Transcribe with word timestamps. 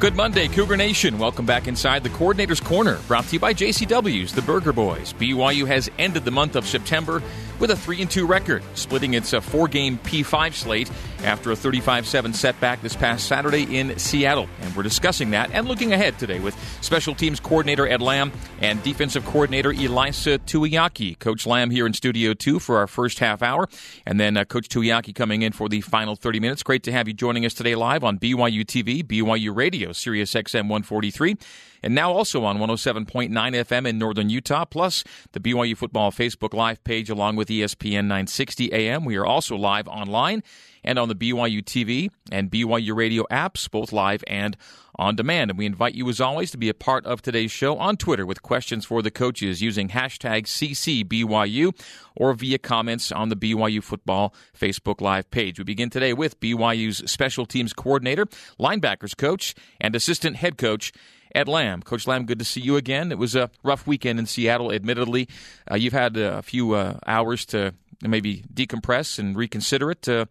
Good 0.00 0.16
Monday, 0.16 0.48
Cougar 0.48 0.78
Nation. 0.78 1.18
Welcome 1.18 1.44
back 1.44 1.68
inside 1.68 2.02
the 2.02 2.08
Coordinator's 2.08 2.58
Corner, 2.58 2.98
brought 3.06 3.26
to 3.26 3.34
you 3.34 3.38
by 3.38 3.52
JCW's 3.52 4.32
The 4.32 4.40
Burger 4.40 4.72
Boys. 4.72 5.12
BYU 5.12 5.66
has 5.66 5.90
ended 5.98 6.24
the 6.24 6.30
month 6.30 6.56
of 6.56 6.66
September 6.66 7.22
with 7.58 7.70
a 7.70 7.76
3 7.76 8.06
2 8.06 8.26
record, 8.26 8.62
splitting 8.74 9.14
its 9.14 9.34
uh, 9.34 9.40
four 9.40 9.68
game 9.68 9.98
P5 9.98 10.54
slate 10.54 10.90
after 11.22 11.50
a 11.52 11.56
35 11.56 12.06
7 12.06 12.32
setback 12.32 12.80
this 12.80 12.96
past 12.96 13.28
Saturday 13.28 13.78
in 13.78 13.98
Seattle. 13.98 14.48
And 14.62 14.74
we're 14.74 14.82
discussing 14.82 15.30
that 15.32 15.50
and 15.52 15.68
looking 15.68 15.92
ahead 15.92 16.18
today 16.18 16.40
with 16.40 16.56
Special 16.80 17.14
Teams 17.14 17.38
Coordinator 17.38 17.86
Ed 17.86 18.00
Lamb 18.00 18.32
and 18.60 18.82
Defensive 18.82 19.24
Coordinator 19.26 19.72
Ilaisa 19.72 20.38
Tuiaki. 20.38 21.18
Coach 21.18 21.46
Lamb 21.46 21.70
here 21.70 21.86
in 21.86 21.92
Studio 21.92 22.32
2 22.32 22.58
for 22.58 22.78
our 22.78 22.86
first 22.86 23.18
half 23.18 23.42
hour, 23.42 23.68
and 24.06 24.18
then 24.18 24.36
uh, 24.38 24.44
Coach 24.44 24.68
Tuiaki 24.68 25.14
coming 25.14 25.42
in 25.42 25.52
for 25.52 25.68
the 25.68 25.82
final 25.82 26.16
30 26.16 26.40
minutes. 26.40 26.62
Great 26.62 26.82
to 26.84 26.92
have 26.92 27.06
you 27.06 27.14
joining 27.14 27.44
us 27.44 27.52
today 27.52 27.74
live 27.74 28.02
on 28.02 28.18
BYU 28.18 28.64
TV, 28.64 29.04
BYU 29.04 29.54
Radio, 29.54 29.89
Sirius 29.96 30.32
XM 30.34 30.68
143 30.68 31.36
and 31.82 31.94
now 31.94 32.12
also 32.12 32.44
on 32.44 32.58
107.9 32.58 33.30
FM 33.30 33.86
in 33.86 33.98
northern 33.98 34.30
Utah, 34.30 34.64
plus 34.64 35.04
the 35.32 35.40
BYU 35.40 35.76
Football 35.76 36.10
Facebook 36.12 36.54
Live 36.54 36.82
page 36.84 37.10
along 37.10 37.36
with 37.36 37.48
ESPN 37.48 38.04
960 38.04 38.72
AM. 38.72 39.04
We 39.04 39.16
are 39.16 39.26
also 39.26 39.56
live 39.56 39.88
online 39.88 40.42
and 40.84 40.98
on 40.98 41.08
the 41.08 41.14
BYU 41.14 41.62
TV 41.62 42.10
and 42.32 42.50
BYU 42.50 42.94
Radio 42.94 43.24
apps, 43.30 43.70
both 43.70 43.92
live 43.92 44.24
and 44.26 44.56
on 44.96 45.16
demand. 45.16 45.50
And 45.50 45.58
we 45.58 45.66
invite 45.66 45.94
you, 45.94 46.08
as 46.08 46.20
always, 46.20 46.50
to 46.50 46.58
be 46.58 46.68
a 46.68 46.74
part 46.74 47.06
of 47.06 47.22
today's 47.22 47.50
show 47.50 47.78
on 47.78 47.96
Twitter 47.96 48.26
with 48.26 48.42
questions 48.42 48.84
for 48.84 49.02
the 49.02 49.10
coaches 49.10 49.62
using 49.62 49.88
hashtag 49.88 50.44
CCBYU 50.44 51.74
or 52.16 52.34
via 52.34 52.58
comments 52.58 53.12
on 53.12 53.28
the 53.28 53.36
BYU 53.36 53.82
Football 53.82 54.34
Facebook 54.58 55.00
Live 55.00 55.30
page. 55.30 55.58
We 55.58 55.64
begin 55.64 55.90
today 55.90 56.12
with 56.12 56.40
BYU's 56.40 57.10
special 57.10 57.46
teams 57.46 57.72
coordinator, 57.72 58.26
linebackers 58.58 59.16
coach, 59.16 59.54
and 59.80 59.94
assistant 59.94 60.36
head 60.36 60.58
coach. 60.58 60.92
Ed 61.34 61.48
Lamb. 61.48 61.82
Coach 61.82 62.06
Lamb, 62.06 62.26
good 62.26 62.38
to 62.38 62.44
see 62.44 62.60
you 62.60 62.76
again. 62.76 63.12
It 63.12 63.18
was 63.18 63.34
a 63.34 63.50
rough 63.62 63.86
weekend 63.86 64.18
in 64.18 64.26
Seattle, 64.26 64.72
admittedly. 64.72 65.28
Uh, 65.70 65.76
you've 65.76 65.92
had 65.92 66.16
a 66.16 66.42
few 66.42 66.72
uh, 66.72 66.98
hours 67.06 67.44
to 67.46 67.74
maybe 68.02 68.44
decompress 68.52 69.18
and 69.18 69.36
reconsider 69.36 69.90
it. 69.90 70.08
Uh, 70.08 70.26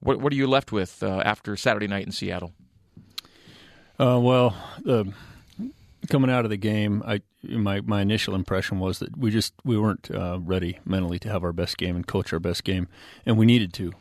what, 0.00 0.20
what, 0.20 0.32
are 0.32 0.36
you 0.36 0.46
left 0.46 0.72
with 0.72 1.02
uh, 1.02 1.22
after 1.24 1.56
Saturday 1.56 1.86
night 1.88 2.06
in 2.06 2.12
Seattle? 2.12 2.52
Uh, 3.98 4.18
well, 4.20 4.56
coming 6.08 6.30
out 6.30 6.44
of 6.44 6.50
the 6.50 6.56
game, 6.56 7.02
I 7.06 7.22
my 7.42 7.80
my 7.80 8.02
initial 8.02 8.34
impression 8.34 8.78
was 8.78 8.98
that 8.98 9.16
we 9.16 9.30
just 9.30 9.54
we 9.64 9.78
weren't 9.78 10.10
uh, 10.10 10.38
ready 10.40 10.78
mentally 10.84 11.18
to 11.20 11.28
have 11.28 11.44
our 11.44 11.52
best 11.52 11.78
game 11.78 11.96
and 11.96 12.06
coach 12.06 12.32
our 12.32 12.40
best 12.40 12.64
game, 12.64 12.88
and 13.24 13.38
we 13.38 13.46
needed 13.46 13.72
to 13.74 13.92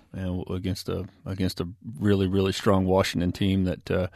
against 0.49 0.89
a 0.89 1.05
against 1.25 1.61
a 1.61 1.67
really 1.99 2.27
really 2.27 2.51
strong 2.51 2.85
Washington 2.85 3.31
team 3.31 3.65
that 3.65 3.91
uh, 3.91 4.07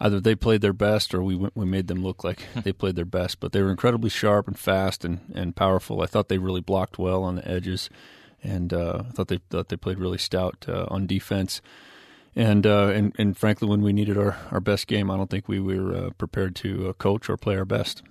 either 0.00 0.20
they 0.20 0.34
played 0.34 0.62
their 0.62 0.72
best 0.72 1.14
or 1.14 1.22
we 1.22 1.36
went, 1.36 1.54
we 1.56 1.66
made 1.66 1.88
them 1.88 2.02
look 2.02 2.24
like 2.24 2.40
hmm. 2.54 2.60
they 2.60 2.72
played 2.72 2.96
their 2.96 3.04
best. 3.04 3.40
But 3.40 3.52
they 3.52 3.62
were 3.62 3.70
incredibly 3.70 4.10
sharp 4.10 4.48
and 4.48 4.58
fast 4.58 5.04
and, 5.04 5.20
and 5.34 5.54
powerful. 5.54 6.00
I 6.00 6.06
thought 6.06 6.28
they 6.28 6.38
really 6.38 6.60
blocked 6.60 6.98
well 6.98 7.22
on 7.22 7.36
the 7.36 7.48
edges, 7.48 7.90
and 8.42 8.72
uh, 8.72 9.02
I 9.08 9.12
thought 9.12 9.28
they 9.28 9.40
thought 9.50 9.68
they 9.68 9.76
played 9.76 9.98
really 9.98 10.18
stout 10.18 10.64
uh, 10.68 10.86
on 10.88 11.06
defense. 11.06 11.60
And, 12.36 12.66
uh, 12.66 12.88
and 12.88 13.14
and 13.18 13.36
frankly, 13.36 13.68
when 13.68 13.82
we 13.82 13.92
needed 13.92 14.16
our, 14.16 14.36
our 14.52 14.60
best 14.60 14.86
game, 14.86 15.10
I 15.10 15.16
don't 15.16 15.28
think 15.28 15.48
we 15.48 15.58
were 15.60 15.94
uh, 15.94 16.10
prepared 16.10 16.54
to 16.56 16.90
uh, 16.90 16.92
coach 16.94 17.28
or 17.28 17.36
play 17.36 17.56
our 17.56 17.64
best. 17.64 18.02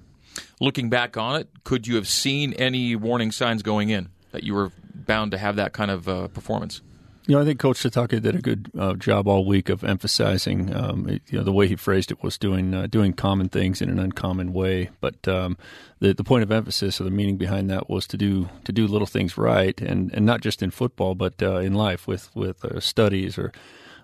Looking 0.59 0.89
back 0.89 1.17
on 1.17 1.39
it, 1.39 1.49
could 1.63 1.87
you 1.87 1.95
have 1.95 2.07
seen 2.07 2.53
any 2.53 2.95
warning 2.95 3.31
signs 3.31 3.63
going 3.63 3.89
in 3.89 4.09
that 4.31 4.43
you 4.43 4.53
were 4.53 4.71
bound 4.93 5.31
to 5.31 5.37
have 5.37 5.55
that 5.55 5.73
kind 5.73 5.89
of 5.89 6.07
uh, 6.07 6.27
performance? 6.27 6.81
You 7.27 7.35
know, 7.35 7.41
I 7.41 7.45
think 7.45 7.59
Coach 7.59 7.77
Sitake 7.77 8.21
did 8.21 8.35
a 8.35 8.41
good 8.41 8.71
uh, 8.77 8.95
job 8.95 9.27
all 9.27 9.45
week 9.45 9.69
of 9.69 9.83
emphasizing. 9.83 10.75
Um, 10.75 11.07
it, 11.07 11.21
you 11.27 11.37
know, 11.37 11.43
the 11.43 11.52
way 11.52 11.67
he 11.67 11.75
phrased 11.75 12.11
it 12.11 12.23
was 12.23 12.37
doing 12.37 12.73
uh, 12.73 12.87
doing 12.87 13.13
common 13.13 13.49
things 13.49 13.81
in 13.81 13.89
an 13.89 13.99
uncommon 13.99 14.52
way. 14.52 14.89
But 14.99 15.27
um, 15.27 15.58
the 15.99 16.13
the 16.13 16.23
point 16.23 16.43
of 16.43 16.52
emphasis 16.52 16.99
or 16.99 17.03
the 17.03 17.11
meaning 17.11 17.37
behind 17.37 17.69
that 17.69 17.89
was 17.89 18.08
to 18.08 18.17
do 18.17 18.49
to 18.65 18.71
do 18.71 18.87
little 18.87 19.08
things 19.08 19.37
right, 19.37 19.79
and, 19.79 20.11
and 20.13 20.25
not 20.25 20.41
just 20.41 20.63
in 20.63 20.71
football, 20.71 21.15
but 21.15 21.41
in 21.41 21.73
life 21.73 22.08
with 22.08 22.35
with 22.35 22.65
studies 22.83 23.37
or 23.37 23.52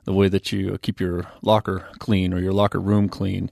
the 0.06 0.14
way 0.14 0.30
that 0.30 0.52
you 0.52 0.78
keep 0.80 1.00
your 1.00 1.28
locker 1.42 1.88
clean 2.00 2.34
or 2.34 2.40
your 2.40 2.54
locker 2.54 2.80
room 2.80 3.10
clean, 3.10 3.52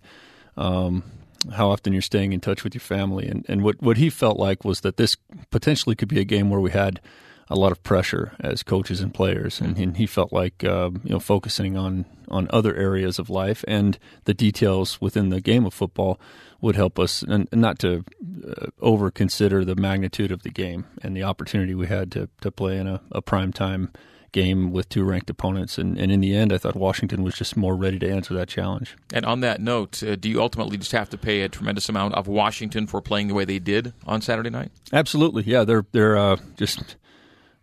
um, 0.56 1.04
how 1.52 1.70
often 1.70 1.94
you're 1.94 2.02
staying 2.02 2.32
in 2.32 2.40
touch 2.40 2.64
with 2.64 2.74
your 2.74 2.82
family. 2.82 3.28
And, 3.28 3.46
and 3.50 3.64
what, 3.64 3.82
what 3.82 3.98
he 3.98 4.10
felt 4.10 4.38
like 4.38 4.64
was 4.64 4.82
that 4.82 4.98
this 4.98 5.18
potentially 5.52 5.96
could 5.96 6.08
be 6.08 6.20
a 6.20 6.26
game 6.26 6.50
where 6.50 6.62
we 6.62 6.72
had 6.72 7.02
a 7.50 7.56
lot 7.56 7.72
of 7.72 7.84
pressure 7.84 8.34
as 8.40 8.64
coaches 8.64 9.02
and 9.02 9.14
players, 9.14 9.60
and, 9.60 9.78
and 9.78 9.98
he 9.98 10.06
felt 10.06 10.32
like 10.32 10.64
uh, 10.64 10.90
you 11.04 11.12
know 11.12 11.20
focusing 11.20 11.78
on 11.78 12.06
on 12.30 12.48
other 12.50 12.76
areas 12.76 13.20
of 13.20 13.30
life 13.30 13.64
and 13.68 14.00
the 14.24 14.34
details 14.34 15.00
within 15.02 15.30
the 15.30 15.42
game 15.42 15.66
of 15.66 15.74
football 15.74 16.20
would 16.62 16.76
help 16.76 16.98
us, 16.98 17.22
and, 17.22 17.48
not 17.52 17.78
to 17.80 18.04
uh, 18.48 18.68
over 18.80 19.12
consider 19.12 19.66
the 19.66 19.76
magnitude 19.76 20.32
of 20.32 20.44
the 20.44 20.50
game 20.50 20.86
and 21.02 21.16
the 21.16 21.24
opportunity 21.24 21.76
we 21.76 21.88
had 21.88 22.12
to 22.12 22.30
to 22.42 22.52
play 22.52 22.78
in 22.78 22.88
a, 22.88 23.02
a 23.12 23.22
prime 23.22 23.52
time 23.52 23.92
game 24.34 24.72
with 24.74 24.90
two 24.90 25.06
ranked 25.06 25.30
opponents. 25.30 25.78
And, 25.78 25.98
and 25.98 26.12
in 26.12 26.20
the 26.20 26.36
end, 26.36 26.52
I 26.52 26.58
thought 26.58 26.76
Washington 26.76 27.24
was 27.24 27.36
just 27.36 27.56
more 27.56 27.76
ready 27.76 27.98
to 28.00 28.12
answer 28.12 28.34
that 28.34 28.50
challenge. 28.50 28.98
And 29.14 29.26
on 29.26 29.40
that 29.40 29.62
note, 29.62 30.04
uh, 30.04 30.18
do 30.18 30.28
you 30.28 30.42
ultimately 30.42 30.78
just 30.78 30.92
have 30.92 31.10
to 31.12 31.18
pay 31.18 31.42
a 31.42 31.50
tremendous 31.50 31.88
amount 31.88 32.16
of 32.16 32.28
Washington 32.28 32.86
for 32.86 33.00
playing 33.02 33.30
the 33.30 33.34
way 33.34 33.46
they 33.46 33.60
did 33.60 33.94
on 34.06 34.22
Saturday 34.22 34.50
night? 34.50 34.72
Absolutely. 34.92 35.44
Yeah, 35.44 35.64
they're 35.64 35.86
they're 35.94 36.18
uh, 36.18 36.38
just 36.58 36.98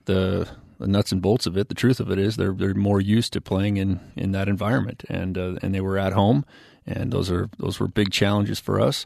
the 0.06 0.48
the 0.78 0.86
nuts 0.86 1.12
and 1.12 1.20
bolts 1.20 1.46
of 1.46 1.58
it. 1.58 1.68
The 1.68 1.74
truth 1.74 2.00
of 2.00 2.10
it 2.10 2.18
is 2.18 2.36
they're 2.36 2.54
they're 2.54 2.74
more 2.74 3.00
used 3.00 3.34
to 3.34 3.40
playing 3.40 3.76
in, 3.76 4.00
in 4.16 4.32
that 4.32 4.48
environment, 4.48 5.04
and 5.08 5.36
uh, 5.36 5.56
and 5.62 5.74
they 5.74 5.80
were 5.80 5.98
at 5.98 6.14
home, 6.14 6.46
and 6.86 7.12
those 7.12 7.30
are 7.30 7.50
those 7.58 7.78
were 7.78 7.88
big 7.88 8.10
challenges 8.10 8.58
for 8.58 8.80
us. 8.80 9.04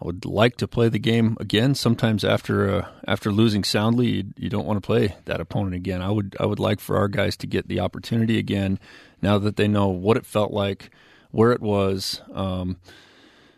I 0.00 0.06
would 0.06 0.24
like 0.24 0.56
to 0.58 0.68
play 0.68 0.88
the 0.88 1.00
game 1.00 1.36
again. 1.40 1.74
Sometimes 1.74 2.24
after 2.24 2.70
uh, 2.70 2.88
after 3.06 3.32
losing 3.32 3.64
soundly, 3.64 4.08
you, 4.08 4.24
you, 4.36 4.48
don't 4.48 4.66
want 4.66 4.76
to 4.76 4.86
play 4.86 5.16
that 5.24 5.40
opponent 5.40 5.74
again. 5.74 6.02
I 6.02 6.10
would 6.10 6.36
I 6.38 6.46
would 6.46 6.60
like 6.60 6.78
for 6.78 6.96
our 6.96 7.08
guys 7.08 7.36
to 7.38 7.46
get 7.46 7.66
the 7.66 7.80
opportunity 7.80 8.38
again 8.38 8.78
now 9.20 9.38
that 9.38 9.56
they 9.56 9.66
know 9.66 9.88
what 9.88 10.16
it 10.16 10.24
felt 10.24 10.52
like, 10.52 10.90
where 11.32 11.50
it 11.50 11.60
was, 11.60 12.22
um, 12.32 12.76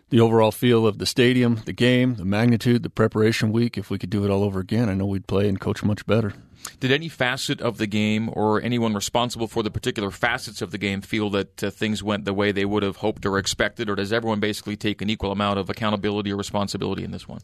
the 0.09 0.21
overall 0.21 0.51
feel 0.51 0.87
of 0.87 0.99
the 0.99 1.07
stadium, 1.07 1.61
the 1.67 1.75
game, 1.75 2.15
the 2.15 2.25
magnitude, 2.25 2.83
the 2.83 2.91
preparation 2.91 3.53
week. 3.53 3.77
If 3.77 3.91
we 3.91 3.99
could 3.99 4.11
do 4.11 4.25
it 4.25 4.31
all 4.31 4.43
over 4.43 4.61
again, 4.61 4.89
I 4.89 4.95
know 4.95 5.07
we'd 5.07 5.27
play 5.27 5.49
and 5.49 5.61
coach 5.61 5.85
much 5.85 6.07
better. 6.07 6.33
Did 6.79 6.93
any 6.93 7.09
facet 7.09 7.61
of 7.61 7.79
the 7.79 7.87
game 7.87 8.31
or 8.33 8.61
anyone 8.63 8.95
responsible 8.95 9.49
for 9.49 9.63
the 9.63 9.71
particular 9.71 10.11
facets 10.11 10.63
of 10.63 10.71
the 10.71 10.79
game 10.79 11.01
feel 11.01 11.31
that 11.31 11.65
uh, 11.65 11.71
things 11.71 12.03
went 12.03 12.25
the 12.25 12.35
way 12.35 12.53
they 12.53 12.65
would 12.65 12.83
have 12.83 12.97
hoped 12.97 13.27
or 13.27 13.39
expected, 13.39 13.89
or 13.91 13.95
does 13.95 14.13
everyone 14.13 14.41
basically 14.41 14.77
take 14.77 15.03
an 15.03 15.11
equal 15.11 15.33
amount 15.33 15.59
of 15.59 15.69
accountability 15.69 16.33
or 16.33 16.37
responsibility 16.37 17.05
in 17.05 17.11
this 17.11 17.29
one? 17.29 17.41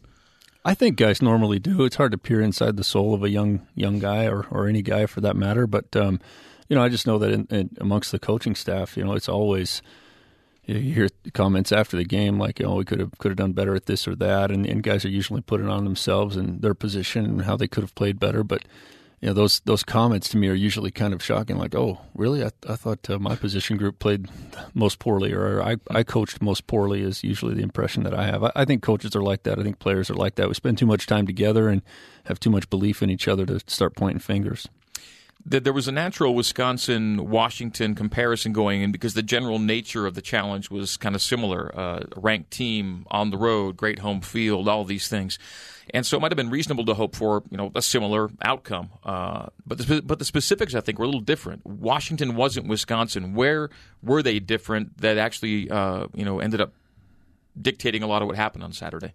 I 0.65 0.73
think 0.73 0.97
guys 0.97 1.21
normally 1.21 1.59
do. 1.59 1.85
It's 1.85 1.95
hard 1.95 2.11
to 2.11 2.17
peer 2.17 2.41
inside 2.41 2.77
the 2.77 2.83
soul 2.83 3.13
of 3.13 3.23
a 3.23 3.29
young 3.29 3.65
young 3.73 3.99
guy 3.99 4.25
or, 4.25 4.45
or 4.51 4.67
any 4.67 4.81
guy 4.81 5.05
for 5.05 5.21
that 5.21 5.35
matter. 5.35 5.65
But 5.65 5.95
um, 5.95 6.19
you 6.67 6.75
know, 6.75 6.83
I 6.83 6.89
just 6.89 7.07
know 7.07 7.17
that 7.19 7.31
in, 7.31 7.47
in, 7.49 7.69
amongst 7.79 8.11
the 8.11 8.19
coaching 8.19 8.55
staff, 8.55 8.97
you 8.97 9.03
know, 9.05 9.13
it's 9.13 9.29
always 9.29 9.81
you 10.65 10.75
hear 10.93 11.07
comments 11.33 11.71
after 11.71 11.95
the 11.95 12.03
game 12.03 12.37
like, 12.37 12.59
"Oh, 12.61 12.75
we 12.75 12.85
could 12.85 12.99
have 12.99 13.17
could 13.17 13.29
have 13.29 13.37
done 13.37 13.53
better 13.53 13.75
at 13.75 13.85
this 13.85 14.07
or 14.07 14.15
that," 14.15 14.51
and, 14.51 14.65
and 14.65 14.83
guys 14.83 15.05
are 15.05 15.09
usually 15.09 15.41
putting 15.41 15.69
on 15.69 15.85
themselves 15.85 16.35
and 16.35 16.61
their 16.61 16.73
position 16.73 17.25
and 17.25 17.41
how 17.43 17.55
they 17.55 17.69
could 17.69 17.83
have 17.83 17.95
played 17.95 18.19
better. 18.19 18.43
But 18.43 18.63
you 19.19 19.27
know 19.27 19.33
those 19.33 19.61
those 19.61 19.83
comments 19.83 20.29
to 20.29 20.37
me 20.37 20.47
are 20.47 20.53
usually 20.53 20.91
kind 20.91 21.13
of 21.13 21.23
shocking. 21.23 21.57
Like, 21.57 21.73
oh, 21.73 21.99
really? 22.13 22.43
I, 22.43 22.51
I 22.67 22.75
thought 22.75 23.09
uh, 23.09 23.17
my 23.17 23.35
position 23.35 23.77
group 23.77 23.97
played 23.99 24.27
most 24.73 24.99
poorly, 24.99 25.33
or 25.33 25.61
I, 25.61 25.77
I 25.89 26.03
coached 26.03 26.41
most 26.41 26.67
poorly. 26.67 27.01
Is 27.01 27.23
usually 27.23 27.55
the 27.55 27.63
impression 27.63 28.03
that 28.03 28.13
I 28.13 28.25
have. 28.25 28.43
I, 28.43 28.51
I, 28.55 28.65
think 28.65 28.83
coaches 28.83 29.15
are 29.15 29.23
like 29.23 29.43
that. 29.43 29.57
I 29.59 29.63
think 29.63 29.79
players 29.79 30.11
are 30.11 30.15
like 30.15 30.35
that. 30.35 30.47
We 30.47 30.53
spend 30.53 30.77
too 30.77 30.85
much 30.85 31.07
time 31.07 31.25
together 31.25 31.67
and 31.67 31.81
have 32.25 32.39
too 32.39 32.51
much 32.51 32.69
belief 32.69 33.01
in 33.01 33.09
each 33.09 33.27
other 33.27 33.45
to 33.47 33.59
start 33.67 33.95
pointing 33.95 34.19
fingers 34.19 34.67
there 35.49 35.71
was 35.71 35.87
a 35.87 35.91
natural 35.93 36.35
Wisconsin 36.35 37.29
Washington 37.29 37.95
comparison 37.95 38.51
going 38.51 38.81
in 38.81 38.91
because 38.91 39.13
the 39.13 39.23
general 39.23 39.59
nature 39.59 40.05
of 40.05 40.13
the 40.13 40.21
challenge 40.21 40.69
was 40.69 40.97
kind 40.97 41.15
of 41.15 41.21
similar. 41.21 41.73
Uh, 41.77 42.03
ranked 42.17 42.51
team 42.51 43.05
on 43.09 43.29
the 43.31 43.37
road, 43.37 43.77
great 43.77 43.99
home 43.99 44.19
field, 44.19 44.67
all 44.67 44.83
these 44.83 45.07
things. 45.07 45.39
And 45.93 46.05
so 46.05 46.17
it 46.17 46.21
might 46.21 46.31
have 46.31 46.37
been 46.37 46.49
reasonable 46.49 46.85
to 46.85 46.93
hope 46.93 47.15
for 47.15 47.43
you 47.49 47.57
know 47.57 47.71
a 47.75 47.81
similar 47.81 48.29
outcome, 48.41 48.89
uh, 49.03 49.47
but 49.65 49.77
the, 49.77 50.01
but 50.01 50.19
the 50.19 50.25
specifics 50.25 50.75
I 50.75 50.81
think 50.81 50.99
were 50.99 51.05
a 51.05 51.07
little 51.07 51.21
different. 51.21 51.65
Washington 51.65 52.35
wasn't 52.35 52.67
Wisconsin. 52.67 53.33
Where 53.33 53.69
were 54.01 54.21
they 54.21 54.39
different 54.39 54.97
that 54.99 55.17
actually 55.17 55.69
uh, 55.69 56.07
you 56.13 56.25
know 56.25 56.39
ended 56.39 56.61
up 56.61 56.73
dictating 57.59 58.03
a 58.03 58.07
lot 58.07 58.21
of 58.21 58.27
what 58.27 58.35
happened 58.35 58.63
on 58.63 58.73
Saturday? 58.73 59.13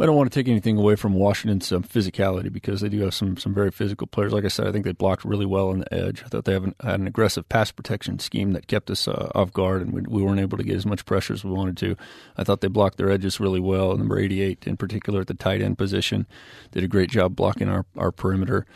I 0.00 0.06
don't 0.06 0.16
want 0.16 0.32
to 0.32 0.38
take 0.38 0.48
anything 0.48 0.78
away 0.78 0.96
from 0.96 1.14
Washington's 1.14 1.70
um, 1.72 1.82
physicality 1.82 2.52
because 2.52 2.80
they 2.80 2.88
do 2.88 3.00
have 3.00 3.14
some 3.14 3.36
some 3.36 3.52
very 3.52 3.70
physical 3.70 4.06
players. 4.06 4.32
Like 4.32 4.44
I 4.44 4.48
said, 4.48 4.66
I 4.66 4.72
think 4.72 4.84
they 4.84 4.92
blocked 4.92 5.24
really 5.24 5.46
well 5.46 5.70
on 5.70 5.80
the 5.80 5.92
edge. 5.92 6.22
I 6.24 6.28
thought 6.28 6.44
they 6.44 6.52
have 6.52 6.64
an, 6.64 6.74
had 6.80 7.00
an 7.00 7.06
aggressive 7.06 7.48
pass 7.48 7.70
protection 7.70 8.18
scheme 8.18 8.52
that 8.52 8.66
kept 8.66 8.90
us 8.90 9.06
uh, 9.06 9.30
off 9.34 9.52
guard, 9.52 9.82
and 9.82 9.92
we, 9.92 10.02
we, 10.02 10.22
weren't 10.22 10.40
able 10.40 10.58
to 10.58 10.64
get 10.64 10.76
as 10.76 10.86
much 10.86 11.04
pressure 11.04 11.34
as 11.34 11.44
we 11.44 11.50
wanted 11.50 11.76
to. 11.78 11.96
I 12.36 12.44
thought 12.44 12.60
they 12.60 12.68
blocked 12.68 12.98
their 12.98 13.10
edges 13.10 13.40
really 13.40 13.60
well. 13.60 13.96
Number 13.96 14.18
88, 14.18 14.66
in 14.66 14.76
particular, 14.76 15.20
at 15.20 15.26
the 15.26 15.34
tight 15.34 15.60
end 15.60 15.78
position, 15.78 16.26
did 16.72 16.84
a 16.84 16.88
great 16.88 17.10
job 17.10 17.36
blocking 17.36 17.68
our, 17.68 17.84
our 17.96 18.12
perimeter. 18.12 18.66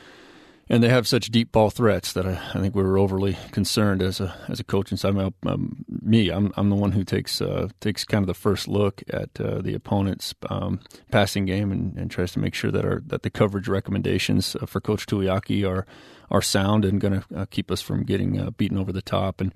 And 0.69 0.83
they 0.83 0.89
have 0.89 1.07
such 1.07 1.31
deep 1.31 1.53
ball 1.53 1.71
threats 1.71 2.13
that 2.13 2.27
I, 2.27 2.41
I, 2.55 2.61
think 2.61 2.75
we 2.75 2.83
were 2.83 2.99
overly 2.99 3.37
concerned 3.51 4.03
as 4.03 4.21
a 4.21 4.35
as 4.49 4.61
a 4.61 4.65
coaching 4.65 4.97
side. 4.97 5.17
Um, 5.17 5.35
um, 5.47 5.85
me, 5.89 6.31
I'm 6.31 6.53
I'm 6.57 6.71
the 6.71 6.77
one 6.77 6.93
who 6.93 7.05
takes 7.05 7.41
uh, 7.41 7.69
takes 7.81 8.05
kind 8.05 8.23
of 8.23 8.27
the 8.27 8.35
first 8.35 8.67
look 8.67 9.03
at 9.09 9.39
uh, 9.41 9.61
the 9.61 9.75
opponent's 9.75 10.35
um, 10.49 10.81
passing 11.11 11.45
game 11.45 11.71
and, 11.71 11.97
and, 11.99 12.11
tries 12.11 12.33
to 12.33 12.39
make 12.39 12.55
sure 12.55 12.71
that 12.71 12.85
our 12.85 13.03
that 13.07 13.23
the 13.23 13.31
coverage 13.31 13.69
recommendations 13.69 14.57
uh, 14.57 14.67
for 14.67 14.81
Coach 14.81 15.07
Tuiaki 15.07 15.69
are 15.69 15.87
are 16.31 16.43
sound 16.43 16.85
and 16.85 17.01
going 17.01 17.21
to 17.21 17.25
uh, 17.37 17.47
keep 17.51 17.71
us 17.71 17.83
from 17.83 18.05
getting 18.05 18.41
uh, 18.41 18.51
beaten 18.51 18.79
over 18.79 18.93
the 18.93 19.03
top. 19.03 19.41
And 19.41 19.55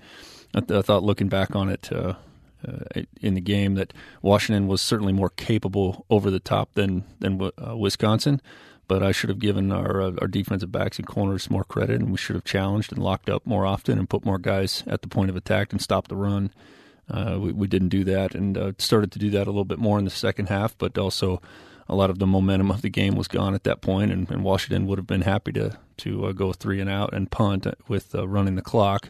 I, 0.54 0.60
th- 0.60 0.78
I, 0.78 0.82
thought 0.82 1.02
looking 1.02 1.28
back 1.28 1.56
on 1.56 1.68
it. 1.68 1.90
Uh, 1.92 2.14
in 3.20 3.34
the 3.34 3.40
game, 3.40 3.76
that 3.76 3.92
Washington 4.20 4.66
was 4.66 4.82
certainly 4.82 5.12
more 5.12 5.30
capable 5.30 6.04
over 6.10 6.28
the 6.28 6.40
top 6.40 6.74
than 6.74 7.04
than 7.20 7.38
Wisconsin, 7.76 8.42
but 8.88 9.02
I 9.02 9.12
should 9.12 9.28
have 9.28 9.38
given 9.38 9.70
our 9.70 10.00
uh, 10.00 10.12
our 10.20 10.26
defensive 10.26 10.72
backs 10.72 10.98
and 10.98 11.06
corners 11.06 11.50
more 11.50 11.64
credit, 11.64 12.00
and 12.00 12.10
we 12.10 12.16
should 12.16 12.34
have 12.34 12.44
challenged 12.44 12.90
and 12.90 13.02
locked 13.02 13.28
up 13.28 13.46
more 13.46 13.66
often 13.66 13.98
and 13.98 14.10
put 14.10 14.24
more 14.24 14.38
guys 14.38 14.82
at 14.86 15.02
the 15.02 15.08
point 15.08 15.30
of 15.30 15.36
attack 15.36 15.72
and 15.72 15.80
stop 15.80 16.08
the 16.08 16.16
run. 16.16 16.50
Uh, 17.10 17.38
we, 17.40 17.52
we, 17.52 17.66
didn't 17.66 17.88
do 17.88 18.04
that, 18.04 18.34
and 18.34 18.58
uh, 18.58 18.72
started 18.78 19.10
to 19.12 19.18
do 19.18 19.30
that 19.30 19.46
a 19.46 19.50
little 19.50 19.64
bit 19.64 19.78
more 19.78 19.98
in 19.98 20.04
the 20.04 20.10
second 20.10 20.48
half. 20.48 20.76
But 20.76 20.98
also, 20.98 21.40
a 21.88 21.94
lot 21.94 22.10
of 22.10 22.18
the 22.18 22.26
momentum 22.26 22.70
of 22.70 22.82
the 22.82 22.90
game 22.90 23.14
was 23.14 23.28
gone 23.28 23.54
at 23.54 23.64
that 23.64 23.80
point, 23.80 24.10
and, 24.10 24.30
and 24.30 24.42
Washington 24.42 24.86
would 24.86 24.98
have 24.98 25.06
been 25.06 25.22
happy 25.22 25.52
to 25.52 25.78
to 25.98 26.26
uh, 26.26 26.32
go 26.32 26.52
three 26.52 26.80
and 26.80 26.90
out 26.90 27.12
and 27.12 27.30
punt 27.30 27.66
with 27.88 28.14
uh, 28.14 28.26
running 28.26 28.56
the 28.56 28.62
clock. 28.62 29.08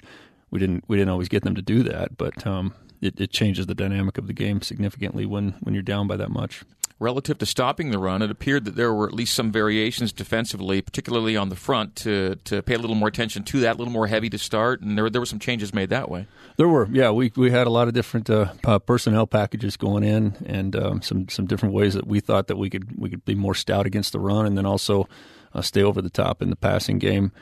We 0.51 0.59
didn't 0.59 0.85
we 0.89 0.97
didn't 0.97 1.11
always 1.11 1.29
get 1.29 1.45
them 1.45 1.55
to 1.55 1.63
do 1.63 1.83
that, 1.85 2.17
but 2.17 2.47
um, 2.47 2.75
it, 3.01 3.21
it 3.21 3.31
changes 3.31 3.67
the 3.67 3.75
dynamic 3.75 4.19
of 4.19 4.27
the 4.27 4.33
game 4.33 4.61
significantly 4.61 5.25
when 5.27 5.55
when 5.61 5.75
you're 5.75 5.83
down 5.83 6.09
by 6.09 6.17
that 6.17 6.31
much 6.31 6.65
relative 7.01 7.39
to 7.39 7.47
stopping 7.47 7.91
the 7.91 7.99
run, 7.99 8.23
it 8.23 8.31
appeared 8.31 8.65
that 8.65 8.75
there 8.75 8.93
were 8.93 9.07
at 9.07 9.15
least 9.15 9.35
some 9.35 9.53
variations 9.53 10.13
defensively, 10.13 10.83
particularly 10.83 11.37
on 11.37 11.49
the 11.49 11.57
front, 11.57 11.95
to 11.97 12.37
to 12.45 12.63
pay 12.63 12.75
a 12.75 12.79
little 12.79 12.97
more 12.97 13.09
attention 13.09 13.45
to 13.45 13.61
that, 13.61 13.77
a 13.77 13.79
little 13.79 13.93
more 13.93 14.07
heavy 14.07 14.29
to 14.31 14.39
start, 14.39 14.81
and 14.81 14.99
there 14.99 15.09
there 15.11 15.21
were 15.21 15.27
some 15.27 15.39
changes 15.39 15.73
made 15.73 15.91
that 15.91 16.11
way. 16.11 16.27
There 16.57 16.69
were, 16.69 16.89
yeah. 16.91 17.11
We 17.11 17.33
we 17.37 17.51
had 17.51 17.67
a 17.67 17.71
lot 17.71 17.89
of 17.89 17.95
different 17.95 18.29
uh, 18.29 18.79
personnel 18.81 19.27
packages 19.27 19.77
going 19.77 20.05
in, 20.05 20.37
and 20.47 20.75
um, 20.77 21.03
some 21.03 21.29
some 21.29 21.47
different 21.47 21.75
ways 21.75 21.95
that 21.95 22.07
we 22.07 22.21
thought 22.21 22.49
that 22.49 22.57
we 22.57 22.71
could 22.71 22.99
we 22.99 23.11
could 23.11 23.25
be 23.25 23.35
more 23.35 23.55
stout 23.55 23.87
against 23.87 24.13
the 24.13 24.21
run, 24.21 24.47
and 24.47 24.57
then 24.59 24.67
also 24.67 25.09
uh, 25.55 25.63
stay 25.63 25.83
over 25.83 26.03
the 26.03 26.11
top 26.11 26.43
in 26.43 26.51
the 26.51 26.57
passing 26.57 26.99
game. 26.99 27.33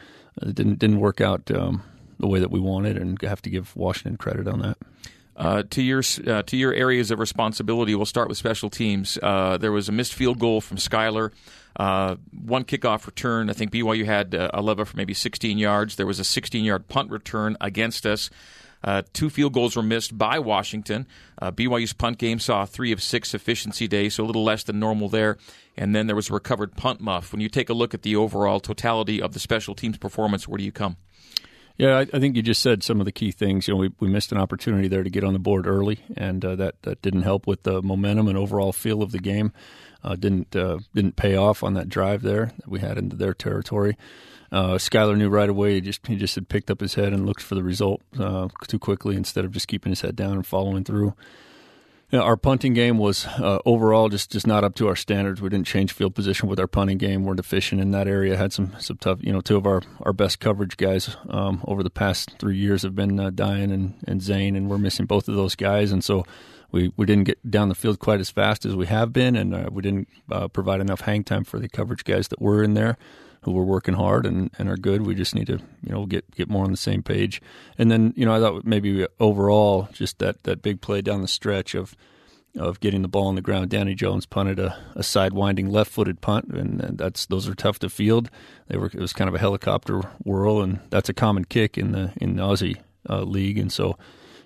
It 0.43 0.55
didn't 0.55 0.79
didn't 0.79 1.01
work 1.01 1.21
out 1.21 1.51
um, 1.51 1.83
the 2.19 2.27
way 2.27 2.41
that 2.41 2.51
we 2.51 2.61
wanted, 2.61 2.99
and 2.99 3.21
have 3.23 3.43
to 3.43 3.51
give 3.51 3.75
Washington 3.75 4.17
credit 4.17 4.47
on 4.49 4.61
that. 4.61 4.77
Uh, 5.37 5.63
to 5.69 5.83
your 5.83 6.03
uh, 6.27 6.43
to 6.43 6.57
your 6.57 6.73
areas 6.73 7.11
of 7.11 7.19
responsibility, 7.19 7.95
we'll 7.95 8.07
start 8.07 8.29
with 8.29 8.39
special 8.39 8.71
teams. 8.71 9.19
Uh, 9.23 9.59
there 9.59 9.73
was 9.73 9.89
a 9.89 9.93
missed 9.93 10.15
field 10.15 10.39
goal 10.39 10.61
from 10.61 10.79
Skyler. 10.79 11.31
Uh, 11.79 12.17
one 12.33 12.65
kickoff 12.65 13.07
return. 13.07 13.51
I 13.51 13.53
think 13.53 13.71
BYU 13.71 14.07
had 14.07 14.35
uh, 14.35 14.51
a 14.55 14.63
lever 14.63 14.87
for 14.87 14.97
maybe 14.97 15.13
16 15.13 15.59
yards. 15.59 15.97
There 15.97 16.07
was 16.07 16.19
a 16.19 16.25
16 16.25 16.65
yard 16.65 16.89
punt 16.89 17.11
return 17.11 17.57
against 17.61 18.07
us. 18.07 18.31
Uh, 18.83 19.03
two 19.13 19.29
field 19.29 19.53
goals 19.53 19.77
were 19.77 19.83
missed 19.83 20.17
by 20.17 20.39
Washington. 20.39 21.07
BYU's 21.43 21.93
punt 21.93 22.19
game 22.19 22.39
saw 22.39 22.65
three 22.65 22.93
of 22.93 23.03
six 23.03 23.35
efficiency 23.35 23.89
days, 23.89 24.15
so 24.15 24.25
a 24.25 24.27
little 24.27 24.45
less 24.45 24.63
than 24.63 24.79
normal 24.79 25.09
there. 25.09 25.39
And 25.77 25.95
then 25.95 26.07
there 26.07 26.17
was 26.17 26.31
a 26.31 26.33
recovered 26.33 26.77
punt 26.77 27.01
muff. 27.01 27.33
When 27.33 27.41
you 27.41 27.49
take 27.49 27.69
a 27.69 27.75
look 27.75 27.95
at 27.95 28.03
the 28.03 28.17
overall 28.17 28.61
totality 28.61 29.21
of 29.21 29.33
the 29.33 29.41
special 29.41 29.75
teams 29.75 29.99
performance, 29.99 30.47
where 30.47 30.57
do 30.57 30.65
you 30.65 30.73
come? 30.73 30.97
Yeah, 31.79 31.99
I, 31.99 32.01
I, 32.01 32.21
think 32.21 32.37
you 32.37 32.43
just 32.43 32.63
said 32.63 32.83
some 32.83 33.01
of 33.01 33.05
the 33.05 33.13
key 33.13 33.31
things. 33.31 33.69
You 33.69 33.75
know, 33.75 33.79
we, 33.79 33.93
we 34.01 34.09
missed 34.09 34.33
an 34.33 34.39
opportunity 34.39 34.89
there 34.89 35.03
to 35.03 35.11
get 35.11 35.25
on 35.25 35.35
the 35.35 35.39
board 35.39 35.67
early, 35.67 36.01
and 36.17 36.43
uh, 36.45 36.57
that 36.57 36.83
that 36.83 37.03
didn't 37.03 37.23
help 37.23 37.47
with 37.47 37.65
the 37.65 37.83
momentum 37.83 38.29
and 38.29 38.39
overall 38.39 38.73
feel 38.73 39.03
of 39.03 39.13
the 39.13 39.19
game. 39.19 39.53
Uh, 40.03 40.17
didn't 40.17 40.57
uh, 40.57 40.79
didn't 40.95 41.17
pay 41.17 41.37
off 41.37 41.63
on 41.63 41.75
that 41.75 41.89
drive 41.89 42.23
there 42.23 42.47
that 42.57 42.69
we 42.69 42.81
had 42.81 42.97
into 42.97 43.17
their 43.17 43.35
territory. 43.35 43.97
Uh, 44.51 44.75
Skyler 44.75 45.19
knew 45.19 45.29
right 45.29 45.51
away. 45.51 45.75
He 45.75 45.81
just 45.81 46.07
he 46.07 46.17
just 46.17 46.35
had 46.35 46.49
picked 46.49 46.71
up 46.71 46.81
his 46.81 46.95
head 46.95 47.13
and 47.13 47.27
looked 47.27 47.43
for 47.43 47.55
the 47.55 47.65
result 47.65 48.01
uh, 48.19 48.49
too 48.69 48.79
quickly 48.79 49.17
instead 49.17 49.45
of 49.45 49.53
just 49.53 49.69
keeping 49.69 49.91
his 49.91 50.01
head 50.01 50.17
down 50.17 50.33
and 50.33 50.47
following 50.47 50.85
through. 50.85 51.15
You 52.11 52.21
know, 52.21 52.25
our 52.25 52.37
punting 52.37 52.73
game 52.73 52.99
was 52.99 53.27
uh, 53.27 53.59
overall 53.67 54.09
just, 54.09 54.31
just 54.31 54.47
not 54.47 54.63
up 54.63 54.77
to 54.77 54.87
our 54.87 54.95
standards. 54.95 55.43
We 55.43 55.49
didn't 55.49 55.67
change 55.67 55.93
field 55.93 56.15
position 56.15 56.49
with 56.49 56.61
our 56.61 56.69
punting 56.69 56.99
game. 56.99 57.25
We're 57.25 57.35
deficient 57.35 57.81
in 57.81 57.91
that 57.91 58.07
area. 58.07 58.37
Had 58.37 58.53
some 58.53 58.75
some 58.79 58.97
tough, 58.99 59.19
you 59.23 59.33
know, 59.33 59.41
two 59.41 59.57
of 59.57 59.67
our, 59.67 59.83
our 60.03 60.13
best 60.13 60.39
coverage 60.39 60.77
guys 60.77 61.17
um, 61.29 61.65
over 61.67 61.83
the 61.83 61.91
past 61.91 62.37
three 62.39 62.57
years 62.57 62.83
have 62.83 62.95
been 62.95 63.19
uh, 63.19 63.31
Dayan 63.31 63.73
and, 63.73 63.95
and 64.07 64.23
Zayne, 64.23 64.57
and 64.57 64.71
we're 64.71 64.79
missing 64.79 65.07
both 65.07 65.27
of 65.29 65.35
those 65.35 65.57
guys. 65.57 65.91
And 65.91 66.05
so 66.05 66.25
we, 66.77 66.93
we 66.97 67.07
didn't 67.07 67.25
get 67.25 67.51
down 67.51 67.71
the 67.71 67.75
field 67.75 67.99
quite 67.99 68.21
as 68.21 68.29
fast 68.29 68.67
as 68.67 68.77
we 68.77 68.87
have 68.87 69.11
been, 69.11 69.35
and 69.35 69.55
uh, 69.55 69.71
we 69.73 69.81
didn't 69.81 70.09
uh, 70.31 70.47
provide 70.49 70.81
enough 70.81 71.01
hang 71.01 71.25
time 71.25 71.43
for 71.43 71.59
the 71.59 71.71
coverage 71.71 72.05
guys 72.05 72.29
that 72.29 72.41
were 72.41 72.63
in 72.63 72.75
there 72.75 72.99
who 73.43 73.53
were 73.53 73.65
working 73.65 73.95
hard 73.95 74.27
and, 74.27 74.51
and 74.59 74.69
are 74.69 74.77
good. 74.77 75.07
We 75.07 75.15
just 75.15 75.35
need 75.35 75.47
to, 75.47 75.59
you 75.83 75.93
know, 75.93 76.05
get 76.05 76.31
get 76.33 76.51
more 76.51 76.65
on 76.65 76.71
the 76.71 76.77
same 76.77 77.03
page. 77.03 77.41
And 77.79 77.91
then, 77.91 78.13
you 78.15 78.27
know, 78.27 78.35
I 78.35 78.41
thought 78.41 78.67
maybe 78.67 79.07
overall 79.19 79.89
just 79.93 80.19
that, 80.19 80.43
that 80.43 80.61
big 80.61 80.83
play 80.83 81.01
down 81.01 81.23
the 81.23 81.29
stretch 81.29 81.75
of 81.75 81.97
of 82.59 82.81
getting 82.81 83.03
the 83.03 83.09
ball 83.09 83.29
on 83.29 83.37
the 83.37 83.43
ground. 83.43 83.71
Danny 83.71 83.95
Jones 83.95 84.27
punted 84.27 84.59
a, 84.59 84.77
a 84.95 85.01
sidewinding 85.01 85.71
left-footed 85.71 86.21
punt, 86.23 86.47
and, 86.49 86.81
and, 86.81 86.99
that's 86.99 87.27
those 87.27 87.47
are 87.49 87.55
tough 87.55 87.79
to 87.81 87.89
field. 87.89 88.31
They 88.69 88.77
were 88.77 88.87
it 88.87 88.97
was 88.97 89.13
kind 89.13 89.29
of 89.29 89.35
a 89.35 89.39
helicopter 89.39 90.01
whirl, 90.25 90.61
and 90.61 90.81
that's 90.91 91.09
a 91.09 91.15
common 91.15 91.47
kick 91.47 91.79
in 91.79 91.93
the 91.93 92.13
in 92.17 92.37
Aussie 92.37 92.81
uh, 93.09 93.23
league, 93.23 93.59
and 93.59 93.73
so 93.73 93.97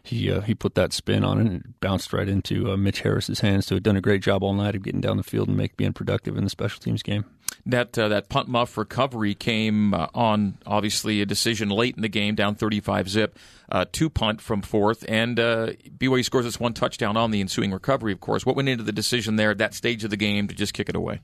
he 0.03 0.31
uh, 0.31 0.41
he 0.41 0.55
put 0.55 0.75
that 0.75 0.93
spin 0.93 1.25
on 1.25 1.39
it 1.39 1.47
and 1.47 1.57
it 1.57 1.81
bounced 1.81 2.13
right 2.13 2.29
into 2.29 2.71
uh, 2.71 2.77
Mitch 2.77 3.01
Harris's 3.01 3.41
hands. 3.41 3.67
So 3.67 3.75
he'd 3.77 3.83
done 3.83 3.97
a 3.97 4.01
great 4.01 4.23
job 4.23 4.43
all 4.43 4.55
night 4.55 4.75
of 4.75 4.83
getting 4.83 5.01
down 5.01 5.17
the 5.17 5.23
field 5.23 5.49
and 5.49 5.57
make 5.57 5.77
being 5.77 5.93
productive 5.93 6.37
in 6.37 6.45
the 6.45 6.51
special 6.51 6.81
teams 6.81 7.03
game. 7.03 7.25
That 7.67 7.99
uh, 7.99 8.09
that 8.09 8.29
punt 8.29 8.49
muff 8.49 8.79
recovery 8.79 9.35
came 9.35 9.93
uh, 9.93 10.09
on 10.15 10.59
obviously 10.67 11.21
a 11.21 11.27
decision 11.27 11.69
late 11.69 11.97
in 11.97 12.03
the 12.03 12.09
game, 12.09 12.35
down 12.35 12.55
35 12.55 13.09
zip, 13.09 13.39
uh, 13.71 13.85
two 13.91 14.09
punt 14.09 14.41
from 14.41 14.63
fourth, 14.63 15.05
and 15.09 15.39
uh, 15.39 15.73
BYU 15.99 16.25
scores 16.25 16.47
its 16.47 16.59
one 16.59 16.73
touchdown 16.73 17.17
on 17.17 17.31
the 17.31 17.41
ensuing 17.41 17.73
recovery. 17.73 18.13
Of 18.13 18.21
course, 18.21 18.47
what 18.47 18.57
went 18.57 18.69
into 18.69 18.85
the 18.85 18.93
decision 18.93 19.37
there 19.37 19.51
at 19.51 19.59
that 19.59 19.75
stage 19.75 20.05
of 20.05 20.11
the 20.11 20.17
game 20.17 20.49
to 20.49 20.55
just 20.55 20.73
kick 20.73 20.89
it 20.89 20.97
away? 20.97 21.21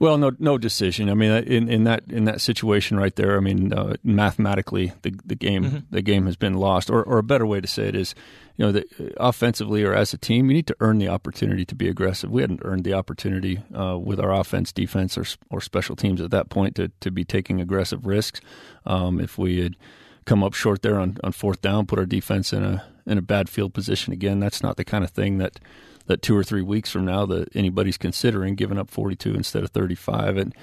Well, 0.00 0.16
no, 0.16 0.30
no 0.38 0.58
decision. 0.58 1.10
I 1.10 1.14
mean, 1.14 1.30
in, 1.30 1.68
in 1.68 1.84
that 1.84 2.04
in 2.08 2.24
that 2.24 2.40
situation 2.40 2.98
right 2.98 3.14
there, 3.16 3.36
I 3.36 3.40
mean, 3.40 3.72
uh, 3.72 3.96
mathematically, 4.04 4.92
the 5.02 5.12
the 5.24 5.34
game 5.34 5.64
mm-hmm. 5.64 5.78
the 5.90 6.02
game 6.02 6.26
has 6.26 6.36
been 6.36 6.54
lost. 6.54 6.88
Or, 6.88 7.02
or 7.02 7.18
a 7.18 7.22
better 7.24 7.46
way 7.46 7.60
to 7.60 7.66
say 7.66 7.88
it 7.88 7.96
is, 7.96 8.14
you 8.56 8.64
know, 8.64 8.72
the, 8.72 9.14
offensively 9.16 9.82
or 9.82 9.94
as 9.94 10.12
a 10.12 10.18
team, 10.18 10.48
you 10.48 10.54
need 10.54 10.68
to 10.68 10.76
earn 10.78 10.98
the 10.98 11.08
opportunity 11.08 11.64
to 11.64 11.74
be 11.74 11.88
aggressive. 11.88 12.30
We 12.30 12.42
hadn't 12.42 12.62
earned 12.64 12.84
the 12.84 12.94
opportunity 12.94 13.60
uh, 13.74 13.98
with 13.98 14.20
our 14.20 14.32
offense, 14.32 14.72
defense, 14.72 15.18
or 15.18 15.24
or 15.50 15.60
special 15.60 15.96
teams 15.96 16.20
at 16.20 16.30
that 16.30 16.48
point 16.48 16.76
to 16.76 16.92
to 17.00 17.10
be 17.10 17.24
taking 17.24 17.60
aggressive 17.60 18.06
risks. 18.06 18.40
Um, 18.86 19.20
if 19.20 19.36
we 19.36 19.60
had 19.60 19.76
come 20.26 20.44
up 20.44 20.54
short 20.54 20.82
there 20.82 21.00
on, 21.00 21.16
on 21.24 21.32
fourth 21.32 21.60
down, 21.60 21.86
put 21.86 21.98
our 21.98 22.06
defense 22.06 22.52
in 22.52 22.62
a 22.62 22.84
in 23.04 23.18
a 23.18 23.22
bad 23.22 23.48
field 23.48 23.74
position 23.74 24.12
again, 24.12 24.38
that's 24.38 24.62
not 24.62 24.76
the 24.76 24.84
kind 24.84 25.02
of 25.02 25.10
thing 25.10 25.38
that 25.38 25.58
that 26.08 26.22
two 26.22 26.36
or 26.36 26.42
three 26.42 26.62
weeks 26.62 26.90
from 26.90 27.04
now 27.04 27.24
that 27.26 27.54
anybody's 27.54 27.96
considering 27.96 28.54
giving 28.54 28.78
up 28.78 28.90
42 28.90 29.34
instead 29.34 29.62
of 29.62 29.70
35. 29.70 30.36
And 30.36 30.54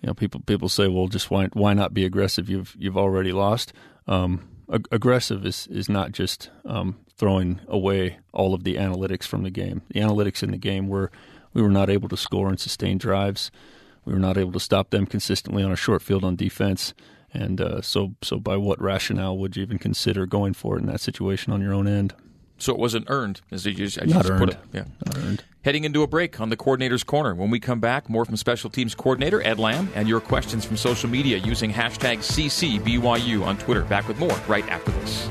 you 0.00 0.06
know, 0.06 0.14
people 0.14 0.40
people 0.40 0.68
say, 0.68 0.88
well, 0.88 1.08
just 1.08 1.30
why 1.30 1.48
why 1.52 1.74
not 1.74 1.92
be 1.92 2.04
aggressive? 2.04 2.48
You've 2.48 2.74
you've 2.78 2.96
already 2.96 3.32
lost. 3.32 3.72
Um, 4.06 4.48
ag- 4.72 4.88
aggressive 4.90 5.44
is 5.44 5.66
is 5.66 5.88
not 5.88 6.12
just 6.12 6.50
um, 6.64 6.98
throwing 7.16 7.60
away 7.68 8.18
all 8.32 8.54
of 8.54 8.64
the 8.64 8.76
analytics 8.76 9.24
from 9.24 9.42
the 9.42 9.50
game. 9.50 9.82
The 9.88 10.00
analytics 10.00 10.42
in 10.42 10.52
the 10.52 10.58
game 10.58 10.88
were 10.88 11.10
we 11.52 11.62
were 11.62 11.68
not 11.68 11.90
able 11.90 12.08
to 12.08 12.16
score 12.16 12.48
and 12.48 12.60
sustain 12.60 12.96
drives. 12.96 13.50
We 14.04 14.12
were 14.12 14.18
not 14.18 14.38
able 14.38 14.52
to 14.52 14.60
stop 14.60 14.90
them 14.90 15.06
consistently 15.06 15.62
on 15.62 15.72
a 15.72 15.76
short 15.76 16.02
field 16.02 16.24
on 16.24 16.36
defense. 16.36 16.94
And 17.32 17.60
uh, 17.60 17.80
so, 17.80 18.14
so 18.22 18.38
by 18.40 18.56
what 18.56 18.80
rationale 18.80 19.38
would 19.38 19.56
you 19.56 19.62
even 19.62 19.78
consider 19.78 20.26
going 20.26 20.54
for 20.54 20.76
it 20.76 20.80
in 20.80 20.86
that 20.86 21.00
situation 21.00 21.52
on 21.52 21.60
your 21.60 21.74
own 21.74 21.86
end? 21.86 22.14
So 22.60 22.72
it 22.72 22.78
wasn't 22.78 23.06
earned, 23.08 23.40
as 23.50 23.64
you 23.64 23.72
just, 23.72 23.96
Not 23.98 24.08
just 24.08 24.30
earned. 24.30 24.38
put 24.40 24.50
it. 24.50 24.58
Yeah. 24.72 24.84
Not 25.06 25.16
earned. 25.18 25.44
Heading 25.62 25.84
into 25.84 26.02
a 26.02 26.06
break 26.06 26.40
on 26.40 26.48
the 26.50 26.56
Coordinator's 26.56 27.02
Corner. 27.04 27.34
When 27.34 27.50
we 27.50 27.58
come 27.60 27.80
back, 27.80 28.08
more 28.08 28.24
from 28.24 28.36
Special 28.36 28.70
Teams 28.70 28.94
Coordinator 28.94 29.42
Ed 29.42 29.58
Lamb 29.58 29.90
and 29.94 30.08
your 30.08 30.20
questions 30.20 30.64
from 30.64 30.76
social 30.76 31.08
media 31.08 31.38
using 31.38 31.72
hashtag 31.72 32.18
CCBYU 32.18 33.44
on 33.44 33.56
Twitter. 33.58 33.82
Back 33.84 34.08
with 34.08 34.18
more 34.18 34.36
right 34.46 34.66
after 34.68 34.90
this. 34.92 35.28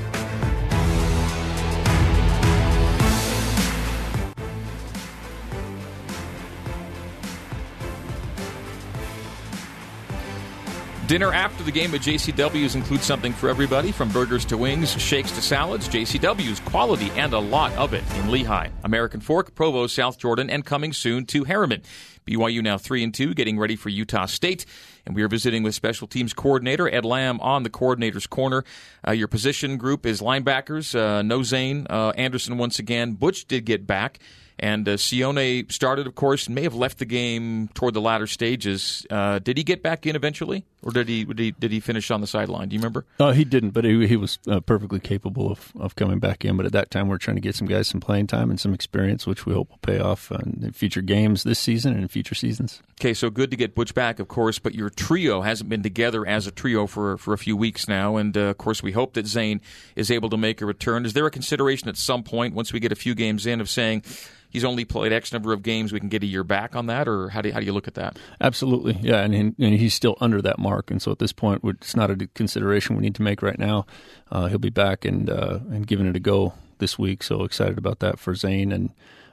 Dinner 11.10 11.32
after 11.32 11.64
the 11.64 11.72
game 11.72 11.92
at 11.96 12.02
JCW's 12.02 12.76
includes 12.76 13.04
something 13.04 13.32
for 13.32 13.48
everybody 13.48 13.90
from 13.90 14.10
burgers 14.10 14.44
to 14.44 14.56
wings, 14.56 14.92
shakes 15.02 15.32
to 15.32 15.42
salads. 15.42 15.88
JCW's 15.88 16.60
quality 16.60 17.10
and 17.16 17.32
a 17.32 17.38
lot 17.40 17.72
of 17.72 17.94
it 17.94 18.04
in 18.14 18.26
Lehi, 18.26 18.70
American 18.84 19.20
Fork, 19.20 19.56
Provo, 19.56 19.88
South 19.88 20.18
Jordan, 20.18 20.48
and 20.48 20.64
coming 20.64 20.92
soon 20.92 21.26
to 21.26 21.44
Herriman. 21.44 21.82
BYU 22.28 22.62
now 22.62 22.78
3 22.78 23.02
and 23.02 23.12
2, 23.12 23.34
getting 23.34 23.58
ready 23.58 23.74
for 23.74 23.88
Utah 23.88 24.26
State. 24.26 24.66
And 25.04 25.16
we 25.16 25.24
are 25.24 25.28
visiting 25.28 25.64
with 25.64 25.74
special 25.74 26.06
teams 26.06 26.32
coordinator 26.32 26.88
Ed 26.88 27.04
Lamb 27.04 27.40
on 27.40 27.64
the 27.64 27.70
coordinator's 27.70 28.28
corner. 28.28 28.62
Uh, 29.04 29.10
your 29.10 29.26
position 29.26 29.78
group 29.78 30.06
is 30.06 30.20
linebackers, 30.20 30.94
uh, 30.94 31.22
no 31.22 31.42
Zayne, 31.42 31.88
uh, 31.90 32.10
Anderson 32.10 32.56
once 32.56 32.78
again. 32.78 33.14
Butch 33.14 33.48
did 33.48 33.64
get 33.64 33.84
back. 33.84 34.20
And 34.60 34.88
uh, 34.88 34.92
Sione 34.92 35.72
started, 35.72 36.06
of 36.06 36.14
course, 36.14 36.46
and 36.46 36.54
may 36.54 36.62
have 36.62 36.74
left 36.74 36.98
the 36.98 37.06
game 37.06 37.68
toward 37.74 37.94
the 37.94 38.00
latter 38.00 38.28
stages. 38.28 39.04
Uh, 39.10 39.40
did 39.40 39.56
he 39.56 39.64
get 39.64 39.82
back 39.82 40.06
in 40.06 40.14
eventually, 40.14 40.66
or 40.82 40.92
did 40.92 41.08
he 41.08 41.24
did 41.24 41.38
he, 41.38 41.50
did 41.52 41.70
he 41.70 41.80
finish 41.80 42.10
on 42.10 42.20
the 42.20 42.26
sideline? 42.26 42.68
Do 42.68 42.74
you 42.74 42.80
remember? 42.80 43.04
Uh, 43.18 43.32
he 43.32 43.44
didn't, 43.44 43.70
but 43.70 43.84
he, 43.84 44.06
he 44.06 44.16
was 44.16 44.38
uh, 44.48 44.60
perfectly 44.60 45.00
capable 45.00 45.50
of, 45.50 45.72
of 45.78 45.94
coming 45.96 46.18
back 46.18 46.44
in. 46.44 46.56
But 46.56 46.66
at 46.66 46.72
that 46.72 46.90
time, 46.90 47.08
we 47.08 47.14
are 47.14 47.18
trying 47.18 47.36
to 47.36 47.40
get 47.40 47.54
some 47.54 47.68
guys 47.68 47.88
some 47.88 48.00
playing 48.00 48.26
time 48.26 48.50
and 48.50 48.58
some 48.58 48.72
experience, 48.72 49.26
which 49.26 49.46
we 49.46 49.52
hope 49.52 49.70
will 49.70 49.78
pay 49.78 49.98
off 49.98 50.30
in 50.30 50.72
future 50.72 51.02
games 51.02 51.42
this 51.42 51.58
season 51.58 51.92
and 51.92 52.02
in 52.02 52.08
future 52.08 52.34
seasons. 52.34 52.82
Okay, 53.00 53.14
so 53.14 53.30
good 53.30 53.50
to 53.50 53.56
get 53.56 53.74
Butch 53.74 53.94
back, 53.94 54.18
of 54.18 54.28
course, 54.28 54.58
but 54.58 54.74
your 54.74 54.90
trio 54.90 55.42
hasn't 55.42 55.68
been 55.68 55.82
together 55.82 56.26
as 56.26 56.46
a 56.46 56.50
trio 56.50 56.86
for 56.86 57.16
for 57.18 57.34
a 57.34 57.38
few 57.38 57.56
weeks 57.56 57.88
now, 57.88 58.16
and 58.16 58.36
uh, 58.36 58.40
of 58.40 58.58
course, 58.58 58.82
we 58.82 58.92
hope 58.92 59.14
that 59.14 59.26
Zayne 59.26 59.60
is 59.96 60.10
able 60.10 60.30
to 60.30 60.36
make 60.36 60.60
a 60.60 60.66
return. 60.66 61.04
Is 61.04 61.12
there 61.12 61.26
a 61.26 61.30
consideration 61.30 61.88
at 61.88 61.96
some 61.96 62.22
point 62.22 62.54
once 62.54 62.72
we 62.72 62.80
get 62.80 62.92
a 62.92 62.96
few 62.96 63.14
games 63.14 63.46
in 63.46 63.60
of 63.60 63.68
saying? 63.68 64.02
he's 64.50 64.64
only 64.64 64.84
played 64.84 65.12
X 65.12 65.32
number 65.32 65.52
of 65.52 65.62
games. 65.62 65.92
We 65.92 66.00
can 66.00 66.08
get 66.08 66.22
a 66.22 66.26
year 66.26 66.44
back 66.44 66.76
on 66.76 66.86
that, 66.86 67.08
or 67.08 67.30
how 67.30 67.40
do 67.40 67.48
you, 67.48 67.54
how 67.54 67.60
do 67.60 67.66
you 67.66 67.72
look 67.72 67.88
at 67.88 67.94
that? 67.94 68.18
Absolutely, 68.40 68.98
yeah, 69.00 69.22
and, 69.22 69.34
and 69.34 69.74
he's 69.74 69.94
still 69.94 70.16
under 70.20 70.42
that 70.42 70.58
mark, 70.58 70.69
and 70.90 71.00
so 71.00 71.10
at 71.10 71.18
this 71.18 71.32
point, 71.32 71.62
it's 71.64 71.96
not 71.96 72.10
a 72.10 72.16
consideration 72.34 72.96
we 72.96 73.02
need 73.02 73.14
to 73.16 73.22
make 73.22 73.42
right 73.42 73.58
now. 73.58 73.86
Uh, 74.30 74.46
he'll 74.46 74.58
be 74.58 74.70
back 74.70 75.04
and 75.04 75.28
uh, 75.28 75.60
and 75.70 75.86
giving 75.86 76.06
it 76.06 76.16
a 76.16 76.20
go 76.20 76.54
this 76.78 76.98
week. 76.98 77.22
So 77.22 77.44
excited 77.44 77.78
about 77.78 78.00
that 78.00 78.18
for 78.18 78.34
Zayne 78.34 78.72
and. 78.72 78.90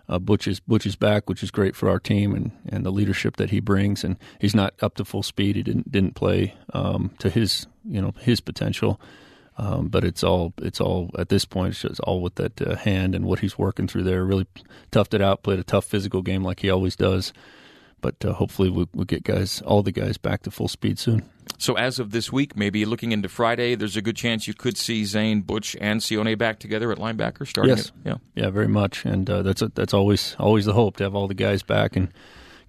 Uh, 0.10 0.18
Butch 0.18 0.48
is 0.48 0.62
Butch 0.62 0.86
is 0.86 0.96
back, 0.96 1.28
which 1.28 1.44
is 1.44 1.52
great 1.52 1.76
for 1.76 1.90
our 1.90 2.00
team 2.00 2.34
and, 2.34 2.52
and 2.70 2.86
the 2.86 2.94
leadership 2.94 3.36
that 3.36 3.50
he 3.50 3.60
brings. 3.60 4.06
And 4.06 4.16
he's 4.40 4.56
not 4.56 4.74
up 4.82 4.96
to 4.96 5.04
full 5.04 5.22
speed. 5.22 5.58
He 5.58 5.64
didn't 5.64 5.92
didn't 5.92 6.16
play 6.16 6.56
um, 6.72 7.12
to 7.20 7.30
his 7.30 7.68
you 7.84 8.02
know 8.02 8.14
his 8.22 8.40
potential. 8.40 9.02
Um, 9.58 9.88
but 9.88 10.04
it's 10.04 10.24
all 10.24 10.54
it's 10.60 10.80
all 10.80 11.10
at 11.18 11.30
this 11.30 11.44
point 11.44 11.72
it's 11.72 11.82
just 11.82 12.00
all 12.02 12.22
with 12.22 12.36
that 12.36 12.62
uh, 12.62 12.76
hand 12.76 13.16
and 13.16 13.26
what 13.26 13.40
he's 13.40 13.58
working 13.58 13.88
through 13.88 14.04
there. 14.04 14.24
Really 14.24 14.48
toughed 14.92 15.14
it 15.14 15.22
out, 15.22 15.44
played 15.44 15.60
a 15.60 15.64
tough 15.64 15.86
physical 15.86 16.22
game 16.22 16.44
like 16.44 16.60
he 16.60 16.70
always 16.70 16.96
does. 16.96 17.34
But 18.02 18.24
uh, 18.24 18.34
hopefully 18.34 18.70
we'll, 18.70 18.90
we'll, 18.94 19.06
get 19.06 19.24
guys 19.24 19.62
all 19.64 19.82
the 19.82 19.92
guys 19.92 20.18
back 20.18 20.44
to 20.44 20.52
full 20.52 20.68
speed 20.68 21.00
soon. 21.00 21.28
So 21.58 21.76
as 21.76 21.98
of 21.98 22.12
this 22.12 22.32
week, 22.32 22.56
maybe 22.56 22.86
looking 22.86 23.12
into 23.12 23.30
Friday, 23.30 23.74
there's 23.74 23.98
a 23.98 24.02
good 24.02 24.16
chance 24.16 24.48
you 24.48 24.54
could 24.54 24.78
see 24.78 25.04
Zayne, 25.04 25.42
Butch, 25.42 25.76
and 25.82 26.02
Sione 26.02 26.38
back 26.38 26.60
together 26.60 26.92
at 26.92 27.00
linebacker 27.00 27.48
starting. 27.48 27.76
Yes, 27.76 27.88
it. 27.88 27.94
yeah, 28.06 28.16
yeah, 28.36 28.50
very 28.50 28.68
much, 28.68 29.06
and 29.06 29.28
uh, 29.30 29.42
that's 29.42 29.62
a, 29.62 29.70
that's 29.70 29.94
always 29.94 30.36
always 30.38 30.66
the 30.66 30.74
hope 30.74 30.98
to 30.98 31.04
have 31.04 31.16
all 31.16 31.28
the 31.28 31.34
guys 31.34 31.64
back 31.64 31.96
and 31.96 32.14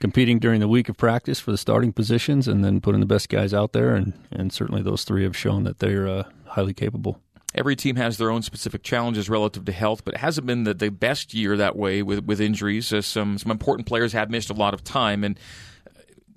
competing 0.01 0.39
during 0.39 0.61
the 0.61 0.69
week 0.69 0.89
of 0.89 0.97
practice 0.97 1.41
for 1.41 1.51
the 1.51 1.59
starting 1.59 1.93
positions, 1.93 2.49
and 2.49 2.65
then 2.65 2.81
putting 2.81 3.01
the 3.01 3.07
best 3.07 3.29
guys 3.29 3.53
out 3.53 3.73
there, 3.73 3.95
and 3.95 4.15
and 4.31 4.53
certainly 4.53 4.83
those 4.83 5.05
three 5.05 5.25
have 5.25 5.37
shown 5.37 5.65
that 5.65 5.81
they're 5.81 6.09
uh, 6.09 6.25
highly 6.47 6.73
capable. 6.73 7.21
Every 7.59 7.75
team 7.75 7.97
has 7.97 8.19
their 8.19 8.31
own 8.31 8.43
specific 8.43 8.85
challenges 8.85 9.29
relative 9.29 9.65
to 9.65 9.73
health, 9.73 10.05
but 10.05 10.15
it 10.15 10.19
hasn't 10.21 10.47
been 10.47 10.63
the, 10.63 10.75
the 10.75 10.91
best 10.91 11.35
year 11.35 11.57
that 11.57 11.75
way 11.75 12.05
with 12.05 12.25
with 12.25 12.41
injuries. 12.41 12.93
Uh, 12.93 13.03
some 13.03 13.37
some 13.37 13.51
important 13.51 13.89
players 13.89 14.13
have 14.13 14.31
missed 14.31 14.49
a 14.49 14.55
lot 14.55 14.75
of 14.75 14.85
time, 14.85 15.25
and 15.25 15.37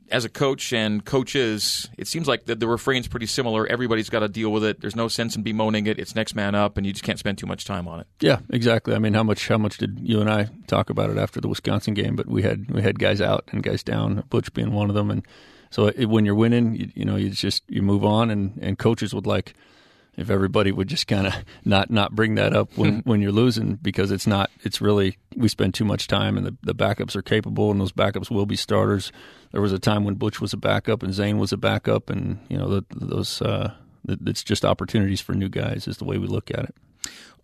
as 0.10 0.26
a 0.26 0.30
coach 0.30 0.74
and 0.74 1.06
coaches, 1.06 1.90
it 1.96 2.08
seems 2.08 2.28
like 2.28 2.46
the, 2.46 2.56
the 2.56 2.68
refrain's 2.68 3.08
pretty 3.08 3.28
similar. 3.28 3.68
Everybody's 3.68 4.10
got 4.10 4.22
to 4.22 4.28
deal 4.28 4.52
with 4.52 4.64
it. 4.64 4.82
There's 4.82 4.96
no 4.96 5.08
sense 5.08 5.36
in 5.36 5.44
bemoaning 5.44 5.86
it. 5.86 6.00
It's 6.00 6.16
next 6.16 6.34
man 6.34 6.56
up, 6.56 6.78
and 6.78 6.88
you 6.88 6.92
just 6.92 7.04
can't 7.04 7.20
spend 7.20 7.38
too 7.38 7.46
much 7.46 7.66
time 7.66 7.88
on 7.88 8.00
it. 8.00 8.08
Yeah, 8.20 8.40
exactly. 8.50 8.96
I 8.96 8.98
mean, 8.98 9.14
how 9.14 9.24
much 9.24 9.48
how 9.48 9.60
much 9.60 9.78
did 9.78 10.00
you 10.02 10.22
and 10.22 10.30
I 10.30 10.50
talk 10.66 10.90
about 10.90 11.12
it 11.12 11.20
after 11.20 11.40
the 11.40 11.48
Wisconsin 11.48 11.94
game? 11.94 12.16
But 12.16 12.26
we 12.26 12.42
had 12.42 12.72
we 12.72 12.82
had 12.82 12.98
guys 12.98 13.22
out 13.22 13.46
and 13.52 13.62
guys 13.62 13.84
down, 13.84 14.24
Butch 14.32 14.52
being 14.54 14.72
one 14.72 14.90
of 14.90 14.96
them, 14.96 15.12
and 15.12 15.24
so 15.70 15.86
it, 15.86 16.06
when 16.06 16.26
you're 16.26 16.34
winning, 16.34 16.74
you, 16.74 16.92
you 16.96 17.06
know, 17.06 17.16
you 17.16 17.30
just 17.30 17.64
you 17.68 17.84
move 17.84 18.04
on, 18.04 18.32
and 18.32 18.58
and 18.60 18.80
coaches 18.80 19.14
would 19.14 19.28
like 19.28 19.54
if 20.18 20.30
everybody 20.30 20.72
would 20.72 20.88
just 20.88 21.08
kind 21.08 21.28
of 21.28 21.34
not 21.66 21.90
not 21.90 22.14
bring 22.14 22.36
that 22.36 22.54
up 22.54 22.78
when, 22.78 23.00
hmm. 23.00 23.10
when 23.10 23.22
you're 23.22 23.32
losing 23.32 23.76
because 23.76 24.12
it's 24.12 24.28
not 24.28 24.50
it's 24.64 24.82
really 24.82 25.18
we 25.36 25.48
spend 25.48 25.74
too 25.74 25.86
much 25.86 26.08
time 26.08 26.38
and 26.38 26.46
the, 26.46 26.56
the 26.64 26.76
backups 26.76 27.16
are 27.16 27.22
capable 27.22 27.72
and 27.72 27.80
those 27.80 27.94
backups 27.94 28.30
will 28.30 28.46
be 28.46 28.56
starters. 28.56 29.12
There 29.52 29.62
was 29.62 29.74
a 29.74 29.80
time 29.80 30.04
when 30.04 30.16
Butch 30.16 30.42
was 30.42 30.54
a 30.54 30.58
backup 30.58 31.04
and 31.04 31.14
Zayne 31.14 31.38
was 31.38 31.54
a 31.54 31.58
backup 31.58 32.10
and 32.10 32.40
you 32.50 32.58
know 32.58 32.68
the, 32.68 32.86
those 32.92 33.42
uh, 33.42 33.74
it's 34.08 34.44
just 34.44 34.66
opportunities 34.66 35.22
for 35.22 35.34
new 35.34 35.50
guys 35.50 35.88
is 35.88 35.98
the 35.98 36.06
way 36.06 36.18
we 36.18 36.28
look 36.28 36.52
at 36.52 36.66
it. 36.66 36.76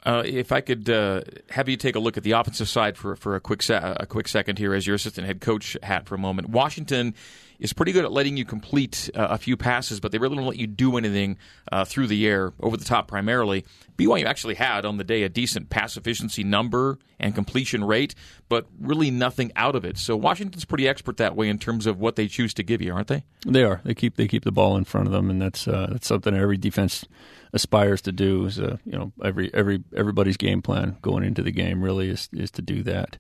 Uh, 0.06 0.24
if 0.26 0.52
I 0.52 0.62
could 0.62 0.90
uh, 0.90 1.22
have 1.50 1.68
you 1.68 1.76
take 1.76 1.96
a 1.96 2.00
look 2.00 2.18
at 2.18 2.24
the 2.24 2.32
offensive 2.32 2.70
side 2.70 2.98
for 2.98 3.16
for 3.16 3.36
a 3.36 3.40
quick 3.42 3.62
se- 3.62 3.96
a 4.00 4.06
quick 4.06 4.28
second 4.28 4.58
here 4.58 4.74
as 4.74 4.86
your 4.86 4.96
assistant 4.96 5.26
head 5.28 5.42
coach 5.42 5.76
hat 5.84 6.06
for 6.06 6.16
a 6.16 6.20
moment. 6.20 6.50
Washington 6.50 7.16
is 7.60 7.74
pretty 7.74 7.92
good 7.92 8.06
at 8.06 8.12
letting 8.12 8.38
you 8.38 8.46
complete 8.46 9.10
uh, 9.16 9.28
a 9.32 9.38
few 9.38 9.58
passes, 9.58 10.00
but 10.00 10.12
they 10.12 10.18
really 10.18 10.36
don't 10.36 10.46
let 10.46 10.58
you 10.58 10.68
do 10.68 10.98
anything 10.98 11.38
uh, 11.72 11.86
through 11.86 12.08
the 12.08 12.28
air, 12.28 12.54
over 12.60 12.78
the 12.78 12.86
top 12.86 13.08
primarily. 13.08 13.66
BYU 13.98 14.26
actually 14.26 14.56
had 14.56 14.86
on 14.86 14.98
the 14.98 15.04
day 15.04 15.24
a 15.24 15.30
decent 15.30 15.70
pass 15.70 15.98
efficiency 15.98 16.44
number 16.44 17.00
and 17.20 17.34
completion 17.34 17.84
rate, 17.84 18.14
but 18.48 18.68
really 18.80 19.10
nothing 19.10 19.52
out 19.56 19.76
of 19.76 19.84
it. 19.84 19.98
So 19.98 20.16
Washington's 20.16 20.66
pretty 20.66 20.88
expert 20.88 21.18
that 21.18 21.36
way 21.36 21.50
in 21.50 21.58
terms 21.58 21.88
of 21.88 22.00
what 22.00 22.16
they 22.16 22.28
choose 22.28 22.54
to 22.56 22.64
give 22.64 22.82
you, 22.82 22.94
aren't 22.94 23.08
they? 23.08 23.24
They 23.46 23.64
are. 23.64 23.82
They 23.84 23.96
keep 23.96 24.16
they 24.16 24.28
keep 24.28 24.44
the 24.44 24.52
ball 24.52 24.78
in 24.78 24.84
front 24.84 25.08
of 25.08 25.14
them, 25.14 25.30
and 25.30 25.42
that's 25.42 25.68
uh, 25.68 25.88
that's 25.92 26.08
something 26.08 26.36
every 26.36 26.58
defense 26.58 27.06
aspires 27.54 28.02
to 28.04 28.12
do. 28.12 28.46
Is 28.46 28.60
uh, 28.60 28.78
you 28.86 28.98
know 28.98 29.12
every 29.24 29.52
every 29.54 29.84
everybody's 29.96 30.38
game 30.38 30.62
plan 30.62 30.98
going 31.02 31.24
into 31.24 31.42
the 31.42 31.52
game 31.52 31.82
really 31.82 32.10
is 32.10 32.30
is 32.34 32.52
to 32.52 32.62
do 32.62 32.84
that, 32.84 33.18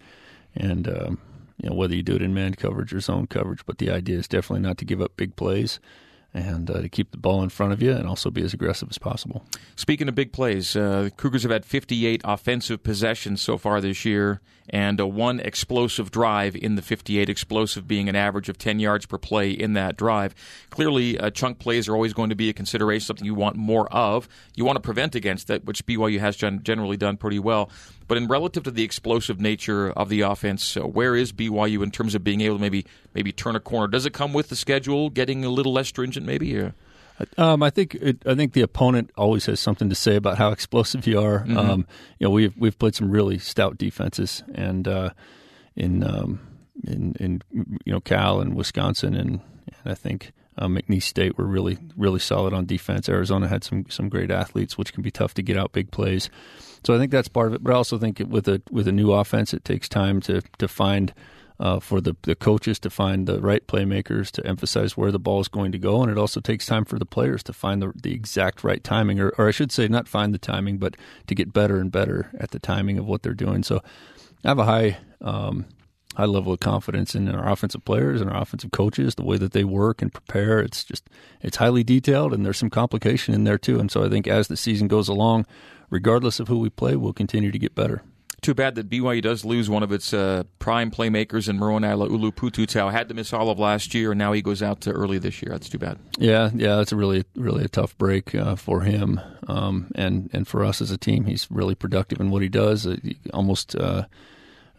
and. 0.56 0.88
Um, 0.88 1.18
you 1.58 1.70
know, 1.70 1.76
whether 1.76 1.96
you 1.96 2.04
do 2.04 2.16
it 2.16 2.22
in 2.22 2.34
man 2.34 2.54
coverage 2.56 2.94
or 2.94 3.00
zone 3.00 3.28
coverage. 3.28 3.66
But 3.66 3.78
the 3.78 3.90
idea 3.90 4.18
is 4.18 4.28
definitely 4.28 4.68
not 4.68 4.78
to 4.80 4.86
give 4.86 5.02
up 5.02 5.18
big 5.18 5.36
plays 5.36 5.80
and 6.34 6.70
uh, 6.70 6.82
to 6.82 6.90
keep 6.90 7.12
the 7.12 7.18
ball 7.18 7.42
in 7.42 7.50
front 7.50 7.74
of 7.74 7.82
you 7.82 7.92
and 7.92 8.08
also 8.08 8.30
be 8.30 8.44
as 8.44 8.54
aggressive 8.54 8.90
as 8.90 8.98
possible. 8.98 9.44
Speaking 9.76 10.08
of 10.08 10.16
big 10.16 10.32
plays, 10.32 10.76
uh, 10.76 11.04
the 11.04 11.12
Cougars 11.12 11.44
have 11.44 11.52
had 11.52 11.66
58 11.66 12.22
offensive 12.24 12.84
possessions 12.84 13.42
so 13.42 13.58
far 13.58 13.82
this 13.82 14.06
year 14.06 14.42
and 14.70 15.00
a 15.00 15.08
one 15.08 15.40
explosive 15.40 16.12
drive 16.12 16.56
in 16.56 16.76
the 16.76 16.82
58, 16.82 17.30
explosive 17.30 17.88
being 17.88 18.10
an 18.10 18.16
average 18.16 18.50
of 18.50 18.58
10 18.58 18.80
yards 18.80 19.06
per 19.06 19.18
play 19.18 19.50
in 19.52 19.74
that 19.74 19.96
drive. 19.98 20.36
Clearly, 20.70 21.18
uh, 21.18 21.30
chunk 21.30 21.60
plays 21.60 21.88
are 21.88 21.94
always 21.94 22.14
going 22.14 22.30
to 22.30 22.36
be 22.36 22.50
a 22.50 22.54
consideration, 22.54 23.06
something 23.06 23.26
you 23.26 23.36
want 23.36 23.56
more 23.56 23.92
of. 23.94 24.28
You 24.56 24.66
want 24.66 24.76
to 24.76 24.82
prevent 24.82 25.16
against 25.16 25.48
that, 25.48 25.64
which 25.64 25.86
BYU 25.86 26.20
has 26.20 26.36
generally 26.36 26.98
done 26.98 27.18
pretty 27.18 27.40
well. 27.40 27.70
But 28.08 28.18
in 28.18 28.28
relative 28.28 28.64
to 28.64 28.72
the 28.72 28.84
explosive 28.84 29.40
nature 29.40 29.92
of 29.92 30.10
the 30.10 30.22
offense, 30.22 30.78
uh, 30.78 30.82
where 30.82 31.16
is 31.16 31.34
BYU 31.34 31.84
in 31.84 31.92
terms 31.92 32.16
of 32.16 32.24
being 32.24 32.42
able 32.42 32.56
to 32.56 32.62
maybe 32.62 32.86
maybe 33.14 33.32
turn 33.32 33.56
a 33.56 33.60
corner? 33.60 33.88
Does 33.88 34.06
it 34.06 34.14
come 34.14 34.34
with 34.34 34.50
the 34.50 34.56
schedule 34.56 35.10
getting 35.10 35.44
a 35.44 35.50
little 35.50 35.74
less 35.74 35.88
stringent, 35.88 36.26
maybe? 36.26 36.58
Or? 36.58 36.74
Um, 37.38 37.64
I 37.64 37.70
think 37.70 37.96
it, 37.96 38.24
I 38.26 38.36
think 38.36 38.54
the 38.54 38.62
opponent 38.62 39.12
always 39.18 39.46
has 39.48 39.60
something 39.60 39.90
to 39.90 39.96
say 39.96 40.16
about 40.16 40.38
how 40.38 40.50
explosive 40.52 41.08
you 41.08 41.20
are. 41.20 41.40
Mm-hmm. 41.40 41.58
Um, 41.58 41.88
you 42.20 42.28
know, 42.28 42.32
we've 42.32 42.56
we've 42.58 42.78
played 42.78 42.96
some 42.96 43.10
really 43.10 43.40
stout 43.40 43.78
defenses, 43.78 44.44
and 44.54 44.88
uh, 44.88 45.10
in 45.76 46.04
um, 46.04 46.40
in 46.86 47.16
in 47.20 47.42
you 47.86 47.94
know 47.94 48.00
Cal 48.00 48.40
and 48.40 48.56
Wisconsin, 48.56 49.16
and, 49.16 49.42
and 49.66 49.92
I 49.92 49.96
think 49.96 50.32
uh, 50.58 50.68
McNeese 50.68 51.04
State 51.04 51.38
were 51.38 51.46
really 51.46 51.78
really 51.96 52.20
solid 52.20 52.54
on 52.54 52.66
defense. 52.66 53.10
Arizona 53.10 53.48
had 53.48 53.64
some 53.64 53.86
some 53.90 54.10
great 54.10 54.32
athletes, 54.32 54.78
which 54.78 54.94
can 54.94 55.04
be 55.04 55.12
tough 55.12 55.34
to 55.36 55.42
get 55.42 55.58
out 55.58 55.72
big 55.72 55.92
plays. 55.92 56.30
So 56.84 56.94
I 56.94 56.98
think 56.98 57.12
that's 57.12 57.28
part 57.28 57.48
of 57.48 57.54
it. 57.54 57.64
But 57.64 57.74
I 57.74 57.76
also 57.76 57.98
think 57.98 58.22
with 58.28 58.48
a 58.48 58.62
with 58.72 58.88
a 58.88 58.92
new 58.92 59.12
offense, 59.12 59.54
it 59.54 59.66
takes 59.66 59.90
time 59.90 60.22
to 60.22 60.42
to 60.58 60.68
find 60.68 61.14
uh, 61.60 61.80
for 61.80 62.02
the, 62.02 62.16
the 62.24 62.36
coaches 62.36 62.80
to 62.80 62.90
find 62.90 63.28
the 63.28 63.40
right 63.42 63.66
playmakers 63.68 64.30
to 64.32 64.46
emphasize 64.46 64.96
where 64.96 65.12
the 65.12 65.20
ball 65.20 65.40
is 65.40 65.48
going 65.48 65.72
to 65.72 65.80
go. 65.80 66.02
And 66.02 66.12
it 66.12 66.18
also 66.18 66.40
takes 66.40 66.66
time 66.66 66.86
for 66.86 67.00
the 67.00 67.06
players 67.06 67.44
to 67.44 67.54
find 67.54 67.82
the, 67.82 67.92
the 67.96 68.14
exact 68.14 68.64
right 68.64 68.84
timing, 68.84 69.20
or, 69.20 69.30
or 69.38 69.48
I 69.48 69.52
should 69.52 69.72
say, 69.72 69.88
not 69.88 70.08
find 70.08 70.34
the 70.34 70.40
timing, 70.40 70.78
but 70.78 70.98
to 71.28 71.36
get 71.36 71.54
better 71.54 71.80
and 71.80 71.92
better 71.92 72.30
at 72.40 72.52
the 72.52 72.60
timing 72.60 72.98
of 72.98 73.08
what 73.08 73.24
they're 73.24 73.34
doing. 73.34 73.64
So 73.64 73.82
I 74.44 74.50
have 74.50 74.60
a 74.60 74.66
high. 74.66 74.98
Um, 75.22 75.66
high 76.18 76.26
level 76.26 76.52
of 76.52 76.60
confidence 76.60 77.14
in 77.14 77.30
our 77.30 77.48
offensive 77.48 77.86
players 77.86 78.22
and 78.22 78.30
our 78.32 78.42
offensive 78.42 78.72
coaches, 78.72 79.14
the 79.16 79.24
way 79.24 79.38
that 79.38 79.52
they 79.52 79.64
work 79.64 80.02
and 80.02 80.12
prepare. 80.12 80.60
It's 80.60 80.84
just 80.84 81.08
it's 81.42 81.58
highly 81.58 81.84
detailed, 81.84 82.34
and 82.34 82.44
there's 82.44 82.58
some 82.58 82.72
complication 82.72 83.36
in 83.36 83.44
there 83.44 83.60
too. 83.60 83.80
And 83.80 83.92
so 83.92 84.04
I 84.04 84.10
think 84.10 84.28
as 84.28 84.48
the 84.48 84.58
season 84.58 84.88
goes 84.88 85.08
along, 85.08 85.46
regardless 85.92 86.40
of 86.40 86.48
who 86.48 86.58
we 86.58 86.72
play, 86.72 86.96
we'll 86.96 87.14
continue 87.14 87.52
to 87.52 87.60
get 87.60 87.76
better. 87.76 88.02
Too 88.42 88.56
bad 88.56 88.76
that 88.76 88.90
BYU 88.90 89.22
does 89.22 89.46
lose 89.46 89.70
one 89.70 89.84
of 89.84 89.92
its 89.92 90.12
uh, 90.12 90.44
prime 90.58 90.90
playmakers 90.90 91.50
in 91.50 91.58
Moroni 91.58 91.88
Laulu-Pututau. 91.88 92.92
Had 92.92 93.10
to 93.10 93.16
miss 93.16 93.32
all 93.34 93.50
of 93.50 93.60
last 93.60 93.94
year, 93.94 94.12
and 94.12 94.20
now 94.20 94.32
he 94.32 94.42
goes 94.42 94.64
out 94.64 94.82
to 94.82 94.92
early 94.92 95.20
this 95.20 95.42
year. 95.42 95.52
That's 95.52 95.70
too 95.70 95.80
bad. 95.80 96.00
Yeah, 96.18 96.50
yeah, 96.54 96.78
that's 96.78 96.92
a 96.92 96.96
really, 96.96 97.26
really 97.36 97.64
a 97.66 97.68
tough 97.68 97.96
break 97.98 98.34
uh, 98.34 98.56
for 98.56 98.82
him, 98.82 99.20
um, 99.48 99.92
and 99.94 100.32
and 100.34 100.48
for 100.48 100.64
us 100.64 100.82
as 100.82 100.90
a 100.90 100.98
team. 100.98 101.26
He's 101.26 101.48
really 101.52 101.76
productive 101.76 102.20
in 102.20 102.32
what 102.32 102.42
he 102.42 102.50
does. 102.50 102.88
Uh, 102.88 102.98
almost 103.34 103.76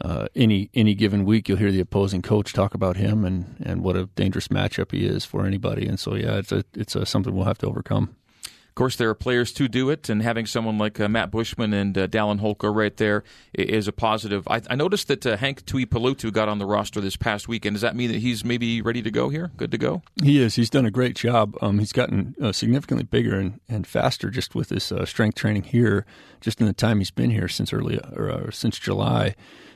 uh, 0.00 0.28
any 0.34 0.70
any 0.74 0.94
given 0.94 1.24
week, 1.24 1.48
you'll 1.48 1.58
hear 1.58 1.72
the 1.72 1.80
opposing 1.80 2.22
coach 2.22 2.52
talk 2.52 2.74
about 2.74 2.96
him 2.96 3.24
and, 3.24 3.56
and 3.64 3.82
what 3.82 3.96
a 3.96 4.06
dangerous 4.14 4.48
matchup 4.48 4.92
he 4.92 5.06
is 5.06 5.24
for 5.24 5.44
anybody. 5.44 5.86
And 5.86 5.98
so, 5.98 6.14
yeah, 6.14 6.36
it's 6.36 6.52
a, 6.52 6.64
it's 6.74 6.94
a, 6.94 7.04
something 7.04 7.34
we'll 7.34 7.46
have 7.46 7.58
to 7.58 7.66
overcome. 7.66 8.14
Of 8.44 8.74
course, 8.76 8.94
there 8.94 9.08
are 9.08 9.14
players 9.14 9.50
to 9.54 9.66
do 9.66 9.90
it, 9.90 10.08
and 10.08 10.22
having 10.22 10.46
someone 10.46 10.78
like 10.78 11.00
uh, 11.00 11.08
Matt 11.08 11.32
Bushman 11.32 11.72
and 11.74 11.98
uh, 11.98 12.06
Dallin 12.06 12.38
Holker 12.38 12.72
right 12.72 12.96
there 12.96 13.24
is 13.52 13.88
a 13.88 13.92
positive. 13.92 14.46
I, 14.46 14.62
I 14.70 14.76
noticed 14.76 15.08
that 15.08 15.26
uh, 15.26 15.36
Hank 15.36 15.64
Tuipulotu 15.64 16.32
got 16.32 16.48
on 16.48 16.58
the 16.58 16.64
roster 16.64 17.00
this 17.00 17.16
past 17.16 17.48
weekend. 17.48 17.74
Does 17.74 17.80
that 17.80 17.96
mean 17.96 18.12
that 18.12 18.20
he's 18.20 18.44
maybe 18.44 18.80
ready 18.80 19.02
to 19.02 19.10
go 19.10 19.30
here? 19.30 19.50
Good 19.56 19.72
to 19.72 19.78
go? 19.78 20.02
He 20.22 20.40
is. 20.40 20.54
He's 20.54 20.70
done 20.70 20.86
a 20.86 20.92
great 20.92 21.16
job. 21.16 21.56
Um, 21.60 21.80
he's 21.80 21.90
gotten 21.90 22.36
uh, 22.40 22.52
significantly 22.52 23.02
bigger 23.02 23.36
and, 23.36 23.58
and 23.68 23.84
faster 23.84 24.30
just 24.30 24.54
with 24.54 24.68
his 24.68 24.92
uh, 24.92 25.04
strength 25.04 25.34
training 25.34 25.64
here, 25.64 26.06
just 26.40 26.60
in 26.60 26.68
the 26.68 26.72
time 26.72 26.98
he's 26.98 27.10
been 27.10 27.30
here 27.30 27.48
since 27.48 27.72
early 27.72 27.98
or 28.12 28.30
uh, 28.30 28.50
since 28.52 28.78
July. 28.78 29.34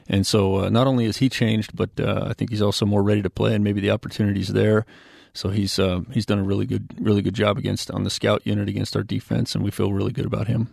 And 0.09 0.27
so, 0.27 0.69
not 0.69 0.87
only 0.87 1.07
has 1.07 1.19
he 1.19 1.29
changed, 1.29 1.77
but 1.77 1.91
I 1.99 2.33
think 2.33 2.51
he's 2.51 2.63
also 2.63 2.85
more 2.87 3.03
ready 3.03 3.23
to 3.23 3.31
play, 3.31 3.55
and 3.55 3.63
maybe 3.63 3.81
the 3.81 3.91
opportunities 3.91 4.49
there. 4.49 4.85
So 5.35 5.49
he's 5.49 5.79
uh, 5.79 6.01
he's 6.11 6.27
done 6.27 6.39
a 6.39 6.43
really 6.43 6.67
good 6.67 6.89
really 7.01 7.23
good 7.23 7.35
job 7.35 7.57
against 7.57 7.91
on 7.91 8.05
the 8.05 8.11
scout 8.11 8.43
unit 8.45 8.69
against 8.69 8.97
our 8.97 9.03
defense, 9.03 9.55
and 9.55 9.65
we 9.65 9.71
feel 9.71 9.93
really 9.93 10.13
good 10.13 10.27
about 10.27 10.47
him. 10.47 10.69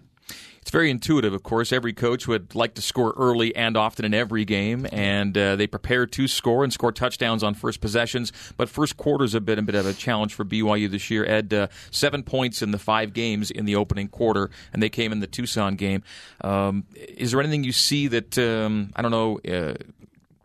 It's 0.62 0.72
very 0.72 0.89
intuitive, 0.92 1.34
of 1.34 1.44
course. 1.44 1.72
Every 1.72 1.94
coach 1.94 2.28
would 2.28 2.54
like 2.56 2.74
to 2.75 2.82
score 2.82 3.13
early 3.18 3.56
and 3.56 3.78
often 3.78 4.06
in 4.06 4.13
every 4.13 4.46
game, 4.46 4.88
and 4.92 5.38
uh, 5.38 5.56
they 5.56 5.68
prepare 5.68 6.06
to 6.06 6.28
score 6.28 6.63
and 6.63 6.72
score 6.72 6.92
touchdowns 6.92 7.44
on 7.44 7.54
first 7.54 7.82
possessions. 7.82 8.32
But 8.58 8.70
first 8.70 8.98
quarter's 8.98 9.34
a 9.34 9.42
bit 9.42 9.58
a 9.58 9.62
bit 9.62 9.75
of 9.75 9.86
a 9.86 9.94
challenge 9.94 10.34
for 10.34 10.46
BYU 10.46 10.89
this 10.89 11.10
year. 11.10 11.25
Ed, 11.25 11.54
uh, 11.54 11.68
seven 11.92 12.24
points 12.24 12.62
in 12.62 12.72
the 12.72 12.80
five 12.80 13.13
games 13.13 13.51
in 13.51 13.66
the 13.66 13.75
opening 13.75 14.08
quarter, 14.08 14.50
and 14.74 14.84
they 14.84 14.89
came 14.89 15.12
in 15.12 15.20
the 15.20 15.28
Tucson 15.28 15.75
game. 15.75 16.04
Um, 16.42 16.86
is 16.96 17.32
there 17.32 17.39
anything 17.39 17.63
you 17.63 17.72
see 17.72 18.08
that 18.08 18.38
um, 18.38 18.92
I 18.96 19.01
don't 19.01 19.12
know 19.12 19.39
uh, 19.39 19.75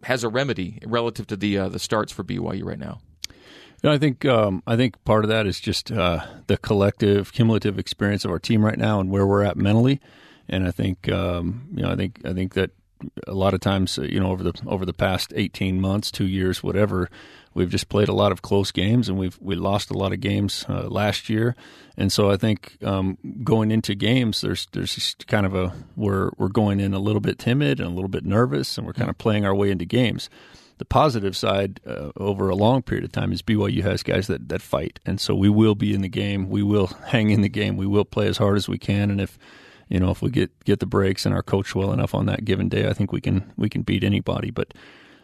has 0.05 0.25
a 0.25 0.29
remedy 0.29 0.79
relative 0.87 1.27
to 1.29 1.37
the 1.37 1.59
uh, 1.59 1.69
the 1.69 1.79
starts 1.79 2.13
for 2.13 2.25
BYU 2.25 2.65
right 2.65 2.79
now? 2.79 3.01
You 3.85 3.91
know, 3.91 3.97
I 3.97 3.99
think 3.99 4.25
um, 4.25 4.63
I 4.67 4.77
think 4.77 5.05
part 5.05 5.25
of 5.25 5.29
that 5.29 5.47
is 5.47 5.61
just 5.61 5.93
uh, 5.93 6.25
the 6.47 6.57
collective, 6.57 7.35
cumulative 7.35 7.79
experience 7.79 8.25
of 8.25 8.31
our 8.31 8.39
team 8.39 8.65
right 8.65 8.79
now 8.79 8.99
and 8.99 9.11
where 9.11 9.27
we're 9.27 9.43
at 9.43 9.59
mentally. 9.59 10.01
And 10.49 10.67
I 10.67 10.71
think 10.71 11.13
um, 11.13 11.69
you 11.75 11.83
know, 11.83 11.91
I 11.91 11.95
think 11.95 12.19
I 12.25 12.33
think 12.33 12.55
that 12.55 12.71
a 13.27 13.35
lot 13.35 13.53
of 13.53 13.61
times, 13.61 13.99
you 13.99 14.19
know, 14.19 14.31
over 14.31 14.43
the 14.43 14.55
over 14.67 14.87
the 14.87 14.95
past 14.95 15.35
eighteen 15.37 15.83
months, 15.83 16.11
two 16.11 16.27
years, 16.27 16.63
whatever, 16.63 17.11
we've 17.53 17.69
just 17.69 17.91
played 17.91 18.09
a 18.09 18.15
lot 18.15 18.33
of 18.33 18.41
close 18.41 18.73
games, 18.73 19.11
and 19.11 19.19
we've 19.19 19.39
we 19.39 19.55
lost 19.55 19.91
a 19.91 19.99
lot 19.99 20.15
of 20.15 20.21
games 20.21 20.65
uh, 20.67 20.89
last 20.89 21.29
year. 21.29 21.55
And 21.95 22.11
so 22.11 22.31
I 22.31 22.39
think 22.39 22.79
um, 22.83 23.19
going 23.45 23.71
into 23.71 23.95
games, 23.95 24.41
there's 24.41 24.67
there's 24.73 25.15
kind 25.27 25.45
of 25.45 25.55
a 25.55 25.75
we're 25.95 26.31
we're 26.39 26.49
going 26.49 26.81
in 26.81 26.95
a 26.95 26.99
little 26.99 27.21
bit 27.21 27.39
timid 27.39 27.81
and 27.81 27.91
a 27.91 27.93
little 27.93 28.09
bit 28.09 28.25
nervous, 28.25 28.79
and 28.79 28.87
we're 28.87 28.95
kind 28.95 29.11
of 29.11 29.19
playing 29.19 29.45
our 29.45 29.55
way 29.55 29.71
into 29.71 29.85
games 29.85 30.31
the 30.79 30.85
positive 30.85 31.37
side 31.37 31.81
uh, 31.87 32.11
over 32.17 32.49
a 32.49 32.57
long 32.57 32.83
period 32.83 33.05
of 33.05 33.13
time 33.13 33.33
is 33.33 33.43
BYU 33.43 33.83
has 33.83 34.03
guys 34.03 34.27
that, 34.27 34.49
that 34.49 34.63
fight, 34.63 35.01
and 35.07 35.21
so 35.21 35.35
we 35.35 35.49
will 35.49 35.75
be 35.75 35.95
in 35.95 36.01
the 36.01 36.09
game. 36.09 36.49
We 36.49 36.63
will 36.63 36.87
hang 37.07 37.31
in 37.31 37.43
the 37.43 37.49
game. 37.49 37.77
We 37.77 37.87
will 37.87 38.05
play 38.05 38.27
as 38.27 38.39
hard 38.39 38.57
as 38.57 38.69
we 38.69 38.79
can, 38.79 39.11
and 39.11 39.21
if 39.21 39.39
you 39.89 40.01
know 40.01 40.11
if 40.11 40.23
we 40.23 40.31
get 40.31 40.65
get 40.65 40.81
the 40.81 40.87
breaks 40.87 41.27
and 41.27 41.35
our 41.35 41.43
coach 41.43 41.75
well 41.75 41.93
enough 41.93 42.15
on 42.15 42.27
that 42.27 42.45
given 42.45 42.69
day, 42.69 42.89
I 42.89 42.93
think 42.93 43.13
we 43.13 43.21
can 43.21 43.53
we 43.57 43.69
can 43.69 43.83
beat 43.83 44.05
anybody. 44.05 44.51
But 44.51 44.75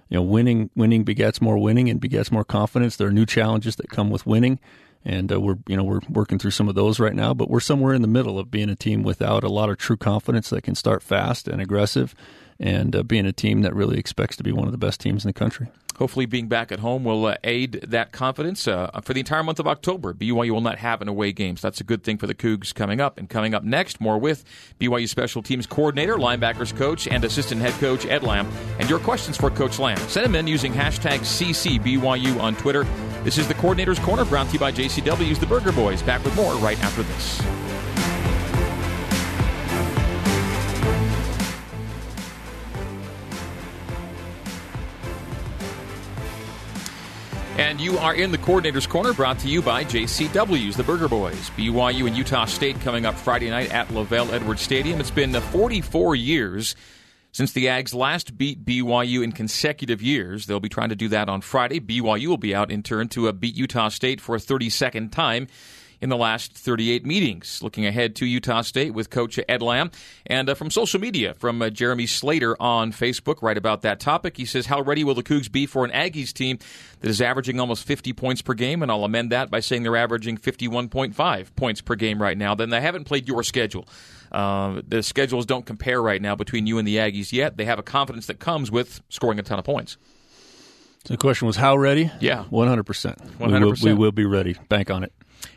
you 0.09 0.17
know, 0.17 0.23
winning 0.23 0.71
winning 0.77 1.05
begets 1.05 1.41
more 1.41 1.59
winning 1.59 1.89
and 1.89 2.01
begets 2.01 2.31
more 2.31 2.45
confidence. 2.45 2.97
There 2.97 3.09
are 3.09 3.13
new 3.13 3.27
challenges 3.27 3.77
that 3.77 3.91
come 3.91 4.11
with 4.11 4.27
winning, 4.27 4.61
and 5.05 5.33
uh, 5.33 5.41
we're 5.41 5.59
you 5.67 5.77
know 5.77 5.85
we're 5.85 6.01
working 6.09 6.39
through 6.39 6.53
some 6.53 6.69
of 6.69 6.77
those 6.77 7.01
right 7.01 7.15
now. 7.15 7.35
But 7.35 7.51
we're 7.51 7.61
somewhere 7.61 7.95
in 7.95 8.03
the 8.03 8.09
middle 8.09 8.39
of 8.39 8.51
being 8.51 8.71
a 8.71 8.77
team 8.77 9.03
without 9.03 9.43
a 9.43 9.49
lot 9.49 9.69
of 9.69 9.79
true 9.79 9.97
confidence 9.97 10.51
that 10.51 10.63
can 10.63 10.77
start 10.77 11.03
fast 11.03 11.49
and 11.49 11.61
aggressive 11.61 12.15
and 12.61 12.95
uh, 12.95 13.03
being 13.03 13.27
a 13.27 13.33
team 13.33 13.63
that 13.63 13.75
really 13.75 13.99
expects 13.99 14.37
to 14.37 14.45
be 14.45 14.53
one 14.53 14.67
of 14.67 14.73
the 14.73 14.79
best 14.79 15.01
teams 15.01 15.25
in 15.25 15.29
the 15.29 15.33
country. 15.33 15.69
Hopefully, 16.01 16.25
being 16.25 16.49
back 16.49 16.73
at 16.73 16.79
home 16.79 17.05
will 17.05 17.27
uh, 17.27 17.35
aid 17.45 17.73
that 17.89 18.11
confidence. 18.11 18.67
Uh, 18.67 18.89
for 19.03 19.13
the 19.13 19.21
entire 19.21 19.43
month 19.43 19.61
of 19.61 19.69
October, 19.69 20.15
BYU 20.15 20.51
will 20.51 20.63
not 20.63 20.79
have 20.79 21.03
an 21.03 21.09
away 21.09 21.31
game, 21.31 21.59
so 21.59 21.67
that's 21.67 21.81
a 21.83 21.85
good 21.85 22.03
thing 22.03 22.17
for 22.17 22.27
the 22.27 22.35
Cougs 22.35 22.75
coming 22.75 23.03
up. 23.03 23.19
And 23.19 23.29
coming 23.29 23.53
up 23.53 23.65
next, 23.65 24.01
more 24.01 24.17
with 24.17 24.43
BYU 24.81 25.07
Special 25.07 25.43
Teams 25.43 25.67
Coordinator, 25.67 26.17
Linebackers 26.17 26.75
Coach, 26.75 27.07
and 27.07 27.23
Assistant 27.23 27.61
Head 27.61 27.75
Coach 27.75 28.07
Ed 28.07 28.23
Lamb. 28.23 28.51
And 28.79 28.89
your 28.89 28.99
questions 28.99 29.37
for 29.37 29.51
Coach 29.51 29.79
Lamb. 29.79 29.99
Send 30.09 30.25
them 30.25 30.35
in 30.37 30.47
using 30.47 30.73
hashtag 30.73 31.19
CCBYU 31.19 32.41
on 32.41 32.57
Twitter. 32.57 32.87
This 33.23 33.37
is 33.37 33.47
the 33.47 33.55
Coordinator's 33.55 33.99
Corner, 33.99 34.25
brought 34.25 34.47
to 34.47 34.55
you 34.55 34.59
by 34.59 34.73
JCW's 34.73 35.39
The 35.39 35.45
Burger 35.47 35.73
Boys. 35.73 36.03
Back 36.03 36.25
with 36.25 36.35
more 36.35 36.55
right 36.55 36.83
after 36.83 37.03
this. 37.03 37.70
And 47.61 47.79
you 47.79 47.99
are 47.99 48.15
in 48.15 48.33
the 48.33 48.39
Coordinator's 48.39 48.87
Corner, 48.87 49.13
brought 49.13 49.39
to 49.41 49.49
you 49.49 49.61
by 49.61 49.85
JCW's, 49.85 50.79
the 50.79 50.83
Burger 50.83 51.09
Boys. 51.09 51.51
BYU 51.51 52.07
and 52.07 52.17
Utah 52.17 52.47
State 52.47 52.81
coming 52.81 53.05
up 53.05 53.15
Friday 53.15 53.51
night 53.51 53.71
at 53.71 53.89
LaVell 53.89 54.33
Edwards 54.33 54.63
Stadium. 54.63 54.99
It's 54.99 55.11
been 55.11 55.35
44 55.35 56.17
years 56.17 56.75
since 57.33 57.53
the 57.53 57.67
Ags 57.67 57.95
last 57.95 58.39
beat 58.39 58.65
BYU 58.65 59.23
in 59.23 59.33
consecutive 59.33 60.01
years. 60.01 60.47
They'll 60.47 60.59
be 60.59 60.71
trying 60.71 60.89
to 60.89 60.97
do 60.97 61.09
that 61.09 61.29
on 61.29 61.43
Friday. 61.43 61.81
BYU 61.81 62.29
will 62.29 62.39
be 62.39 62.55
out 62.55 62.71
in 62.71 62.83
turn 62.83 63.09
to 63.09 63.29
uh, 63.29 63.33
beat 63.33 63.55
Utah 63.55 63.91
State 63.91 64.23
for 64.23 64.35
a 64.35 64.39
32nd 64.39 65.13
time 65.13 65.47
in 66.01 66.09
the 66.09 66.17
last 66.17 66.53
38 66.53 67.05
meetings. 67.05 67.63
Looking 67.63 67.87
ahead 67.87 68.17
to 68.17 68.27
Utah 68.27 68.63
State 68.63 68.95
with 68.95 69.11
Coach 69.11 69.39
Ed 69.49 69.63
Lamb. 69.63 69.91
And 70.27 70.49
uh, 70.49 70.55
from 70.55 70.71
social 70.71 71.01
media, 71.01 71.35
from 71.35 71.61
uh, 71.61 71.71
Jeremy 71.71 72.07
Slater 72.07 72.57
on 72.61 72.93
Facebook, 72.93 73.43
right 73.43 73.57
about 73.57 73.83
that 73.83 74.01
topic. 74.01 74.37
He 74.37 74.45
says, 74.45 74.67
How 74.67 74.81
ready 74.81 75.05
will 75.05 75.15
the 75.15 75.23
Cougs 75.23 75.51
be 75.51 75.67
for 75.67 75.85
an 75.85 75.91
Aggies 75.91 76.33
team 76.33 76.59
that 77.01 77.09
is 77.09 77.21
averaging 77.21 77.61
almost 77.61 77.85
50 77.85 78.13
points 78.13 78.43
per 78.43 78.55
game? 78.55 78.83
And 78.83 78.91
I'll 78.91 79.05
amend 79.05 79.33
that 79.33 79.51
by 79.51 79.61
saying 79.61 79.83
they're 79.83 79.97
averaging 79.97 80.39
51.5 80.39 81.55
points 81.57 81.81
per 81.81 81.95
game 81.95 82.21
right 82.21 82.39
now. 82.39 82.55
Then 82.55 82.71
they 82.71 82.81
haven't 82.81 83.05
played 83.05 83.29
your 83.29 83.43
schedule. 83.43 83.87
Uh, 84.33 84.81
the 84.87 85.03
schedules 85.03 85.45
don't 85.45 85.67
compare 85.67 86.01
right 86.01 86.23
now 86.23 86.37
between 86.37 86.67
you 86.67 86.79
and 86.79 86.87
the 86.87 86.97
Aggies 86.97 87.33
yet. 87.33 87.57
They 87.57 87.65
have 87.65 87.79
a 87.79 87.83
confidence 87.83 88.27
that 88.27 88.39
comes 88.39 88.71
with 88.71 89.03
scoring 89.09 89.39
a 89.39 89.43
ton 89.43 89.59
of 89.59 89.65
points. 89.65 89.97
So 91.05 91.15
the 91.15 91.19
question 91.19 91.47
was, 91.47 91.57
how 91.57 91.77
ready? 91.77 92.11
Yeah. 92.21 92.45
100%. 92.53 92.85
100%. 92.85 93.39
We 93.39 93.65
will, 93.65 93.75
we 93.83 93.95
will 93.95 94.13
be 94.13 94.27
ready. 94.27 94.55
Bank 94.69 94.91
on 94.91 95.03
it. 95.03 95.13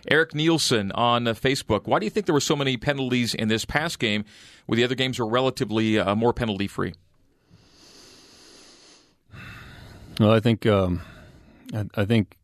Eric 0.10 0.36
Nielsen 0.36 0.92
on 0.92 1.28
uh, 1.28 1.34
Facebook. 1.34 1.88
Why 1.88 2.00
do 2.00 2.06
you 2.06 2.10
think 2.10 2.26
there 2.26 2.34
were 2.34 2.40
so 2.42 2.56
many 2.56 2.78
penalties 2.78 3.34
in 3.34 3.48
this 3.48 3.66
past 3.66 4.00
game 4.00 4.26
where 4.66 4.76
the 4.76 4.84
other 4.84 4.96
games 4.96 5.20
were 5.20 5.28
relatively 5.28 6.00
uh, 6.00 6.16
more 6.16 6.34
penalty 6.34 6.68
free? 6.68 6.94
Well, 10.20 10.32
I 10.32 10.40
think 10.40 10.66
um, 10.66 11.02
I, 11.74 11.86
I, 11.96 12.06
think 12.06 12.38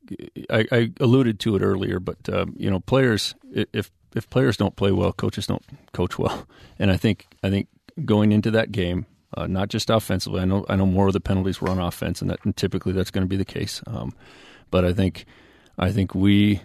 I, 0.50 0.66
I, 0.72 0.92
alluded 1.00 1.40
to 1.42 1.56
it 1.56 1.62
earlier, 1.62 2.00
but 2.00 2.18
um, 2.30 2.56
you 2.58 2.70
know, 2.70 2.80
players 2.80 3.36
if 3.54 3.92
if 4.16 4.30
players 4.30 4.58
don't 4.58 4.76
play 4.76 4.92
well, 4.92 5.14
coaches 5.14 5.46
don't 5.46 5.64
coach 5.94 6.18
well, 6.18 6.48
and 6.80 6.92
I 6.92 6.98
think 6.98 7.28
I 7.44 7.50
think 7.50 7.68
going 8.06 8.32
into 8.32 8.50
that 8.52 8.72
game, 8.72 9.06
uh, 9.38 9.46
not 9.46 9.70
just 9.70 9.90
offensively. 9.90 10.42
I 10.42 10.46
know 10.46 10.66
I 10.68 10.76
know 10.76 10.88
more 10.88 11.08
of 11.08 11.14
the 11.14 11.20
penalties 11.20 11.62
were 11.62 11.70
on 11.70 11.80
offense, 11.80 12.22
and 12.22 12.32
that 12.32 12.40
and 12.44 12.56
typically 12.56 12.94
that's 12.94 13.12
going 13.12 13.24
to 13.24 13.30
be 13.30 13.38
the 13.38 13.46
case. 13.46 13.84
Um, 13.86 14.14
but 14.72 14.84
I 14.84 14.94
think 14.94 15.26
I 15.78 15.92
think 15.92 16.16
we 16.16 16.62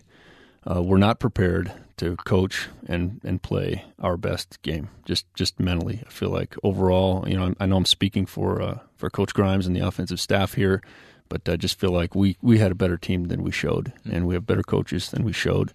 uh, 0.66 0.82
we're 0.82 0.98
not 0.98 1.18
prepared 1.18 1.72
to 1.96 2.16
coach 2.16 2.68
and, 2.86 3.20
and 3.24 3.42
play 3.42 3.84
our 4.00 4.16
best 4.16 4.60
game. 4.62 4.88
Just 5.04 5.26
just 5.34 5.60
mentally, 5.60 6.02
I 6.06 6.10
feel 6.10 6.30
like 6.30 6.56
overall, 6.62 7.28
you 7.28 7.36
know, 7.36 7.54
I 7.60 7.66
know 7.66 7.76
I'm 7.76 7.84
speaking 7.84 8.26
for 8.26 8.60
uh, 8.60 8.78
for 8.96 9.10
Coach 9.10 9.34
Grimes 9.34 9.66
and 9.66 9.76
the 9.76 9.86
offensive 9.86 10.20
staff 10.20 10.54
here, 10.54 10.82
but 11.28 11.48
I 11.48 11.56
just 11.56 11.78
feel 11.78 11.90
like 11.90 12.14
we, 12.14 12.36
we 12.42 12.58
had 12.58 12.72
a 12.72 12.76
better 12.76 12.96
team 12.96 13.24
than 13.24 13.42
we 13.42 13.50
showed, 13.50 13.92
and 14.10 14.26
we 14.26 14.34
have 14.34 14.46
better 14.46 14.62
coaches 14.62 15.10
than 15.10 15.24
we 15.24 15.32
showed, 15.32 15.72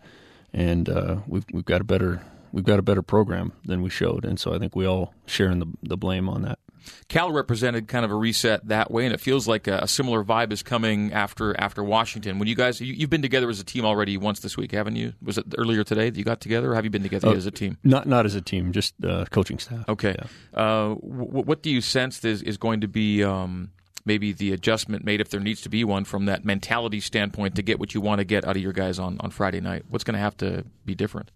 and 0.54 0.90
uh, 0.90 1.18
we've 1.28 1.46
we've 1.54 1.66
got 1.66 1.82
a 1.82 1.86
better 1.86 2.22
we've 2.52 2.66
got 2.66 2.80
a 2.80 2.84
better 2.84 3.02
program 3.02 3.54
than 3.64 3.82
we 3.82 3.90
showed, 3.90 4.26
and 4.26 4.40
so 4.40 4.54
I 4.54 4.60
think 4.60 4.76
we 4.76 4.86
all 4.86 5.14
share 5.26 5.50
in 5.50 5.60
the 5.60 5.68
the 5.84 5.98
blame 5.98 6.28
on 6.28 6.42
that. 6.44 6.60
Cal 7.08 7.32
represented 7.32 7.88
kind 7.88 8.06
of 8.06 8.12
a 8.12 8.16
reset 8.16 8.68
that 8.68 8.92
way, 8.92 9.06
and 9.06 9.14
it 9.14 9.20
feels 9.20 9.48
like 9.48 9.68
a, 9.68 9.80
a, 9.80 9.88
similar 9.88 10.24
vibe 10.24 10.52
is 10.52 10.64
coming 10.64 11.14
after 11.14 11.60
after 11.60 11.84
Washington. 11.84 12.40
When 12.40 12.48
you 12.48 12.56
guys, 12.56 12.80
you, 12.80 12.96
have 13.02 13.10
been 13.10 13.22
together 13.22 13.50
as 13.50 13.60
a 13.60 13.64
team 13.64 13.86
already 13.86 14.18
once 14.18 14.40
this 14.40 14.58
week, 14.58 14.72
haven't 14.72 14.96
you? 14.96 15.14
Was 15.22 15.38
it 15.38 15.46
earlier 15.58 15.84
today 15.84 16.10
that 16.10 16.18
you 16.18 16.24
got 16.24 16.42
together, 16.42 16.72
or 16.72 16.76
have 16.76 16.84
you 16.84 16.90
been 16.90 17.04
together 17.04 17.30
uh, 17.30 17.34
as 17.34 17.46
a 17.46 17.52
team? 17.52 17.78
Not 17.84 18.08
not 18.08 18.26
as 18.26 18.36
a 18.36 18.42
team, 18.42 18.72
just 18.72 18.94
uh, 19.04 19.26
coaching 19.26 19.60
staff. 19.60 19.88
Okay. 19.88 20.16
Yeah. 20.18 20.62
Uh, 20.62 20.88
w- 20.96 21.44
what 21.44 21.62
do 21.62 21.70
you 21.70 21.82
sense 21.82 22.24
is 22.24 22.42
is 22.42 22.58
going 22.58 22.82
to 22.82 22.88
be? 22.88 23.24
Um, 23.24 23.72
maybe 24.06 24.32
the 24.32 24.54
adjustment 24.54 25.06
made 25.06 25.22
if 25.22 25.30
there 25.30 25.40
needs 25.40 25.62
to 25.62 25.70
be 25.70 25.84
one 25.84 26.04
from 26.04 26.26
that 26.26 26.44
mentality 26.44 27.00
standpoint 27.00 27.56
to 27.56 27.62
get 27.62 27.80
what 27.80 27.94
you 27.94 28.02
want 28.02 28.18
to 28.20 28.26
get 28.26 28.44
out 28.44 28.56
of 28.56 28.62
your 28.62 28.74
guys 28.74 28.98
on, 28.98 29.18
on 29.20 29.30
Friday 29.30 29.62
night? 29.62 29.84
What's 29.90 30.04
going 30.04 30.16
to 30.16 30.20
have 30.20 30.36
to 30.38 30.66
be 30.84 30.96
different? 30.96 31.30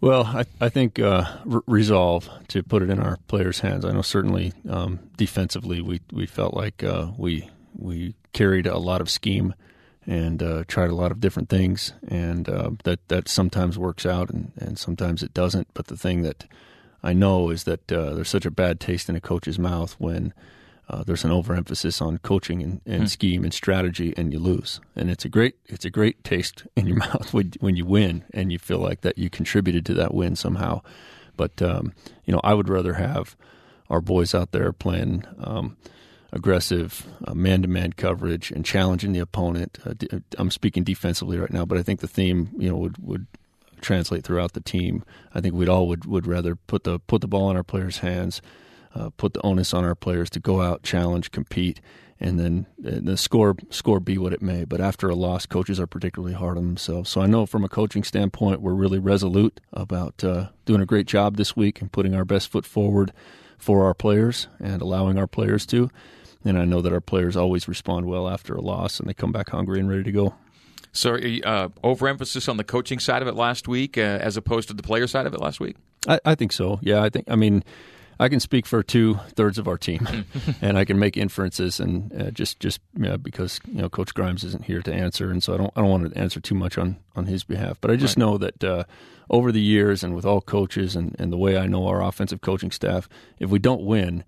Well, 0.00 0.24
I, 0.24 0.44
I 0.60 0.70
think 0.70 0.98
uh, 0.98 1.24
re- 1.44 1.60
resolve 1.66 2.28
to 2.48 2.62
put 2.62 2.82
it 2.82 2.88
in 2.88 2.98
our 2.98 3.18
players' 3.28 3.60
hands. 3.60 3.84
I 3.84 3.92
know 3.92 4.02
certainly 4.02 4.52
um, 4.68 4.98
defensively 5.16 5.82
we 5.82 6.00
we 6.10 6.26
felt 6.26 6.54
like 6.54 6.82
uh, 6.82 7.08
we 7.18 7.50
we 7.76 8.14
carried 8.32 8.66
a 8.66 8.78
lot 8.78 9.02
of 9.02 9.10
scheme 9.10 9.54
and 10.06 10.42
uh, 10.42 10.64
tried 10.66 10.90
a 10.90 10.94
lot 10.94 11.12
of 11.12 11.20
different 11.20 11.50
things, 11.50 11.92
and 12.08 12.48
uh, 12.48 12.70
that 12.84 13.06
that 13.08 13.28
sometimes 13.28 13.78
works 13.78 14.06
out 14.06 14.30
and, 14.30 14.52
and 14.56 14.78
sometimes 14.78 15.22
it 15.22 15.34
doesn't. 15.34 15.68
But 15.74 15.88
the 15.88 15.98
thing 15.98 16.22
that 16.22 16.46
I 17.02 17.12
know 17.12 17.50
is 17.50 17.64
that 17.64 17.92
uh, 17.92 18.14
there's 18.14 18.28
such 18.30 18.46
a 18.46 18.50
bad 18.50 18.80
taste 18.80 19.10
in 19.10 19.16
a 19.16 19.20
coach's 19.20 19.58
mouth 19.58 19.96
when 19.98 20.32
uh, 20.90 21.04
there's 21.04 21.24
an 21.24 21.30
overemphasis 21.30 22.02
on 22.02 22.18
coaching 22.18 22.62
and, 22.62 22.80
and 22.84 23.02
hmm. 23.02 23.06
scheme 23.06 23.44
and 23.44 23.54
strategy, 23.54 24.12
and 24.16 24.32
you 24.32 24.40
lose. 24.40 24.80
And 24.96 25.08
it's 25.08 25.24
a 25.24 25.28
great 25.28 25.54
it's 25.66 25.84
a 25.84 25.90
great 25.90 26.22
taste 26.24 26.66
in 26.76 26.86
your 26.86 26.96
mouth 26.96 27.32
when, 27.32 27.52
when 27.60 27.76
you 27.76 27.86
win 27.86 28.24
and 28.34 28.50
you 28.50 28.58
feel 28.58 28.78
like 28.78 29.02
that 29.02 29.16
you 29.16 29.30
contributed 29.30 29.86
to 29.86 29.94
that 29.94 30.12
win 30.12 30.34
somehow. 30.34 30.82
But 31.36 31.62
um, 31.62 31.92
you 32.24 32.32
know, 32.32 32.40
I 32.42 32.54
would 32.54 32.68
rather 32.68 32.94
have 32.94 33.36
our 33.88 34.00
boys 34.00 34.34
out 34.34 34.50
there 34.50 34.72
playing 34.72 35.24
um, 35.38 35.76
aggressive 36.32 37.06
man 37.34 37.62
to 37.62 37.68
man 37.68 37.92
coverage 37.92 38.50
and 38.50 38.64
challenging 38.64 39.12
the 39.12 39.20
opponent. 39.20 39.78
Uh, 39.84 39.94
I'm 40.38 40.50
speaking 40.50 40.82
defensively 40.82 41.38
right 41.38 41.52
now, 41.52 41.64
but 41.64 41.78
I 41.78 41.82
think 41.82 42.00
the 42.00 42.08
theme 42.08 42.50
you 42.58 42.68
know 42.68 42.76
would 42.76 42.98
would 42.98 43.26
translate 43.80 44.24
throughout 44.24 44.54
the 44.54 44.60
team. 44.60 45.04
I 45.34 45.40
think 45.40 45.54
we'd 45.54 45.68
all 45.68 45.86
would, 45.88 46.04
would 46.04 46.26
rather 46.26 46.56
put 46.56 46.82
the 46.82 46.98
put 46.98 47.20
the 47.20 47.28
ball 47.28 47.48
in 47.50 47.56
our 47.56 47.62
players' 47.62 47.98
hands, 47.98 48.42
uh, 48.94 49.10
put 49.16 49.34
the 49.34 49.44
onus 49.44 49.72
on 49.74 49.84
our 49.84 49.94
players 49.94 50.30
to 50.30 50.40
go 50.40 50.60
out, 50.60 50.82
challenge, 50.82 51.30
compete, 51.30 51.80
and 52.18 52.38
then 52.38 52.66
uh, 52.86 53.00
the 53.02 53.16
score 53.16 53.56
score 53.70 53.98
be 53.98 54.18
what 54.18 54.32
it 54.32 54.42
may. 54.42 54.64
But 54.64 54.80
after 54.80 55.08
a 55.08 55.14
loss, 55.14 55.46
coaches 55.46 55.80
are 55.80 55.86
particularly 55.86 56.34
hard 56.34 56.58
on 56.58 56.66
themselves. 56.66 57.08
So 57.08 57.20
I 57.22 57.26
know 57.26 57.46
from 57.46 57.64
a 57.64 57.68
coaching 57.68 58.04
standpoint, 58.04 58.60
we're 58.60 58.74
really 58.74 58.98
resolute 58.98 59.60
about 59.72 60.22
uh, 60.22 60.48
doing 60.66 60.82
a 60.82 60.86
great 60.86 61.06
job 61.06 61.36
this 61.36 61.56
week 61.56 61.80
and 61.80 61.90
putting 61.90 62.14
our 62.14 62.24
best 62.24 62.50
foot 62.50 62.66
forward 62.66 63.12
for 63.56 63.84
our 63.84 63.94
players 63.94 64.48
and 64.58 64.82
allowing 64.82 65.18
our 65.18 65.26
players 65.26 65.64
to. 65.66 65.90
And 66.44 66.58
I 66.58 66.64
know 66.64 66.80
that 66.80 66.92
our 66.92 67.00
players 67.00 67.36
always 67.36 67.68
respond 67.68 68.06
well 68.06 68.28
after 68.28 68.54
a 68.54 68.60
loss 68.60 69.00
and 69.00 69.08
they 69.08 69.14
come 69.14 69.32
back 69.32 69.50
hungry 69.50 69.78
and 69.78 69.88
ready 69.88 70.04
to 70.04 70.12
go. 70.12 70.34
So, 70.92 71.14
uh, 71.14 71.68
overemphasis 71.84 72.48
on 72.48 72.56
the 72.56 72.64
coaching 72.64 72.98
side 72.98 73.22
of 73.22 73.28
it 73.28 73.34
last 73.34 73.68
week, 73.68 73.96
uh, 73.96 74.00
as 74.00 74.36
opposed 74.36 74.68
to 74.68 74.74
the 74.74 74.82
player 74.82 75.06
side 75.06 75.26
of 75.26 75.34
it 75.34 75.40
last 75.40 75.60
week. 75.60 75.76
I, 76.08 76.18
I, 76.24 76.34
think 76.34 76.52
so. 76.52 76.80
Yeah, 76.82 77.02
I 77.02 77.10
think. 77.10 77.30
I 77.30 77.36
mean, 77.36 77.62
I 78.20 78.28
can 78.28 78.38
speak 78.38 78.66
for 78.66 78.82
two 78.82 79.18
thirds 79.30 79.56
of 79.56 79.66
our 79.66 79.78
team, 79.78 80.06
and 80.60 80.76
I 80.76 80.84
can 80.84 80.98
make 80.98 81.16
inferences, 81.16 81.80
and 81.80 82.12
uh, 82.12 82.30
just 82.30 82.60
just 82.60 82.80
yeah, 82.94 83.16
because 83.16 83.60
you 83.66 83.80
know 83.80 83.88
Coach 83.88 84.12
Grimes 84.12 84.44
isn't 84.44 84.66
here 84.66 84.82
to 84.82 84.92
answer, 84.92 85.30
and 85.30 85.42
so 85.42 85.54
I 85.54 85.56
don't 85.56 85.72
I 85.74 85.80
don't 85.80 85.90
want 85.90 86.12
to 86.12 86.18
answer 86.20 86.38
too 86.38 86.54
much 86.54 86.76
on 86.76 86.98
on 87.16 87.24
his 87.24 87.44
behalf. 87.44 87.78
But 87.80 87.90
I 87.90 87.96
just 87.96 88.18
right. 88.18 88.26
know 88.26 88.36
that 88.36 88.62
uh, 88.62 88.84
over 89.30 89.50
the 89.50 89.60
years, 89.62 90.04
and 90.04 90.14
with 90.14 90.26
all 90.26 90.42
coaches, 90.42 90.94
and 90.96 91.16
and 91.18 91.32
the 91.32 91.38
way 91.38 91.56
I 91.56 91.66
know 91.66 91.86
our 91.86 92.02
offensive 92.02 92.42
coaching 92.42 92.70
staff, 92.70 93.08
if 93.38 93.48
we 93.48 93.58
don't 93.58 93.82
win 93.82 94.24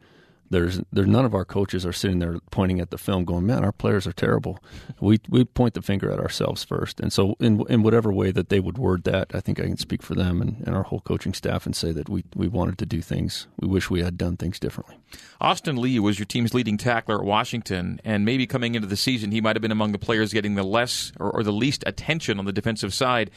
there's 0.52 0.80
there's 0.92 1.08
none 1.08 1.24
of 1.24 1.34
our 1.34 1.44
coaches 1.44 1.84
are 1.84 1.92
sitting 1.92 2.18
there 2.18 2.38
pointing 2.50 2.78
at 2.80 2.90
the 2.90 2.98
film 2.98 3.24
going 3.24 3.46
man 3.46 3.64
our 3.64 3.72
players 3.72 4.06
are 4.06 4.12
terrible. 4.12 4.58
We 5.00 5.18
we 5.28 5.44
point 5.44 5.74
the 5.74 5.82
finger 5.82 6.12
at 6.12 6.20
ourselves 6.20 6.62
first. 6.62 7.00
And 7.00 7.12
so 7.12 7.34
in 7.40 7.64
in 7.68 7.82
whatever 7.82 8.12
way 8.12 8.30
that 8.30 8.50
they 8.50 8.60
would 8.60 8.78
word 8.78 9.02
that 9.04 9.34
I 9.34 9.40
think 9.40 9.58
I 9.58 9.64
can 9.64 9.76
speak 9.76 10.00
for 10.02 10.14
them 10.14 10.40
and, 10.40 10.62
and 10.64 10.76
our 10.76 10.84
whole 10.84 11.00
coaching 11.00 11.34
staff 11.34 11.66
and 11.66 11.74
say 11.74 11.90
that 11.92 12.08
we 12.08 12.24
we 12.36 12.46
wanted 12.46 12.78
to 12.78 12.86
do 12.86 13.00
things. 13.00 13.48
We 13.58 13.66
wish 13.66 13.90
we 13.90 14.02
had 14.02 14.16
done 14.16 14.36
things 14.36 14.60
differently. 14.60 14.98
Austin 15.40 15.76
Lee 15.76 15.98
was 15.98 16.18
your 16.20 16.26
team's 16.26 16.54
leading 16.54 16.76
tackler 16.76 17.18
at 17.18 17.24
Washington 17.24 18.00
and 18.04 18.24
maybe 18.24 18.46
coming 18.46 18.76
into 18.76 18.86
the 18.86 18.96
season 18.96 19.32
he 19.32 19.40
might 19.40 19.56
have 19.56 19.62
been 19.62 19.72
among 19.72 19.90
the 19.90 19.98
players 19.98 20.32
getting 20.32 20.54
the 20.54 20.62
less 20.62 21.12
or, 21.18 21.32
or 21.32 21.42
the 21.42 21.52
least 21.52 21.82
attention 21.86 22.38
on 22.38 22.44
the 22.44 22.52
defensive 22.52 22.94
side. 22.94 23.30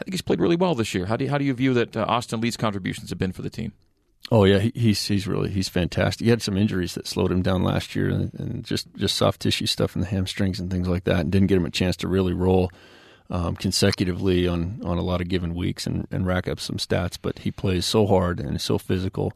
I 0.00 0.04
think 0.04 0.14
he's 0.14 0.22
played 0.22 0.40
really 0.40 0.56
well 0.56 0.74
this 0.74 0.94
year. 0.94 1.06
How 1.06 1.16
do 1.16 1.24
you, 1.24 1.30
how 1.30 1.38
do 1.38 1.44
you 1.44 1.54
view 1.54 1.74
that 1.74 1.96
uh, 1.96 2.04
Austin 2.08 2.40
Lee's 2.40 2.56
contributions 2.56 3.10
have 3.10 3.18
been 3.18 3.32
for 3.32 3.42
the 3.42 3.50
team 3.50 3.72
Oh 4.30 4.44
yeah, 4.44 4.58
he, 4.58 4.72
he's 4.74 5.06
he's 5.06 5.26
really 5.26 5.50
he's 5.50 5.68
fantastic. 5.68 6.24
He 6.24 6.30
had 6.30 6.42
some 6.42 6.56
injuries 6.56 6.94
that 6.94 7.06
slowed 7.06 7.32
him 7.32 7.42
down 7.42 7.62
last 7.62 7.94
year, 7.94 8.08
and, 8.08 8.32
and, 8.34 8.64
just 8.64 8.86
just 8.96 9.16
soft 9.16 9.40
tissue 9.40 9.66
stuff 9.66 9.94
in 9.94 10.00
the 10.00 10.06
hamstrings 10.06 10.60
and 10.60 10.70
things 10.70 10.88
like 10.88 11.04
that, 11.04 11.20
and 11.20 11.32
didn't 11.32 11.48
get 11.48 11.58
him 11.58 11.66
a 11.66 11.70
chance 11.70 11.96
to 11.98 12.08
really 12.08 12.32
roll 12.32 12.70
um, 13.30 13.56
consecutively 13.56 14.46
on 14.46 14.80
on 14.84 14.98
a 14.98 15.02
lot 15.02 15.20
of 15.20 15.28
given 15.28 15.54
weeks 15.54 15.86
and, 15.86 16.06
and 16.10 16.26
rack 16.26 16.48
up 16.48 16.60
some 16.60 16.76
stats. 16.76 17.18
But 17.20 17.40
he 17.40 17.50
plays 17.50 17.84
so 17.84 18.06
hard 18.06 18.40
and 18.40 18.56
is 18.56 18.62
so 18.62 18.78
physical 18.78 19.32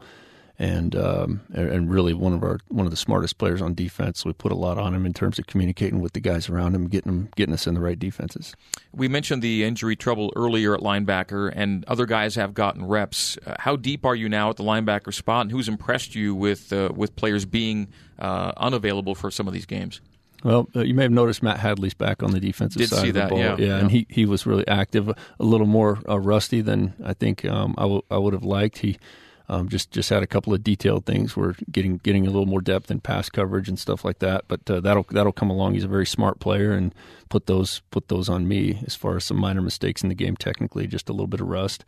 and 0.59 0.97
um, 0.97 1.41
and 1.53 1.91
really 1.91 2.15
one 2.15 2.33
of 2.33 2.43
our 2.43 2.59
one 2.69 2.87
of 2.87 2.91
the 2.91 2.97
smartest 2.97 3.39
players 3.39 3.61
on 3.61 3.75
defense. 3.75 4.25
We 4.25 4.33
put 4.33 4.53
a 4.53 4.57
lot 4.57 4.79
on 4.79 4.95
him 4.95 5.05
in 5.05 5.13
terms 5.13 5.39
of 5.39 5.47
communicating 5.47 6.01
with 6.01 6.13
the 6.15 6.21
guys 6.21 6.49
around 6.49 6.75
him, 6.75 6.89
getting 6.89 7.13
him 7.13 7.29
getting 7.37 7.55
us 7.55 7.67
in 7.67 7.75
the 7.75 7.81
right 7.81 7.99
defenses. 7.99 8.55
We 8.93 9.09
mentioned 9.09 9.43
the 9.43 9.65
injury 9.65 9.97
trouble 9.97 10.33
earlier 10.37 10.75
at 10.75 10.81
linebacker, 10.81 11.53
and 11.55 11.85
other 11.87 12.07
guys 12.07 12.35
have 12.37 12.55
gotten 12.55 12.87
reps. 12.87 13.39
Uh, 13.47 13.57
how 13.59 13.77
deep 13.77 14.05
are 14.05 14.15
you 14.15 14.29
now 14.29 14.51
at 14.51 14.57
the 14.57 14.65
linebacker 14.65 15.13
spot, 15.13 15.43
and 15.43 15.51
who's 15.51 15.69
impressed 15.69 16.15
you 16.15 16.35
with 16.35 16.73
uh, 16.73 16.91
with 16.95 17.17
players 17.17 17.45
being 17.45 17.89
uh, 18.19 18.53
unavailable 18.57 19.15
for 19.15 19.31
some 19.31 19.47
of 19.47 19.53
these 19.53 19.67
games? 19.67 20.01
Well, 20.45 20.69
uh, 20.77 20.83
you 20.83 20.95
may 20.95 21.03
have 21.03 21.13
noticed 21.13 21.43
Matt 21.43 21.59
Hadley's 21.59 21.95
back 21.95 22.23
on 22.23 22.31
the 22.31 22.39
defensive 22.39 22.79
Did 22.79 22.91
side 22.91 23.09
of 23.09 23.15
the 23.15 23.21
that, 23.21 23.31
ball. 23.31 23.39
Yeah, 23.39 23.57
yeah, 23.59 23.67
yeah, 23.67 23.79
and 23.79 23.91
he, 23.91 24.07
he 24.09 24.27
was 24.27 24.47
really 24.47 24.67
active, 24.69 25.09
a 25.09 25.15
little 25.45 25.67
more 25.67 25.99
uh, 26.09 26.21
rusty 26.21 26.61
than 26.61 26.95
I 27.03 27.15
think 27.15 27.45
um, 27.47 27.75
I, 27.77 27.83
w- 27.83 28.03
I 28.11 28.19
would 28.19 28.33
have 28.33 28.45
liked. 28.45 28.79
He 28.79 28.99
um, 29.49 29.69
just 29.69 29.91
just 29.91 30.11
had 30.11 30.23
a 30.23 30.27
couple 30.27 30.53
of 30.53 30.65
detailed 30.65 31.07
things. 31.07 31.37
We're 31.37 31.55
getting 31.71 31.99
getting 31.99 32.27
a 32.27 32.31
little 32.31 32.47
more 32.47 32.61
depth 32.61 32.91
in 32.91 33.01
pass 33.01 33.29
coverage 33.29 33.69
and 33.69 33.79
stuff 33.79 34.05
like 34.05 34.19
that. 34.19 34.45
But 34.49 34.69
uh, 34.71 34.81
that'll 34.81 35.07
that'll 35.11 35.33
come 35.33 35.51
along. 35.51 35.75
He's 35.75 35.85
a 35.85 35.89
very 35.89 36.07
smart 36.07 36.41
player 36.41 36.73
and 36.73 36.95
put 37.29 37.47
those 37.47 37.81
put 37.91 38.09
those 38.09 38.29
on 38.29 38.49
me 38.49 38.81
as 38.87 38.95
far 38.95 39.17
as 39.17 39.25
some 39.25 39.37
minor 39.37 39.63
mistakes 39.63 40.03
in 40.03 40.09
the 40.09 40.15
game 40.15 40.37
technically, 40.37 40.87
just 40.87 41.09
a 41.09 41.13
little 41.13 41.27
bit 41.27 41.41
of 41.41 41.49
rust. 41.49 41.85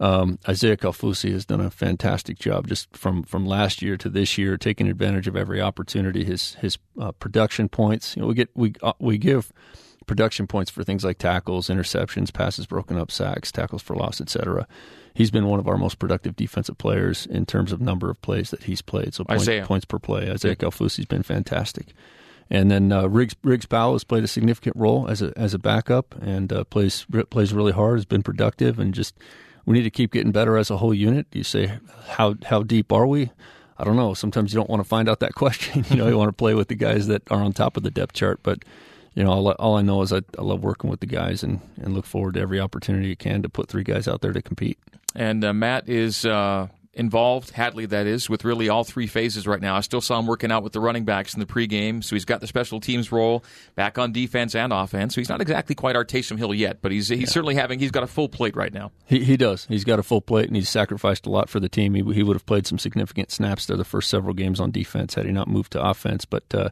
Um, 0.00 0.38
Isaiah 0.48 0.76
Kaufusi 0.76 1.30
has 1.32 1.44
done 1.44 1.60
a 1.60 1.70
fantastic 1.70 2.36
job 2.36 2.66
just 2.66 2.96
from, 2.96 3.22
from 3.22 3.46
last 3.46 3.82
year 3.82 3.96
to 3.98 4.08
this 4.08 4.36
year, 4.36 4.56
taking 4.56 4.88
advantage 4.88 5.28
of 5.28 5.36
every 5.36 5.60
opportunity. 5.60 6.24
His 6.24 6.54
his 6.54 6.76
uh, 7.00 7.12
production 7.12 7.68
points, 7.68 8.16
you 8.16 8.22
know, 8.22 8.28
we 8.28 8.34
get 8.34 8.50
we 8.54 8.74
uh, 8.82 8.94
we 8.98 9.16
give 9.16 9.52
production 10.06 10.46
points 10.48 10.70
for 10.70 10.82
things 10.82 11.04
like 11.04 11.18
tackles, 11.18 11.68
interceptions, 11.68 12.32
passes 12.32 12.66
broken 12.66 12.98
up, 12.98 13.10
sacks, 13.12 13.52
tackles 13.52 13.82
for 13.82 13.94
loss, 13.94 14.20
etc. 14.20 14.66
He's 15.14 15.30
been 15.30 15.46
one 15.46 15.58
of 15.58 15.68
our 15.68 15.76
most 15.76 15.98
productive 15.98 16.36
defensive 16.36 16.78
players 16.78 17.26
in 17.26 17.46
terms 17.46 17.72
of 17.72 17.80
number 17.80 18.10
of 18.10 18.20
plays 18.22 18.50
that 18.50 18.64
he's 18.64 18.82
played. 18.82 19.14
So 19.14 19.24
points, 19.24 19.44
points 19.64 19.84
per 19.84 19.98
play. 19.98 20.30
Isaiah. 20.30 20.56
Kaufusi's 20.56 21.06
been 21.06 21.22
fantastic. 21.22 21.92
And 22.50 22.70
then 22.70 22.92
uh, 22.92 23.06
Riggs, 23.06 23.34
Riggs 23.42 23.66
Powell 23.66 23.92
has 23.92 24.04
played 24.04 24.24
a 24.24 24.28
significant 24.28 24.76
role 24.76 25.08
as 25.08 25.22
a 25.22 25.32
as 25.36 25.54
a 25.54 25.58
backup 25.58 26.14
and 26.20 26.52
uh, 26.52 26.64
plays 26.64 27.06
plays 27.30 27.52
really 27.54 27.72
hard. 27.72 27.98
Has 27.98 28.04
been 28.04 28.22
productive 28.22 28.78
and 28.78 28.92
just 28.92 29.16
we 29.64 29.74
need 29.74 29.84
to 29.84 29.90
keep 29.90 30.12
getting 30.12 30.32
better 30.32 30.56
as 30.56 30.70
a 30.70 30.76
whole 30.76 30.94
unit. 30.94 31.26
You 31.32 31.44
say 31.44 31.78
how 32.08 32.36
how 32.44 32.62
deep 32.62 32.92
are 32.92 33.06
we? 33.06 33.30
I 33.78 33.84
don't 33.84 33.96
know. 33.96 34.14
Sometimes 34.14 34.52
you 34.52 34.58
don't 34.58 34.68
want 34.70 34.82
to 34.82 34.88
find 34.88 35.08
out 35.08 35.20
that 35.20 35.34
question. 35.34 35.84
you 35.88 35.96
know, 35.96 36.08
you 36.08 36.18
want 36.18 36.28
to 36.28 36.34
play 36.34 36.54
with 36.54 36.68
the 36.68 36.74
guys 36.74 37.06
that 37.06 37.22
are 37.30 37.42
on 37.42 37.52
top 37.52 37.76
of 37.76 37.82
the 37.82 37.90
depth 37.90 38.12
chart, 38.14 38.40
but 38.42 38.64
you 39.14 39.24
know, 39.24 39.30
all, 39.30 39.50
all 39.52 39.76
I 39.76 39.82
know 39.82 40.02
is 40.02 40.12
I, 40.12 40.22
I 40.38 40.42
love 40.42 40.62
working 40.62 40.90
with 40.90 41.00
the 41.00 41.06
guys 41.06 41.42
and, 41.42 41.60
and 41.80 41.94
look 41.94 42.06
forward 42.06 42.34
to 42.34 42.40
every 42.40 42.60
opportunity 42.60 43.08
you 43.08 43.16
can 43.16 43.42
to 43.42 43.48
put 43.48 43.68
three 43.68 43.84
guys 43.84 44.08
out 44.08 44.20
there 44.20 44.32
to 44.32 44.42
compete. 44.42 44.78
And 45.14 45.44
uh, 45.44 45.52
Matt 45.52 45.88
is 45.88 46.24
uh, 46.24 46.68
involved, 46.94 47.50
Hadley 47.50 47.86
that 47.86 48.06
is, 48.06 48.28
with 48.28 48.44
really 48.44 48.68
all 48.68 48.84
three 48.84 49.06
phases 49.06 49.46
right 49.46 49.60
now. 49.60 49.76
I 49.76 49.80
still 49.80 50.00
saw 50.00 50.18
him 50.18 50.26
working 50.26 50.52
out 50.52 50.62
with 50.62 50.72
the 50.72 50.80
running 50.80 51.04
backs 51.04 51.34
in 51.34 51.40
the 51.40 51.46
pregame, 51.46 52.04
so 52.04 52.14
he's 52.16 52.24
got 52.24 52.40
the 52.40 52.46
special 52.46 52.80
teams 52.80 53.10
role 53.10 53.44
back 53.74 53.98
on 53.98 54.12
defense 54.12 54.54
and 54.54 54.72
offense. 54.72 55.14
So 55.14 55.20
he's 55.20 55.28
not 55.28 55.40
exactly 55.40 55.74
quite 55.74 55.96
our 55.96 56.04
Taysom 56.04 56.38
Hill 56.38 56.54
yet, 56.54 56.80
but 56.82 56.92
he's 56.92 57.08
he's 57.08 57.20
yeah. 57.20 57.26
certainly 57.26 57.54
having 57.54 57.78
he's 57.78 57.90
got 57.90 58.02
a 58.02 58.06
full 58.06 58.28
plate 58.28 58.56
right 58.56 58.72
now. 58.72 58.90
He 59.06 59.24
he 59.24 59.36
does. 59.36 59.66
He's 59.66 59.84
got 59.84 59.98
a 59.98 60.02
full 60.02 60.20
plate, 60.20 60.46
and 60.46 60.56
he's 60.56 60.68
sacrificed 60.68 61.26
a 61.26 61.30
lot 61.30 61.48
for 61.48 61.60
the 61.60 61.68
team. 61.68 61.94
He 61.94 62.02
he 62.14 62.22
would 62.22 62.36
have 62.36 62.46
played 62.46 62.66
some 62.66 62.78
significant 62.78 63.30
snaps 63.30 63.66
there 63.66 63.76
the 63.76 63.84
first 63.84 64.10
several 64.10 64.34
games 64.34 64.60
on 64.60 64.70
defense 64.70 65.14
had 65.14 65.26
he 65.26 65.32
not 65.32 65.48
moved 65.48 65.72
to 65.72 65.82
offense, 65.82 66.24
but. 66.24 66.44
Uh, 66.54 66.70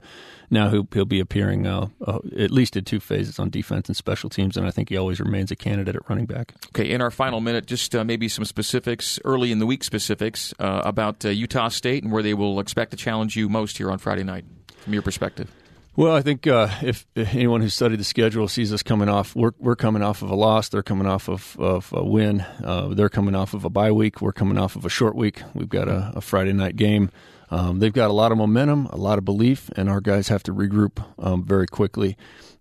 now 0.51 0.69
he'll, 0.69 0.89
he'll 0.93 1.05
be 1.05 1.21
appearing 1.21 1.67
uh, 1.67 1.89
uh, 2.07 2.19
at 2.39 2.51
least 2.51 2.77
in 2.77 2.85
two 2.85 3.01
phases 3.01 3.39
on 3.39 3.51
defense 3.51 3.89
and 3.89 3.97
special 3.97 4.29
teams, 4.29 4.57
and 4.57 4.67
I 4.67 4.71
think 4.71 4.89
he 4.89 4.97
always 4.97 5.21
remains 5.21 5.51
a 5.51 5.57
candidate 5.57 5.97
at 5.97 6.09
running 6.09 6.27
back. 6.27 6.55
Okay, 6.69 6.91
in 6.91 7.01
our 7.01 7.11
final 7.11 7.41
minute, 7.41 7.67
just 7.67 7.95
uh, 7.95 8.05
maybe 8.05 8.29
some 8.29 8.45
specifics, 8.45 9.19
early 9.25 9.53
in 9.53 9.59
the 9.59 9.67
week 9.67 9.85
specifics 9.85 10.53
uh, 10.59 10.83
about 10.85 11.25
uh, 11.25 11.29
Utah 11.29 11.69
State 11.69 12.03
and 12.03 12.13
where 12.13 12.23
they 12.23 12.35
will 12.35 12.61
expect 12.61 12.91
to 12.91 12.97
challenge 12.97 13.37
you 13.37 13.49
most 13.49 13.79
here 13.79 13.91
on 13.91 13.99
Friday 13.99 14.25
night, 14.25 14.45
from 14.81 14.93
your 14.93 15.03
perspective. 15.03 15.51
Well, 15.97 16.15
I 16.15 16.23
think 16.23 16.47
uh, 16.47 16.69
if, 16.83 17.07
anyone 17.17 17.61
who's 17.61 17.75
studied 17.75 17.99
the 17.99 18.05
schedule 18.05 18.49
sees 18.49 18.73
us 18.73 18.83
coming 18.83 19.09
off, 19.09 19.35
we're, 19.35 19.51
we're 19.59 19.77
coming 19.77 20.03
off 20.03 20.23
of 20.23 20.31
a 20.31 20.35
loss. 20.35 20.69
They're 20.69 20.83
coming 20.83 21.07
off 21.07 21.29
of, 21.29 21.57
of 21.59 21.93
a 21.93 22.05
win. 22.05 22.41
Uh, 22.41 22.95
they're 22.95 23.09
coming 23.09 23.35
off 23.35 23.55
of 23.55 23.65
a 23.65 23.71
bye 23.71 23.91
week. 23.91 24.23
We're 24.23 24.33
coming 24.33 24.57
off 24.57 24.77
of 24.77 24.85
a 24.85 24.89
short 24.89 25.17
week. 25.17 25.43
We've 25.53 25.69
got 25.69 25.89
a, 25.89 26.13
a 26.17 26.21
Friday 26.21 26.53
night 26.53 26.77
game. 26.77 27.11
Um, 27.51 27.81
they've 27.81 27.93
got 27.93 28.11
a 28.11 28.13
lot 28.13 28.33
of 28.33 28.39
momentum, 28.39 28.87
a 28.87 28.97
lot 28.97 29.19
of 29.19 29.25
belief, 29.25 29.71
and 29.77 29.89
our 29.89 30.01
guys 30.01 30.29
have 30.29 30.43
to 30.45 30.55
regroup 30.55 31.05
um, 31.19 31.45
very 31.45 31.67
quickly. 31.67 32.17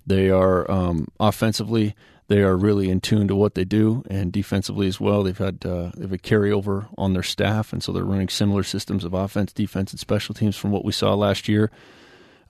They 0.05 0.29
are 0.29 0.69
um, 0.69 1.07
offensively, 1.19 1.95
they 2.27 2.41
are 2.41 2.57
really 2.57 2.89
in 2.89 2.99
tune 2.99 3.27
to 3.27 3.35
what 3.35 3.53
they 3.53 3.65
do, 3.65 4.03
and 4.09 4.31
defensively 4.31 4.87
as 4.87 4.99
well. 4.99 5.23
They've 5.23 5.37
had 5.37 5.63
uh, 5.65 5.91
they've 5.95 6.11
a 6.11 6.17
carryover 6.17 6.87
on 6.97 7.13
their 7.13 7.23
staff, 7.23 7.71
and 7.71 7.83
so 7.83 7.91
they're 7.91 8.03
running 8.03 8.29
similar 8.29 8.63
systems 8.63 9.03
of 9.03 9.13
offense, 9.13 9.53
defense, 9.53 9.91
and 9.91 9.99
special 9.99 10.33
teams 10.33 10.55
from 10.55 10.71
what 10.71 10.83
we 10.83 10.91
saw 10.91 11.13
last 11.13 11.47
year. 11.47 11.69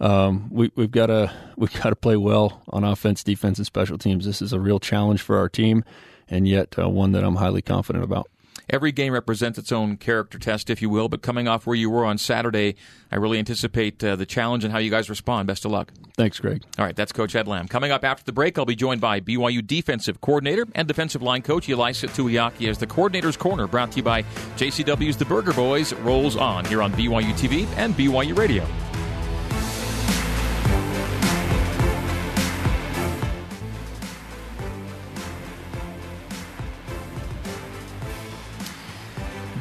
Um, 0.02 0.49
we, 0.49 0.71
have 0.78 0.91
got 0.91 1.08
to 1.08 1.34
we've 1.58 1.73
got 1.73 1.89
to 1.89 1.95
play 1.95 2.15
well 2.15 2.62
on 2.69 2.86
offense, 2.86 3.23
defense, 3.23 3.58
and 3.58 3.65
special 3.65 3.97
teams. 3.97 4.25
This 4.25 4.41
is 4.41 4.54
a 4.54 4.60
real 4.60 4.80
challenge 4.80 5.21
for 5.21 5.38
our 5.38 5.49
team, 5.49 5.84
and 6.30 6.47
yet 6.47 6.80
uh, 6.80 6.89
one 6.89 7.12
that 7.12 7.25
I'm 7.25 7.36
highly 7.36 7.62
confident 7.62 8.06
about 8.06 8.30
every 8.70 8.92
game 8.92 9.14
represents 9.14 9.58
its 9.58 9.72
own 9.72 9.98
character 9.98 10.38
test, 10.40 10.70
if 10.70 10.82
you 10.82 10.90
will. 10.90 11.10
But 11.10 11.22
coming 11.22 11.48
off 11.48 11.66
where 11.66 11.76
you 11.76 11.90
were 11.90 12.06
on 12.06 12.18
Saturday, 12.18 12.76
I 13.12 13.18
really 13.18 13.40
anticipate 13.40 14.04
uh, 14.04 14.16
the 14.16 14.26
challenge 14.26 14.64
and 14.64 14.72
how 14.72 14.80
you 14.80 14.90
guys 14.90 15.10
respond. 15.10 15.48
Best 15.48 15.66
of 15.66 15.72
luck. 15.72 15.92
Thanks, 16.16 16.40
Greg. 16.40 16.64
All 16.78 16.86
right, 16.86 16.96
that's 16.96 17.12
Coach 17.12 17.36
Ed 17.36 17.48
Lamb. 17.48 17.68
Coming 17.68 17.92
up 17.92 18.04
after 18.04 18.24
the 18.24 18.32
break, 18.32 18.58
I'll 18.58 18.66
be 18.66 18.76
joined 18.76 19.02
by 19.02 19.20
BYU 19.20 19.66
defensive 19.66 20.22
coordinator 20.22 20.66
and 20.76 20.88
defensive 20.88 21.22
line 21.22 21.42
coach 21.42 21.68
Ilaisa 21.68 22.10
Tuiaki 22.10 22.70
as 22.70 22.78
the 22.78 22.88
coordinator's 22.88 23.38
corner, 23.38 23.68
brought 23.68 23.92
to 23.92 23.98
you 23.98 24.04
by 24.04 24.24
JCW's 24.58 25.18
The 25.18 25.26
Burger 25.26 25.54
Boys, 25.54 25.94
rolls 25.94 26.36
on 26.36 26.66
here 26.66 26.82
on 26.82 26.92
BYU 26.94 27.34
TV 27.34 27.68
and 27.78 27.94
BYU 27.96 28.38
Radio. 28.38 28.66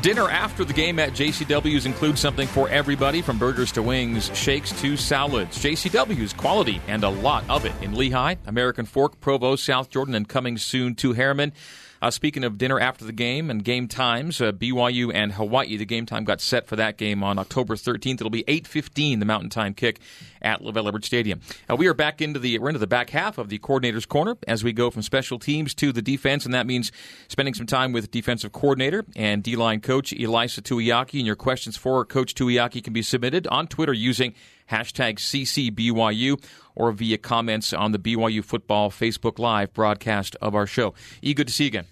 Dinner 0.02 0.30
after 0.30 0.64
the 0.64 0.72
game 0.72 1.00
at 1.00 1.10
JCW's 1.10 1.84
includes 1.84 2.20
something 2.20 2.46
for 2.46 2.68
everybody 2.68 3.20
from 3.20 3.36
burgers 3.36 3.72
to 3.72 3.82
wings, 3.82 4.30
shakes 4.32 4.70
to 4.80 4.96
salads. 4.96 5.58
JCW's 5.58 6.32
quality 6.32 6.80
and 6.86 7.02
a 7.02 7.08
lot 7.08 7.42
of 7.50 7.64
it 7.64 7.72
in 7.82 7.94
Lehi, 7.94 8.36
American 8.46 8.86
Fork, 8.86 9.20
Provo, 9.20 9.56
South 9.56 9.90
Jordan, 9.90 10.14
and 10.14 10.28
coming 10.28 10.56
soon 10.56 10.94
to 10.96 11.14
Herriman. 11.14 11.50
Uh, 12.00 12.10
speaking 12.10 12.44
of 12.44 12.58
dinner 12.58 12.78
after 12.78 13.04
the 13.04 13.12
game 13.12 13.50
and 13.50 13.64
game 13.64 13.88
times, 13.88 14.40
uh, 14.40 14.52
BYU 14.52 15.12
and 15.12 15.32
Hawaii, 15.32 15.76
the 15.76 15.84
game 15.84 16.06
time 16.06 16.24
got 16.24 16.40
set 16.40 16.66
for 16.66 16.76
that 16.76 16.96
game 16.96 17.22
on 17.22 17.38
October 17.38 17.74
13th. 17.74 18.14
It'll 18.14 18.30
be 18.30 18.44
8:15, 18.46 19.18
the 19.18 19.24
Mountain 19.26 19.50
Time 19.50 19.74
kick 19.74 20.00
at 20.40 20.60
LaVell 20.62 20.86
Edwards 20.86 21.06
Stadium. 21.06 21.40
Uh, 21.68 21.76
we 21.76 21.86
are 21.86 21.94
back 21.94 22.20
into 22.20 22.38
the 22.38 22.58
we're 22.58 22.68
into 22.68 22.78
the 22.78 22.86
back 22.86 23.10
half 23.10 23.38
of 23.38 23.48
the 23.48 23.58
coordinator's 23.58 24.06
corner 24.06 24.36
as 24.46 24.62
we 24.62 24.72
go 24.72 24.90
from 24.90 25.02
special 25.02 25.38
teams 25.38 25.74
to 25.74 25.92
the 25.92 26.02
defense, 26.02 26.44
and 26.44 26.54
that 26.54 26.66
means 26.66 26.92
spending 27.28 27.54
some 27.54 27.66
time 27.66 27.92
with 27.92 28.10
defensive 28.10 28.52
coordinator 28.52 29.04
and 29.16 29.42
D-line 29.42 29.80
coach 29.80 30.12
Ilaisa 30.12 30.60
Tuiaki. 30.60 31.18
And 31.18 31.26
your 31.26 31.36
questions 31.36 31.76
for 31.76 32.04
Coach 32.04 32.34
Tuiaki 32.34 32.82
can 32.82 32.92
be 32.92 33.02
submitted 33.02 33.46
on 33.48 33.66
Twitter 33.66 33.92
using 33.92 34.34
hashtag 34.70 35.18
CCBYU 35.18 36.40
or 36.78 36.92
via 36.92 37.18
comments 37.18 37.72
on 37.72 37.92
the 37.92 37.98
BYU 37.98 38.42
Football 38.42 38.90
Facebook 38.90 39.38
Live 39.38 39.74
broadcast 39.74 40.36
of 40.40 40.54
our 40.54 40.66
show. 40.66 40.94
E, 41.20 41.34
good 41.34 41.48
to 41.48 41.52
see 41.52 41.64
you 41.64 41.68
again. 41.68 41.86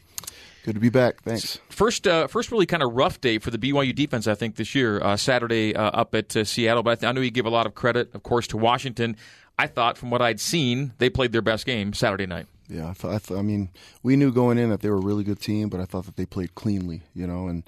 Good 0.65 0.75
to 0.75 0.81
be 0.81 0.89
back. 0.89 1.23
Thanks. 1.23 1.61
First, 1.69 2.09
uh, 2.09 2.27
first 2.27 2.51
really 2.51 2.67
kind 2.67 2.83
of 2.83 2.93
rough 2.95 3.21
day 3.21 3.39
for 3.39 3.51
the 3.51 3.59
BYU 3.59 3.95
defense, 3.95 4.27
I 4.27 4.35
think, 4.35 4.57
this 4.57 4.75
year. 4.75 5.01
Uh, 5.01 5.17
Saturday 5.17 5.77
uh, 5.77 5.91
up 5.91 6.15
at 6.15 6.37
uh, 6.37 6.45
Seattle, 6.45 6.83
but 6.83 6.91
I, 6.91 6.95
th- 6.97 7.09
I 7.09 7.13
know 7.13 7.21
you 7.21 7.31
give 7.31 7.47
a 7.47 7.51
lot 7.51 7.67
of 7.67 7.75
credit, 7.75 8.13
of 8.15 8.23
course, 8.25 8.49
to 8.49 8.57
Washington. 8.57 9.17
I 9.59 9.69
thought, 9.69 9.97
from 9.97 10.11
what 10.11 10.23
I'd 10.23 10.41
seen, 10.41 10.93
they 10.99 11.09
played 11.09 11.33
their 11.33 11.43
best 11.43 11.67
game 11.67 11.93
Saturday 11.93 12.27
night. 12.27 12.47
Yeah, 12.69 12.91
I, 12.91 12.95
th- 12.95 13.15
I, 13.15 13.19
th- 13.19 13.39
I 13.39 13.43
mean, 13.43 13.71
we 14.03 14.17
knew 14.17 14.33
going 14.33 14.59
in 14.59 14.71
that 14.71 14.81
they 14.81 14.91
were 14.91 14.97
a 14.97 15.01
really 15.01 15.23
good 15.23 15.41
team, 15.41 15.69
but 15.69 15.81
I 15.81 15.85
thought 15.85 16.05
that 16.07 16.17
they 16.17 16.27
played 16.27 16.57
cleanly, 16.57 17.03
you 17.15 17.29
know, 17.29 17.47
and 17.47 17.63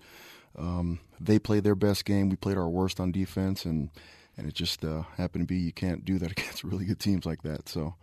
um, 0.58 0.98
they 1.20 1.38
played 1.38 1.62
their 1.62 1.76
best 1.76 2.04
game. 2.04 2.28
We 2.28 2.36
played 2.36 2.56
our 2.56 2.68
worst 2.68 2.98
on 2.98 3.12
defense, 3.12 3.64
and 3.64 3.90
and 4.38 4.46
it 4.46 4.54
just 4.54 4.84
uh, 4.84 5.02
happened 5.16 5.42
to 5.42 5.46
be 5.46 5.58
you 5.58 5.72
can't 5.72 6.04
do 6.04 6.18
that 6.18 6.30
against 6.38 6.64
really 6.64 6.86
good 6.86 7.00
teams 7.00 7.26
like 7.26 7.42
that. 7.42 7.68
So 7.68 7.94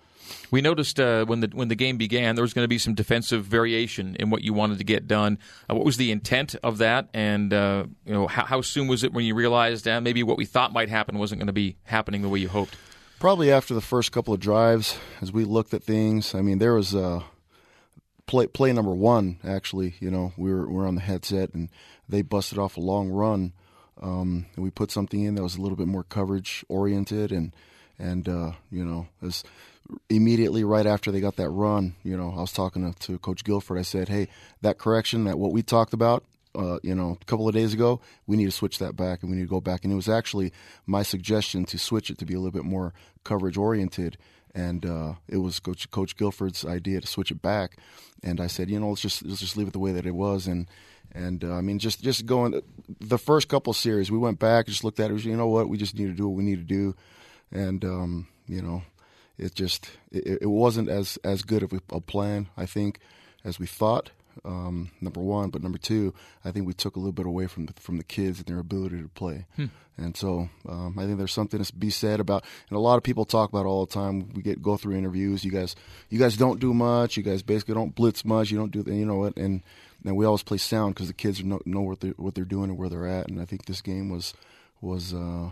we 0.52 0.62
noticed 0.62 1.00
uh, 1.00 1.26
when 1.26 1.40
the 1.40 1.50
when 1.54 1.70
the 1.70 1.76
game 1.76 1.98
began 1.98 2.36
there 2.36 2.44
was 2.44 2.54
going 2.54 2.64
to 2.64 2.70
be 2.70 2.78
some 2.78 2.94
defensive 2.94 3.46
variation 3.46 4.16
in 4.20 4.30
what 4.30 4.42
you 4.42 4.54
wanted 4.54 4.78
to 4.80 4.84
get 4.84 5.08
done. 5.08 5.40
Uh, 5.70 5.76
what 5.76 5.86
was 5.86 5.98
the 5.98 6.12
intent 6.12 6.56
of 6.64 6.80
that, 6.80 7.10
and 7.14 7.54
uh, 7.54 7.86
you 8.06 8.14
know 8.14 8.28
how, 8.28 8.46
how, 8.46 8.62
soon 8.62 8.88
was 8.88 9.04
it 9.04 9.14
when 9.14 9.26
you 9.26 9.34
realized 9.34 9.88
uh, 9.88 10.02
maybe 10.02 10.24
what 10.24 10.38
we 10.38 10.46
thought 10.46 10.74
might 10.74 10.90
happen 10.90 11.18
wasn't 11.18 11.40
going 11.40 11.48
to 11.48 11.54
be 11.54 11.78
happening 11.84 12.22
the 12.22 12.30
way 12.30 12.40
you 12.40 12.50
hoped? 12.50 12.76
Probably 13.20 13.52
after 13.52 13.74
the 13.74 13.82
first 13.82 14.12
couple 14.12 14.34
of 14.34 14.40
drives, 14.40 14.98
as 15.22 15.32
we 15.32 15.46
looked 15.46 15.74
at 15.74 15.84
things. 15.84 16.36
I 16.36 16.42
mean, 16.42 16.60
there 16.60 16.74
was 16.74 16.94
uh, 16.94 17.22
play 18.26 18.48
play 18.48 18.74
number 18.74 18.94
one. 18.94 19.38
Actually, 19.44 19.96
you 20.00 20.12
know, 20.12 20.34
we 20.38 20.52
were 20.52 20.68
we 20.68 20.76
were 20.76 20.88
on 20.88 20.96
the 20.96 21.02
headset 21.02 21.54
and 21.54 21.70
they 22.10 22.22
busted 22.22 22.58
off 22.58 22.78
a 22.78 22.82
long 22.82 23.10
run 23.10 23.54
um, 24.02 24.46
and 24.56 24.64
we 24.64 24.70
put 24.70 24.92
something 24.92 25.24
in 25.24 25.36
that 25.36 25.44
was 25.44 25.56
a 25.56 25.62
little 25.62 25.78
bit 25.78 25.88
more 25.88 26.04
coverage 26.04 26.66
oriented, 26.68 27.32
and 27.32 27.54
and 27.98 28.28
uh, 28.28 28.52
you 28.72 28.84
know, 28.84 29.08
as 29.22 29.44
immediately 30.10 30.64
right 30.64 30.86
after 30.86 31.12
they 31.12 31.22
got 31.22 31.36
that 31.38 31.50
run, 31.50 31.96
you 32.04 32.18
know, 32.18 32.34
I 32.36 32.42
was 32.42 32.52
talking 32.52 32.92
to, 32.94 33.00
to 33.08 33.20
Coach 33.20 33.44
Gilford. 33.44 33.78
I 33.78 33.84
said, 33.84 34.10
"Hey, 34.10 34.28
that 34.62 34.78
correction, 34.78 35.24
that 35.26 35.40
what 35.40 35.54
we 35.54 35.62
talked 35.64 35.94
about, 35.94 36.24
uh, 36.56 36.80
you 36.84 36.96
know, 36.96 37.18
a 37.22 37.26
couple 37.26 37.48
of 37.48 37.54
days 37.54 37.74
ago, 37.74 38.02
we 38.28 38.38
need 38.38 38.46
to 38.46 38.52
switch 38.52 38.80
that 38.80 38.96
back, 38.96 39.22
and 39.22 39.32
we 39.32 39.38
need 39.38 39.44
to 39.44 39.50
go 39.50 39.62
back." 39.62 39.84
And 39.84 39.94
it 39.94 39.98
was 39.98 40.10
actually 40.10 40.52
my 40.86 41.04
suggestion 41.04 41.66
to 41.66 41.78
switch 41.78 42.10
it 42.10 42.18
to 42.18 42.26
be 42.26 42.34
a 42.34 42.40
little 42.40 42.52
bit 42.52 42.66
more 42.66 42.94
coverage 43.24 43.58
oriented, 43.58 44.18
and 44.54 44.86
uh, 44.86 45.14
it 45.28 45.38
was 45.38 45.60
Coach 45.60 45.90
Coach 45.92 46.18
Gilford's 46.18 46.66
idea 46.66 47.00
to 47.00 47.08
switch 47.08 47.32
it 47.32 47.42
back. 47.42 47.78
And 48.24 48.42
I 48.42 48.48
said, 48.48 48.70
you 48.70 48.80
know, 48.80 48.90
let's 48.90 49.02
just 49.02 49.24
let's 49.24 49.40
just 49.40 49.56
leave 49.56 49.68
it 49.68 49.74
the 49.74 49.80
way 49.80 49.94
that 49.94 50.06
it 50.06 50.16
was, 50.16 50.48
and 50.48 50.68
and 51.16 51.44
uh, 51.44 51.54
I 51.54 51.62
mean, 51.62 51.80
just 51.80 52.04
just 52.04 52.26
going 52.26 52.62
the 53.00 53.18
first 53.18 53.48
couple 53.48 53.74
series, 53.74 54.12
we 54.12 54.18
went 54.18 54.38
back, 54.38 54.66
and 54.66 54.74
just 54.74 54.84
looked 54.84 55.00
at 55.00 55.12
it. 55.12 55.24
You 55.24 55.38
know 55.38 55.48
what? 55.48 55.70
We 55.70 55.78
just 55.78 55.96
need 55.98 56.08
to 56.08 56.14
do 56.14 56.28
what 56.28 56.38
we 56.38 56.44
need 56.44 56.58
to 56.58 56.76
do, 56.76 56.96
and 57.52 57.84
um, 57.86 58.28
you 58.48 58.62
know, 58.62 58.84
it 59.38 59.56
just 59.56 59.90
it, 60.12 60.40
it, 60.42 60.50
wasn't 60.50 60.90
as 60.90 61.18
as 61.24 61.42
good 61.42 61.64
of 61.64 61.74
a 61.90 62.02
plan, 62.02 62.50
I 62.58 62.66
think, 62.66 63.00
as 63.44 63.60
we 63.60 63.66
thought. 63.66 64.12
Um, 64.44 64.92
number 65.00 65.22
one, 65.22 65.50
but 65.50 65.64
number 65.64 65.78
two, 65.78 66.14
I 66.44 66.52
think 66.52 66.68
we 66.68 66.74
took 66.74 66.98
a 66.98 67.00
little 67.00 67.14
bit 67.14 67.26
away 67.26 67.48
from 67.48 67.68
the, 67.68 67.74
from 67.80 67.98
the 67.98 68.04
kids 68.04 68.40
and 68.40 68.48
their 68.48 68.60
ability 68.60 69.02
to 69.02 69.08
play. 69.08 69.46
Hmm. 69.56 69.68
And 69.98 70.18
so 70.18 70.50
um, 70.68 71.00
I 71.00 71.06
think 71.06 71.18
there's 71.18 71.32
something 71.32 71.64
to 71.64 71.74
be 71.74 71.90
said 71.90 72.20
about. 72.20 72.44
And 72.70 72.76
a 72.76 72.82
lot 72.82 72.98
of 72.98 73.04
people 73.04 73.24
talk 73.24 73.50
about 73.50 73.66
all 73.66 73.86
the 73.86 73.94
time. 73.94 74.28
We 74.34 74.42
get 74.42 74.62
go 74.62 74.76
through 74.76 74.98
interviews. 74.98 75.46
You 75.46 75.52
guys, 75.52 75.74
you 76.10 76.20
guys 76.20 76.36
don't 76.36 76.60
do 76.60 76.74
much. 76.74 77.16
You 77.16 77.24
guys 77.24 77.44
basically 77.44 77.76
don't 77.76 77.96
blitz 77.96 78.26
much. 78.26 78.52
You 78.52 78.58
don't 78.58 78.72
do, 78.72 78.84
you 78.92 79.06
know 79.06 79.16
what? 79.16 79.38
And 79.38 79.64
and 80.06 80.16
we 80.16 80.26
always 80.26 80.44
play 80.44 80.58
sound 80.58 80.94
because 80.94 81.08
the 81.08 81.14
kids 81.14 81.44
know, 81.44 81.60
know 81.66 81.82
what 81.82 82.00
they're 82.00 82.14
what 82.18 82.36
they're 82.36 82.46
doing 82.46 82.70
and 82.70 82.78
where 82.78 82.90
they're 82.90 83.08
at. 83.08 83.28
And 83.28 83.42
I 83.42 83.46
think 83.46 83.66
this 83.66 83.82
game 83.82 84.10
was 84.10 84.34
was 84.82 85.14
uh, 85.14 85.50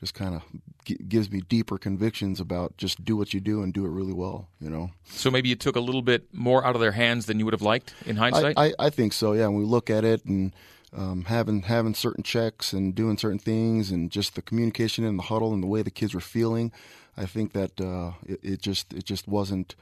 just 0.00 0.14
kind 0.14 0.34
of 0.34 0.42
g- 0.84 0.98
gives 1.08 1.30
me 1.30 1.42
deeper 1.48 1.78
convictions 1.78 2.40
about 2.40 2.76
just 2.76 3.04
do 3.04 3.16
what 3.16 3.32
you 3.32 3.40
do 3.40 3.62
and 3.62 3.72
do 3.72 3.84
it 3.84 3.90
really 3.90 4.12
well. 4.12 4.48
You 4.60 4.70
know. 4.70 4.90
So 5.04 5.30
maybe 5.30 5.48
you 5.48 5.56
took 5.56 5.76
a 5.76 5.80
little 5.80 6.02
bit 6.02 6.32
more 6.32 6.64
out 6.66 6.74
of 6.74 6.80
their 6.80 6.92
hands 6.92 7.26
than 7.26 7.38
you 7.38 7.44
would 7.44 7.54
have 7.54 7.62
liked 7.62 7.94
in 8.04 8.16
hindsight. 8.16 8.54
I, 8.56 8.66
I, 8.66 8.72
I 8.78 8.90
think 8.90 9.12
so. 9.12 9.32
Yeah, 9.32 9.46
when 9.46 9.58
we 9.58 9.64
look 9.64 9.90
at 9.90 10.04
it 10.04 10.24
and. 10.24 10.52
Um, 10.96 11.24
having 11.24 11.62
having 11.62 11.92
certain 11.92 12.22
checks 12.22 12.72
and 12.72 12.94
doing 12.94 13.18
certain 13.18 13.40
things 13.40 13.90
and 13.90 14.12
just 14.12 14.36
the 14.36 14.42
communication 14.42 15.02
in 15.02 15.16
the 15.16 15.24
huddle 15.24 15.52
and 15.52 15.60
the 15.60 15.66
way 15.66 15.82
the 15.82 15.90
kids 15.90 16.14
were 16.14 16.20
feeling, 16.20 16.70
I 17.16 17.26
think 17.26 17.52
that 17.52 17.80
uh, 17.80 18.12
it, 18.24 18.38
it, 18.44 18.62
just 18.62 18.92
it 18.92 19.04
just 19.04 19.26
wasn't 19.26 19.74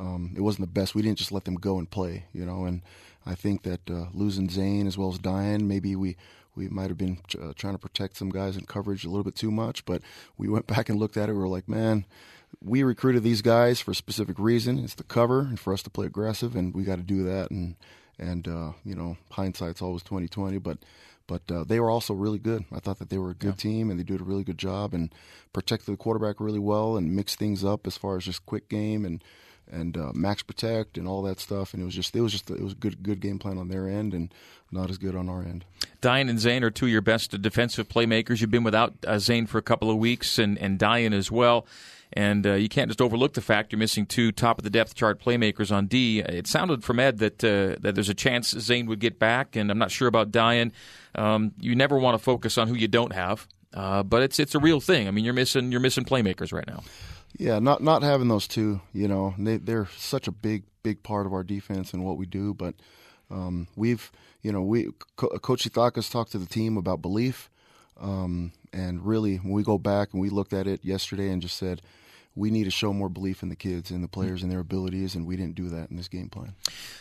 um, 0.00 0.32
it 0.34 0.40
wasn't 0.40 0.66
the 0.66 0.72
best. 0.72 0.94
We 0.94 1.02
didn't 1.02 1.18
just 1.18 1.30
let 1.30 1.44
them 1.44 1.56
go 1.56 1.78
and 1.78 1.88
play, 1.88 2.24
you 2.32 2.46
know. 2.46 2.64
And 2.64 2.80
I 3.26 3.34
think 3.34 3.62
that 3.62 3.88
uh, 3.90 4.06
losing 4.14 4.48
Zayne 4.48 4.86
as 4.86 4.96
well 4.96 5.10
as 5.10 5.18
Dayan, 5.18 5.62
maybe 5.62 5.94
we 5.94 6.16
we 6.56 6.68
might 6.68 6.88
have 6.88 6.98
been 6.98 7.18
uh, 7.40 7.52
trying 7.54 7.74
to 7.74 7.78
protect 7.78 8.16
some 8.16 8.30
guys 8.30 8.56
in 8.56 8.64
coverage 8.64 9.04
a 9.04 9.08
little 9.08 9.24
bit 9.24 9.36
too 9.36 9.50
much. 9.50 9.84
But 9.84 10.02
we 10.38 10.48
went 10.48 10.66
back 10.74 10.88
and 10.88 10.98
looked 10.98 11.16
at 11.16 11.28
it. 11.28 11.32
We 11.32 11.38
were 11.38 11.48
like, 11.48 11.68
man, 11.68 12.06
we 12.62 12.82
recruited 12.82 13.22
these 13.22 13.42
guys 13.42 13.80
for 13.80 13.90
a 13.90 13.94
specific 13.94 14.38
reason. 14.38 14.78
It's 14.78 14.94
the 14.94 15.04
cover 15.04 15.40
and 15.40 15.60
for 15.60 15.72
us 15.72 15.82
to 15.82 15.90
play 15.90 16.06
aggressive, 16.06 16.56
and 16.56 16.74
we 16.74 16.82
got 16.82 16.96
to 16.96 17.02
do 17.02 17.22
that. 17.24 17.50
And 17.50 17.76
and 18.18 18.48
uh, 18.48 18.72
you 18.84 18.94
know, 18.94 19.18
hindsight's 19.32 19.82
always 19.82 20.02
twenty 20.02 20.28
twenty, 20.28 20.58
but. 20.58 20.78
But 21.26 21.42
uh, 21.48 21.62
they 21.62 21.78
were 21.78 21.90
also 21.90 22.12
really 22.12 22.40
good. 22.40 22.64
I 22.72 22.80
thought 22.80 22.98
that 22.98 23.08
they 23.08 23.16
were 23.16 23.30
a 23.30 23.34
good 23.34 23.50
yeah. 23.50 23.62
team 23.62 23.88
and 23.88 24.00
they 24.00 24.02
did 24.02 24.20
a 24.20 24.24
really 24.24 24.42
good 24.42 24.58
job 24.58 24.92
and 24.92 25.14
protected 25.52 25.94
the 25.94 25.96
quarterback 25.96 26.40
really 26.40 26.58
well 26.58 26.96
and 26.96 27.14
mixed 27.14 27.38
things 27.38 27.64
up 27.64 27.86
as 27.86 27.96
far 27.96 28.16
as 28.16 28.24
just 28.24 28.44
quick 28.46 28.68
game 28.68 29.04
and 29.04 29.22
and 29.70 29.96
uh, 29.96 30.12
max 30.14 30.42
protect 30.42 30.98
and 30.98 31.06
all 31.06 31.22
that 31.22 31.40
stuff. 31.40 31.74
And 31.74 31.82
it 31.82 31.86
was 31.86 31.94
just 31.94 32.14
it 32.14 32.20
was 32.20 32.32
just 32.32 32.50
it 32.50 32.62
was 32.62 32.72
a 32.72 32.76
good 32.76 33.02
good 33.02 33.20
game 33.20 33.38
plan 33.38 33.58
on 33.58 33.68
their 33.68 33.88
end 33.88 34.14
and 34.14 34.32
not 34.70 34.90
as 34.90 34.98
good 34.98 35.16
on 35.16 35.28
our 35.28 35.42
end. 35.42 35.64
Dayan 36.00 36.30
and 36.30 36.38
Zayne 36.38 36.62
are 36.62 36.70
two 36.70 36.86
of 36.86 36.92
your 36.92 37.00
best 37.00 37.40
defensive 37.42 37.88
playmakers. 37.88 38.40
You've 38.40 38.50
been 38.50 38.64
without 38.64 38.94
uh, 39.06 39.18
Zayne 39.18 39.46
for 39.46 39.58
a 39.58 39.62
couple 39.62 39.90
of 39.90 39.96
weeks 39.96 40.38
and 40.38 40.58
and 40.58 40.78
Dayan 40.78 41.12
as 41.12 41.30
well. 41.30 41.66
And 42.12 42.44
uh, 42.44 42.54
you 42.54 42.68
can't 42.68 42.88
just 42.88 43.00
overlook 43.00 43.34
the 43.34 43.40
fact 43.40 43.70
you're 43.70 43.78
missing 43.78 44.04
two 44.04 44.32
top 44.32 44.58
of 44.58 44.64
the 44.64 44.70
depth 44.70 44.96
chart 44.96 45.20
playmakers 45.20 45.70
on 45.70 45.86
D. 45.86 46.18
It 46.18 46.48
sounded 46.48 46.82
from 46.82 46.98
Ed 46.98 47.18
that 47.18 47.44
uh, 47.44 47.76
that 47.80 47.94
there's 47.94 48.08
a 48.08 48.14
chance 48.14 48.50
Zane 48.50 48.86
would 48.86 48.98
get 48.98 49.18
back, 49.18 49.54
and 49.54 49.70
I'm 49.70 49.78
not 49.78 49.92
sure 49.92 50.08
about 50.08 50.32
Dayan. 50.32 50.72
Um, 51.14 51.52
you 51.60 51.74
never 51.74 51.98
want 51.98 52.18
to 52.18 52.22
focus 52.22 52.58
on 52.58 52.66
who 52.66 52.74
you 52.74 52.88
don't 52.88 53.12
have, 53.12 53.46
uh, 53.74 54.02
but 54.02 54.22
it's 54.22 54.40
it's 54.40 54.54
a 54.54 54.58
real 54.58 54.80
thing. 54.80 55.06
I 55.06 55.12
mean, 55.12 55.24
you're 55.24 55.34
missing 55.34 55.70
you're 55.70 55.80
missing 55.80 56.04
playmakers 56.04 56.52
right 56.52 56.66
now. 56.66 56.82
Yeah, 57.38 57.58
not 57.58 57.82
not 57.82 58.02
having 58.02 58.28
those 58.28 58.46
two, 58.46 58.80
you 58.92 59.08
know, 59.08 59.34
they 59.38 59.56
they're 59.56 59.88
such 59.96 60.28
a 60.28 60.32
big 60.32 60.64
big 60.82 61.02
part 61.02 61.26
of 61.26 61.32
our 61.32 61.42
defense 61.44 61.92
and 61.92 62.04
what 62.04 62.16
we 62.16 62.26
do. 62.26 62.54
But 62.54 62.74
um, 63.30 63.68
we've, 63.76 64.10
you 64.42 64.52
know, 64.52 64.62
we 64.62 64.88
Co- 65.16 65.38
Coach 65.38 65.64
Sitake's 65.64 66.10
talked 66.10 66.32
to 66.32 66.38
the 66.38 66.46
team 66.46 66.76
about 66.76 67.02
belief, 67.02 67.48
um, 68.00 68.52
and 68.72 69.06
really 69.06 69.36
when 69.36 69.52
we 69.52 69.62
go 69.62 69.78
back 69.78 70.12
and 70.12 70.20
we 70.20 70.28
looked 70.28 70.52
at 70.52 70.66
it 70.66 70.84
yesterday 70.84 71.30
and 71.30 71.40
just 71.40 71.56
said, 71.56 71.80
we 72.36 72.50
need 72.50 72.64
to 72.64 72.70
show 72.70 72.92
more 72.92 73.08
belief 73.08 73.42
in 73.42 73.48
the 73.48 73.56
kids 73.56 73.90
and 73.90 74.04
the 74.04 74.08
players 74.08 74.42
and 74.42 74.50
their 74.50 74.60
abilities, 74.60 75.14
and 75.14 75.26
we 75.26 75.36
didn't 75.36 75.56
do 75.56 75.68
that 75.68 75.90
in 75.90 75.96
this 75.96 76.08
game 76.08 76.28
plan. 76.28 76.54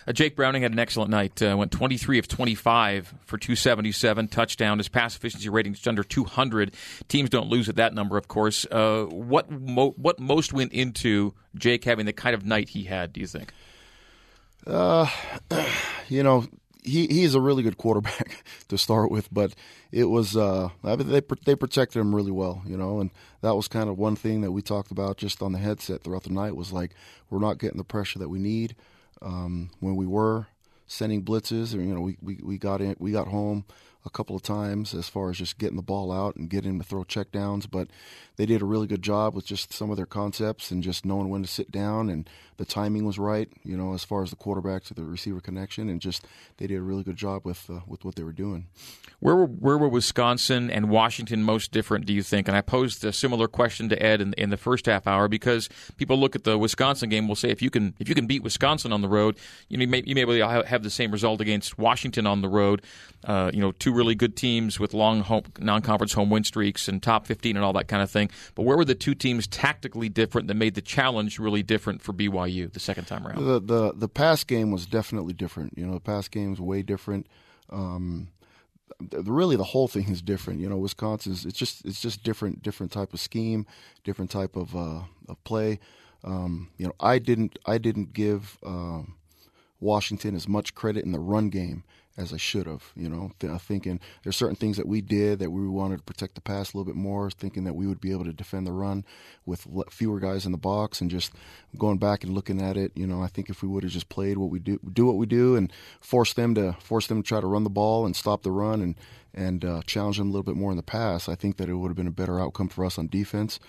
Uh, 0.08 0.12
Jake 0.12 0.36
Browning 0.36 0.64
had 0.64 0.72
an 0.72 0.80
excellent 0.80 1.12
night. 1.12 1.42
Uh, 1.42 1.56
went 1.58 1.72
23 1.72 2.18
of 2.18 2.28
25 2.28 3.14
for 3.26 3.38
277 3.38 4.28
touchdown. 4.28 4.80
His 4.80 4.88
pass 4.88 5.16
efficiency 5.16 5.48
rating 5.50 5.74
is 5.74 5.86
under 5.88 6.04
200. 6.04 6.74
Teams 7.08 7.30
don't 7.30 7.48
lose 7.48 7.70
at 7.70 7.76
that 7.76 7.94
number, 7.94 8.18
of 8.18 8.28
course. 8.28 8.66
Uh, 8.72 9.06
what 9.06 9.50
mo- 9.52 9.94
what 9.98 10.20
most 10.20 10.52
went 10.52 10.74
into 10.74 11.34
Jake 11.56 11.84
having 11.84 12.06
the 12.06 12.14
kind 12.14 12.34
of 12.34 12.46
night 12.46 12.70
he 12.70 12.84
had? 12.86 13.14
Do 13.14 13.22
you 13.22 13.28
think? 13.28 13.54
Uh, 14.66 15.08
you 16.10 16.24
know, 16.24 16.46
he 16.90 17.08
he's 17.08 17.36
a 17.36 17.42
really 17.42 17.64
good 17.64 17.78
quarterback 17.78 18.44
to 18.68 18.78
start 18.78 19.12
with, 19.12 19.32
but 19.34 19.54
it 19.92 20.06
was 20.06 20.36
uh, 20.36 20.70
they 20.84 21.22
they 21.46 21.56
protected 21.56 22.00
him 22.00 22.14
really 22.16 22.32
well, 22.32 22.62
you 22.66 22.78
know, 22.78 23.00
and 23.00 23.12
that 23.42 23.56
was 23.56 23.68
kind 23.68 23.90
of 23.90 23.98
one 23.98 24.16
thing 24.16 24.42
that 24.42 24.52
we 24.52 24.62
talked 24.62 24.92
about 24.92 25.18
just 25.18 25.42
on 25.42 25.52
the 25.52 25.60
headset 25.60 26.04
throughout 26.04 26.24
the 26.24 26.34
night 26.34 26.56
was 26.56 26.74
like 26.74 26.92
we're 27.30 27.40
not 27.40 27.60
getting 27.60 27.78
the 27.78 27.84
pressure 27.84 28.20
that 28.20 28.30
we 28.30 28.40
need 28.40 28.76
um, 29.22 29.70
when 29.80 29.96
we 29.96 30.06
were 30.06 30.48
sending 30.88 31.24
blitzes, 31.24 31.76
or 31.76 31.82
you 31.82 31.94
know, 31.94 32.02
we, 32.02 32.18
we, 32.22 32.40
we 32.44 32.58
got 32.58 32.82
in, 32.82 32.96
we 33.00 33.12
got 33.12 33.28
home 33.28 33.64
a 34.06 34.10
couple 34.10 34.36
of 34.36 34.42
times 34.42 34.94
as 34.94 35.08
far 35.08 35.30
as 35.30 35.38
just 35.38 35.58
getting 35.60 35.76
the 35.76 35.82
ball 35.82 36.12
out 36.12 36.36
and 36.36 36.50
getting 36.50 36.80
to 36.80 36.86
throw 36.86 37.04
checkdowns, 37.04 37.70
but 37.70 37.88
they 38.38 38.46
did 38.46 38.62
a 38.62 38.66
really 38.66 38.88
good 38.88 39.02
job 39.02 39.36
with 39.36 39.46
just 39.46 39.74
some 39.74 39.92
of 39.92 39.98
their 39.98 40.06
concepts 40.06 40.72
and 40.72 40.82
just 40.82 41.06
knowing 41.06 41.30
when 41.30 41.44
to 41.44 41.48
sit 41.48 41.70
down 41.72 42.10
and 42.10 42.30
the 42.60 42.66
timing 42.66 43.06
was 43.06 43.18
right, 43.18 43.50
you 43.64 43.78
know, 43.78 43.94
as 43.94 44.04
far 44.04 44.22
as 44.22 44.32
the 44.32 44.36
quarterback 44.36 44.84
to 44.84 44.94
the 44.94 45.04
receiver 45.06 45.40
connection 45.40 45.88
and 45.88 46.02
just 46.02 46.28
they 46.58 46.68
did 46.68 46.76
a 46.76 46.82
really 46.82 47.04
good 47.04 47.16
job 47.16 47.46
with 47.46 47.70
uh, 47.70 47.80
with 47.88 48.04
what 48.04 48.16
they 48.16 48.24
were 48.24 48.34
doing. 48.34 48.68
Where 49.22 49.36
were, 49.36 49.46
where 49.46 49.78
were 49.78 49.88
Wisconsin 49.88 50.70
and 50.70 50.90
Washington 50.90 51.44
most 51.44 51.72
different, 51.72 52.06
do 52.06 52.14
you 52.14 52.22
think? 52.22 52.48
And 52.48 52.56
I 52.56 52.62
posed 52.62 53.04
a 53.04 53.12
similar 53.12 53.48
question 53.48 53.90
to 53.90 54.02
Ed 54.02 54.22
in, 54.22 54.34
in 54.34 54.50
the 54.50 54.58
first 54.58 54.86
half 54.86 55.08
hour 55.08 55.28
because 55.28 55.70
people 55.98 56.18
look 56.18 56.36
at 56.36 56.44
the 56.44 56.58
Wisconsin 56.58 57.10
game 57.10 57.30
will 57.30 57.36
say 57.36 57.50
if 57.50 57.62
you 57.62 57.70
can 57.70 57.96
if 58.00 58.10
you 58.10 58.16
can 58.16 58.28
beat 58.28 58.44
Wisconsin 58.44 58.92
on 58.92 59.02
the 59.02 59.10
road, 59.10 59.38
you 59.70 59.78
know, 59.78 59.82
you 59.82 59.88
may, 59.88 60.04
you 60.06 60.16
may 60.16 60.40
have 60.66 60.84
the 60.84 60.90
same 60.90 61.12
result 61.12 61.40
against 61.40 61.78
Washington 61.78 62.28
on 62.28 62.42
the 62.42 62.50
road. 62.50 62.82
Uh, 63.24 63.52
you 63.54 63.60
know, 63.60 63.72
two 63.74 63.94
really 63.94 64.16
good 64.16 64.36
teams 64.36 64.80
with 64.80 64.94
long 64.94 65.22
home, 65.22 65.44
non-conference 65.60 66.14
home 66.14 66.30
win 66.30 66.44
streaks 66.44 66.88
and 66.88 67.04
top 67.04 67.26
15 67.26 67.58
and 67.58 67.66
all 67.66 67.74
that 67.74 67.88
kind 67.88 68.02
of 68.02 68.10
thing. 68.10 68.30
But 68.56 68.64
where 68.64 68.78
were 68.78 68.86
the 68.86 68.96
two 68.96 69.14
teams 69.16 69.48
tactically 69.48 70.08
different 70.08 70.48
that 70.48 70.56
made 70.56 70.76
the 70.76 70.82
challenge 70.82 71.40
really 71.40 71.64
different 71.64 72.02
for 72.02 72.14
BYU 72.14 72.49
the 72.50 72.80
second 72.80 73.06
time 73.06 73.26
around? 73.26 73.46
The 73.46 73.60
the 73.60 73.94
the 73.94 74.10
pass 74.10 74.44
game 74.44 74.72
was 74.72 74.86
definitely 74.86 75.34
different. 75.34 75.78
You 75.78 75.86
know, 75.86 75.94
the 75.94 76.00
pass 76.00 76.28
game 76.28 76.52
was 76.52 76.62
way 76.62 76.82
different. 76.82 77.28
Um, 77.70 78.30
really 79.12 79.56
the 79.56 79.64
whole 79.64 79.88
thing 79.88 80.10
is 80.10 80.22
different. 80.22 80.60
You 80.60 80.70
know, 80.70 80.78
Wisconsin's 80.78 81.46
it's 81.46 81.58
just 81.58 81.86
it's 81.86 82.02
just 82.02 82.24
different 82.24 82.64
different 82.64 82.92
type 82.92 83.14
of 83.14 83.20
scheme, 83.20 83.66
different 84.04 84.32
type 84.32 84.56
of 84.56 84.76
uh, 84.76 85.02
of 85.28 85.44
play. 85.44 85.80
Um, 86.24 86.70
you 86.78 86.86
know, 86.86 86.94
I 87.00 87.20
didn't 87.20 87.58
I 87.66 87.78
didn't 87.78 88.14
give 88.14 88.58
um, 88.66 89.16
Washington 89.80 90.36
as 90.36 90.48
much 90.48 90.76
credit 90.76 91.06
in 91.06 91.12
the 91.12 91.20
run 91.20 91.50
game 91.50 91.84
as 92.20 92.34
I 92.34 92.38
should 92.38 92.68
have. 92.68 92.92
You 92.96 93.10
know, 93.10 93.32
th- 93.40 93.60
thinking 93.62 94.00
there's 94.24 94.36
certain 94.36 94.56
things 94.56 94.78
that 94.78 94.88
we 94.88 95.02
did 95.02 95.40
that 95.40 95.52
we 95.52 95.68
wanted 95.68 95.98
to 95.98 96.04
protect 96.04 96.36
the 96.36 96.42
pass 96.42 96.74
a 96.74 96.78
little 96.78 96.92
bit 96.92 97.00
more, 97.00 97.32
thinking 97.32 97.64
that 97.64 97.74
we 97.74 97.88
would 97.88 98.02
be 98.02 98.12
able 98.12 98.26
to 98.26 98.34
defend 98.34 98.68
the 98.68 98.72
run 98.72 99.06
with 99.46 99.66
fewer 99.90 100.20
guys 100.20 100.46
in 100.46 100.52
the 100.52 100.58
box, 100.58 101.02
and 101.02 101.10
just 101.10 101.32
going 101.78 101.98
back 101.98 102.24
and 102.24 102.34
looking 102.34 102.62
at 102.62 102.78
it. 102.78 102.92
You 102.96 103.08
know, 103.08 103.24
I 103.24 103.28
think 103.28 103.50
if 103.50 103.64
we 103.64 103.70
would 103.70 103.84
have 103.84 103.92
just 103.92 104.10
played 104.10 104.38
what 104.38 104.50
we 104.50 104.60
do, 104.60 104.80
do 104.92 105.06
what 105.06 105.16
we 105.16 105.26
do, 105.26 105.56
and 105.56 105.72
force 106.02 106.34
them 106.34 106.54
to 106.56 106.74
force 106.82 107.08
them 107.08 107.24
to 107.24 107.28
try 107.28 107.42
to 107.42 107.48
run 107.48 107.64
the 107.64 107.70
ball 107.70 108.06
and 108.06 108.16
stop 108.16 108.44
the 108.44 108.52
run 108.52 108.82
and 108.82 108.96
and 109.34 109.64
uh, 109.64 109.82
challenge 109.86 110.18
them 110.18 110.28
a 110.28 110.32
little 110.32 110.44
bit 110.44 110.56
more 110.56 110.72
in 110.72 110.78
the 110.78 110.84
pass, 110.84 111.30
I 111.30 111.36
think 111.36 111.58
that 111.58 111.70
it 111.70 111.76
would 111.76 111.90
have 111.90 111.96
been 111.96 112.08
a 112.08 112.12
better 112.12 112.40
outcome 112.40 112.70
for 112.70 112.84
us 112.84 112.98
on 112.98 113.08
defense. 113.08 113.60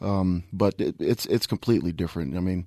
Um, 0.00 0.44
but 0.52 0.74
it, 0.80 0.96
it's 0.98 1.24
it's 1.26 1.46
completely 1.46 1.92
different. 1.92 2.36
I 2.36 2.40
mean, 2.40 2.66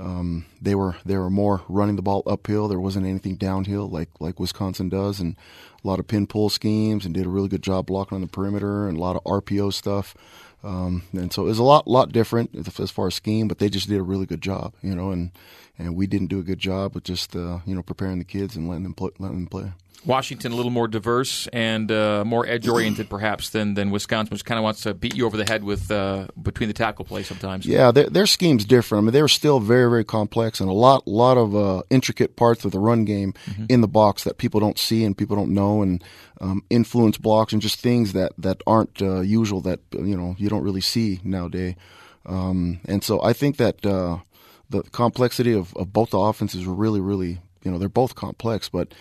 um, 0.00 0.46
they 0.60 0.74
were 0.74 0.96
they 1.04 1.16
were 1.16 1.30
more 1.30 1.62
running 1.68 1.96
the 1.96 2.02
ball 2.02 2.22
uphill. 2.26 2.68
There 2.68 2.80
wasn't 2.80 3.06
anything 3.06 3.36
downhill 3.36 3.88
like 3.88 4.08
like 4.18 4.40
Wisconsin 4.40 4.88
does, 4.88 5.20
and 5.20 5.36
a 5.84 5.86
lot 5.86 5.98
of 6.00 6.06
pin 6.06 6.26
pull 6.26 6.48
schemes, 6.48 7.04
and 7.04 7.14
did 7.14 7.26
a 7.26 7.30
really 7.30 7.48
good 7.48 7.62
job 7.62 7.86
blocking 7.86 8.16
on 8.16 8.22
the 8.22 8.26
perimeter 8.26 8.88
and 8.88 8.96
a 8.96 9.00
lot 9.00 9.16
of 9.16 9.24
RPO 9.24 9.72
stuff. 9.74 10.14
Um, 10.62 11.04
and 11.12 11.32
so 11.32 11.42
it 11.42 11.48
was 11.48 11.58
a 11.58 11.64
lot 11.64 11.86
lot 11.86 12.12
different 12.12 12.50
as 12.80 12.90
far 12.90 13.08
as 13.08 13.14
scheme, 13.14 13.46
but 13.46 13.58
they 13.58 13.68
just 13.68 13.88
did 13.88 13.98
a 13.98 14.02
really 14.02 14.26
good 14.26 14.42
job, 14.42 14.74
you 14.82 14.94
know, 14.94 15.10
and 15.10 15.30
and 15.78 15.94
we 15.94 16.06
didn't 16.06 16.28
do 16.28 16.38
a 16.38 16.44
good 16.44 16.58
job 16.58 16.94
with 16.94 17.04
just 17.04 17.36
uh, 17.36 17.58
you 17.66 17.74
know 17.74 17.82
preparing 17.82 18.18
the 18.18 18.24
kids 18.24 18.56
and 18.56 18.68
letting 18.68 18.84
them 18.84 18.94
play, 18.94 19.10
letting 19.18 19.38
them 19.38 19.46
play. 19.46 19.72
Washington 20.04 20.52
a 20.52 20.54
little 20.56 20.70
more 20.70 20.88
diverse 20.88 21.46
and 21.48 21.90
uh, 21.92 22.24
more 22.24 22.46
edge 22.46 22.66
oriented, 22.66 23.10
perhaps 23.10 23.50
than 23.50 23.74
than 23.74 23.90
Wisconsin, 23.90 24.32
which 24.32 24.44
kind 24.44 24.58
of 24.58 24.64
wants 24.64 24.82
to 24.82 24.94
beat 24.94 25.14
you 25.14 25.26
over 25.26 25.36
the 25.36 25.44
head 25.44 25.62
with 25.62 25.90
uh, 25.90 26.28
between 26.40 26.68
the 26.68 26.74
tackle 26.74 27.04
play 27.04 27.22
sometimes. 27.22 27.66
Yeah, 27.66 27.90
their, 27.90 28.08
their, 28.08 28.26
scheme's 28.26 28.64
different. 28.64 29.02
I 29.02 29.04
mean, 29.04 29.12
they 29.12 29.22
were 29.22 29.28
still 29.28 29.60
very 29.60 29.90
very 29.90 30.04
complex 30.04 30.60
and 30.60 30.70
a 30.70 30.72
lot 30.72 31.06
lot 31.06 31.36
of 31.36 31.54
uh, 31.54 31.82
intricate 31.90 32.36
parts 32.36 32.64
of 32.64 32.72
the 32.72 32.78
run 32.78 33.04
game 33.04 33.34
mm-hmm. 33.46 33.66
in 33.68 33.82
the 33.82 33.88
box 33.88 34.24
that 34.24 34.38
people 34.38 34.60
don't 34.60 34.78
see 34.78 35.04
and 35.04 35.16
people 35.16 35.36
don't 35.36 35.52
know, 35.52 35.82
and 35.82 36.02
um, 36.40 36.62
influence 36.70 37.18
blocks 37.18 37.52
and 37.52 37.60
just 37.60 37.80
things 37.80 38.14
that 38.14 38.32
that 38.38 38.62
aren't 38.66 39.02
uh, 39.02 39.20
usual 39.20 39.60
that 39.60 39.80
you 39.92 40.16
know 40.16 40.34
you 40.38 40.48
don't 40.48 40.64
really 40.64 40.80
see 40.80 41.20
nowadays. 41.22 41.74
Um, 42.26 42.80
and 42.86 43.02
so 43.02 43.22
I 43.22 43.32
think 43.32 43.56
that 43.58 43.84
uh, 43.84 44.18
the 44.68 44.82
complexity 44.84 45.52
of, 45.52 45.74
of 45.76 45.92
both 45.92 46.10
the 46.10 46.18
offenses 46.18 46.66
were 46.66 46.74
really 46.74 47.00
really 47.00 47.40
you 47.62 47.70
know 47.70 47.78
they're 47.78 47.88
both 47.90 48.14
complex, 48.14 48.68
but 48.70 48.94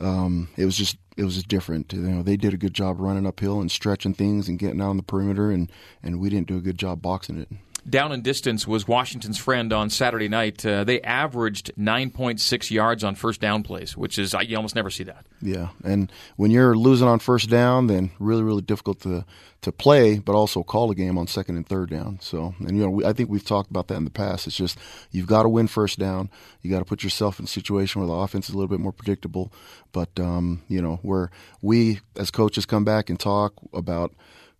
um, 0.00 0.48
it 0.56 0.64
was 0.64 0.76
just 0.76 0.96
it 1.16 1.24
was 1.24 1.34
just 1.34 1.48
different. 1.48 1.92
You 1.92 2.00
know, 2.00 2.22
they 2.22 2.36
did 2.36 2.54
a 2.54 2.58
good 2.58 2.74
job 2.74 3.00
running 3.00 3.26
uphill 3.26 3.60
and 3.60 3.70
stretching 3.70 4.14
things 4.14 4.48
and 4.48 4.58
getting 4.58 4.80
out 4.80 4.90
on 4.90 4.96
the 4.96 5.02
perimeter, 5.02 5.50
and 5.50 5.70
and 6.02 6.20
we 6.20 6.28
didn't 6.28 6.48
do 6.48 6.56
a 6.56 6.62
good 6.62 6.78
job 6.78 7.02
boxing 7.02 7.38
it 7.38 7.48
down 7.88 8.12
and 8.12 8.22
distance 8.22 8.66
was 8.66 8.88
Washington's 8.88 9.38
friend 9.38 9.72
on 9.72 9.90
Saturday 9.90 10.28
night. 10.28 10.64
Uh, 10.64 10.84
they 10.84 11.00
averaged 11.02 11.72
9.6 11.78 12.70
yards 12.70 13.04
on 13.04 13.14
first 13.14 13.40
down 13.40 13.62
plays, 13.62 13.96
which 13.96 14.18
is 14.18 14.34
you 14.46 14.56
almost 14.56 14.74
never 14.74 14.90
see 14.90 15.04
that. 15.04 15.26
Yeah, 15.40 15.68
and 15.84 16.10
when 16.36 16.50
you're 16.50 16.76
losing 16.76 17.08
on 17.08 17.18
first 17.18 17.48
down, 17.48 17.86
then 17.86 18.10
really 18.18 18.42
really 18.42 18.62
difficult 18.62 19.00
to 19.02 19.24
to 19.62 19.72
play, 19.72 20.18
but 20.18 20.34
also 20.34 20.62
call 20.62 20.90
a 20.90 20.94
game 20.94 21.18
on 21.18 21.26
second 21.26 21.56
and 21.56 21.66
third 21.66 21.90
down. 21.90 22.18
So, 22.20 22.54
and 22.60 22.76
you 22.76 22.84
know, 22.84 22.90
we, 22.90 23.04
I 23.04 23.12
think 23.12 23.30
we've 23.30 23.44
talked 23.44 23.70
about 23.70 23.88
that 23.88 23.96
in 23.96 24.04
the 24.04 24.10
past. 24.10 24.46
It's 24.46 24.56
just 24.56 24.78
you've 25.10 25.26
got 25.26 25.42
to 25.42 25.48
win 25.48 25.66
first 25.66 25.98
down. 25.98 26.30
You 26.62 26.70
got 26.70 26.78
to 26.78 26.84
put 26.84 27.02
yourself 27.02 27.38
in 27.38 27.46
a 27.46 27.48
situation 27.48 28.00
where 28.00 28.08
the 28.08 28.14
offense 28.14 28.48
is 28.48 28.54
a 28.54 28.58
little 28.58 28.68
bit 28.68 28.80
more 28.80 28.92
predictable. 28.92 29.52
But 29.92 30.18
um, 30.20 30.62
you 30.68 30.80
know, 30.80 31.00
where 31.02 31.30
we 31.62 32.00
as 32.16 32.30
coaches 32.30 32.66
come 32.66 32.84
back 32.84 33.10
and 33.10 33.18
talk 33.18 33.54
about 33.72 34.14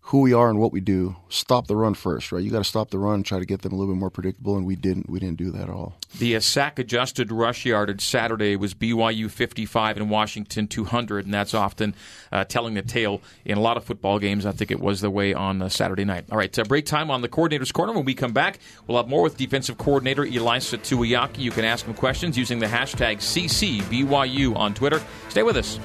who 0.07 0.21
we 0.21 0.31
are 0.31 0.49
and 0.49 0.57
what 0.57 0.71
we 0.71 0.79
do. 0.79 1.17
Stop 1.27 1.67
the 1.67 1.75
run 1.75 1.93
first, 1.93 2.31
right? 2.31 2.41
You 2.41 2.49
got 2.49 2.59
to 2.59 2.63
stop 2.63 2.91
the 2.91 2.97
run, 2.97 3.23
try 3.23 3.39
to 3.39 3.45
get 3.45 3.61
them 3.61 3.73
a 3.73 3.75
little 3.75 3.93
bit 3.93 3.99
more 3.99 4.09
predictable, 4.09 4.55
and 4.55 4.65
we 4.65 4.77
didn't. 4.77 5.09
We 5.09 5.19
didn't 5.19 5.37
do 5.37 5.51
that 5.51 5.63
at 5.63 5.69
all. 5.69 5.97
The 6.17 6.37
uh, 6.37 6.39
sack 6.39 6.79
adjusted 6.79 7.29
rush 7.29 7.65
yardage 7.65 8.01
Saturday 8.01 8.55
was 8.55 8.73
BYU 8.73 9.29
55 9.29 9.97
and 9.97 10.09
Washington 10.09 10.67
200, 10.67 11.25
and 11.25 11.33
that's 11.33 11.53
often 11.53 11.93
uh, 12.31 12.45
telling 12.45 12.75
the 12.75 12.83
tale 12.83 13.21
in 13.43 13.57
a 13.57 13.61
lot 13.61 13.75
of 13.75 13.83
football 13.83 14.17
games. 14.17 14.45
I 14.45 14.53
think 14.53 14.71
it 14.71 14.79
was 14.79 15.01
the 15.01 15.09
way 15.09 15.33
on 15.33 15.61
uh, 15.61 15.67
Saturday 15.67 16.05
night. 16.05 16.23
All 16.31 16.37
right, 16.37 16.57
break 16.69 16.85
time 16.85 17.11
on 17.11 17.21
the 17.21 17.27
coordinator's 17.27 17.73
corner. 17.73 17.91
When 17.91 18.05
we 18.05 18.13
come 18.13 18.31
back, 18.31 18.59
we'll 18.87 18.97
have 18.97 19.09
more 19.09 19.21
with 19.21 19.35
defensive 19.35 19.77
coordinator 19.77 20.23
Ilaisa 20.23 20.77
Tuiaki. 20.77 21.39
You 21.39 21.51
can 21.51 21.65
ask 21.65 21.85
him 21.85 21.93
questions 21.93 22.37
using 22.37 22.59
the 22.59 22.67
hashtag 22.67 23.17
CCBYU 23.17 24.55
on 24.55 24.73
Twitter. 24.73 25.01
Stay 25.27 25.43
with 25.43 25.57
us. 25.57 25.77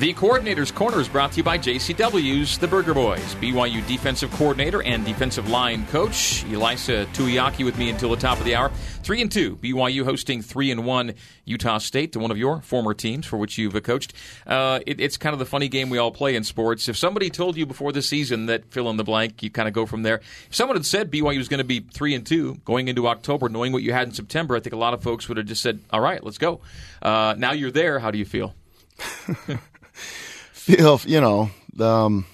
The 0.00 0.14
Coordinator's 0.14 0.72
Corner 0.72 0.98
is 0.98 1.10
brought 1.10 1.32
to 1.32 1.36
you 1.36 1.42
by 1.42 1.58
JCW's 1.58 2.56
The 2.56 2.66
Burger 2.66 2.94
Boys, 2.94 3.34
BYU 3.34 3.86
defensive 3.86 4.30
coordinator 4.30 4.82
and 4.82 5.04
defensive 5.04 5.50
line 5.50 5.86
coach 5.88 6.42
Ilaisa 6.46 7.04
Tuiaki 7.08 7.66
with 7.66 7.76
me 7.76 7.90
until 7.90 8.08
the 8.08 8.16
top 8.16 8.38
of 8.38 8.46
the 8.46 8.54
hour. 8.54 8.70
Three 9.02 9.20
and 9.20 9.30
two, 9.30 9.56
BYU 9.56 10.04
hosting 10.04 10.40
three 10.40 10.70
and 10.70 10.86
one 10.86 11.12
Utah 11.44 11.76
State 11.76 12.12
to 12.12 12.18
one 12.18 12.30
of 12.30 12.38
your 12.38 12.62
former 12.62 12.94
teams 12.94 13.26
for 13.26 13.36
which 13.36 13.58
you've 13.58 13.74
coached. 13.82 14.14
Uh, 14.46 14.80
it, 14.86 15.02
it's 15.02 15.18
kind 15.18 15.34
of 15.34 15.38
the 15.38 15.44
funny 15.44 15.68
game 15.68 15.90
we 15.90 15.98
all 15.98 16.10
play 16.10 16.34
in 16.34 16.44
sports. 16.44 16.88
If 16.88 16.96
somebody 16.96 17.28
told 17.28 17.58
you 17.58 17.66
before 17.66 17.92
the 17.92 18.00
season 18.00 18.46
that 18.46 18.72
fill 18.72 18.88
in 18.88 18.96
the 18.96 19.04
blank, 19.04 19.42
you 19.42 19.50
kind 19.50 19.68
of 19.68 19.74
go 19.74 19.84
from 19.84 20.02
there. 20.02 20.22
If 20.48 20.54
someone 20.54 20.78
had 20.78 20.86
said 20.86 21.10
BYU 21.10 21.36
was 21.36 21.48
going 21.50 21.58
to 21.58 21.64
be 21.64 21.80
three 21.80 22.14
and 22.14 22.26
two 22.26 22.54
going 22.64 22.88
into 22.88 23.06
October, 23.06 23.50
knowing 23.50 23.70
what 23.70 23.82
you 23.82 23.92
had 23.92 24.08
in 24.08 24.14
September, 24.14 24.56
I 24.56 24.60
think 24.60 24.72
a 24.72 24.78
lot 24.78 24.94
of 24.94 25.02
folks 25.02 25.28
would 25.28 25.36
have 25.36 25.46
just 25.46 25.60
said, 25.60 25.80
"All 25.90 26.00
right, 26.00 26.24
let's 26.24 26.38
go." 26.38 26.62
Uh, 27.02 27.34
now 27.36 27.52
you're 27.52 27.70
there. 27.70 27.98
How 27.98 28.10
do 28.10 28.16
you 28.16 28.24
feel? 28.24 28.54
feel 30.52 31.00
you 31.04 31.20
know 31.20 31.50
um, 31.78 32.26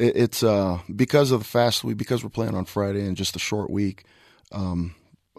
it, 0.00 0.16
it's 0.16 0.42
uh, 0.42 0.78
because 0.94 1.30
of 1.30 1.40
the 1.40 1.46
fast 1.46 1.84
week 1.84 1.96
because 1.96 2.24
we're 2.24 2.30
playing 2.30 2.54
on 2.54 2.64
Friday 2.64 3.06
and 3.06 3.16
just 3.16 3.36
a 3.36 3.38
short 3.40 3.70
week. 3.70 4.04
Um, 4.50 4.94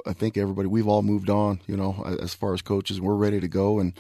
I 0.06 0.14
think 0.14 0.38
everybody 0.38 0.68
we've 0.68 0.88
all 0.88 1.02
moved 1.02 1.30
on. 1.30 1.60
You 1.68 1.76
know, 1.76 2.18
as 2.22 2.34
far 2.34 2.54
as 2.54 2.62
coaches, 2.62 3.02
we're 3.02 3.16
ready 3.16 3.40
to 3.40 3.48
go, 3.48 3.80
and 3.80 3.94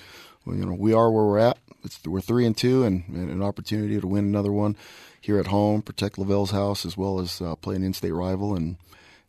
you 0.46 0.66
know 0.66 0.74
we 0.74 0.94
are 0.94 1.12
where 1.12 1.26
we're 1.26 1.40
at. 1.40 1.58
It's, 1.84 2.00
we're 2.06 2.22
three 2.22 2.46
and 2.46 2.56
two, 2.56 2.84
and, 2.84 3.04
and, 3.08 3.30
an 3.32 3.42
opportunity 3.42 4.00
to 4.00 4.08
win 4.08 4.26
another 4.26 4.52
one 4.52 4.78
here 5.20 5.40
at 5.40 5.48
home, 5.48 5.82
protect 5.82 6.18
LaVell's 6.18 6.52
house 6.52 6.86
as 6.86 6.96
well 6.96 7.20
as 7.20 7.42
uh, 7.42 7.56
play 7.56 7.76
an 7.76 7.84
in-state 7.84 8.12
rival, 8.12 8.56
and 8.56 8.78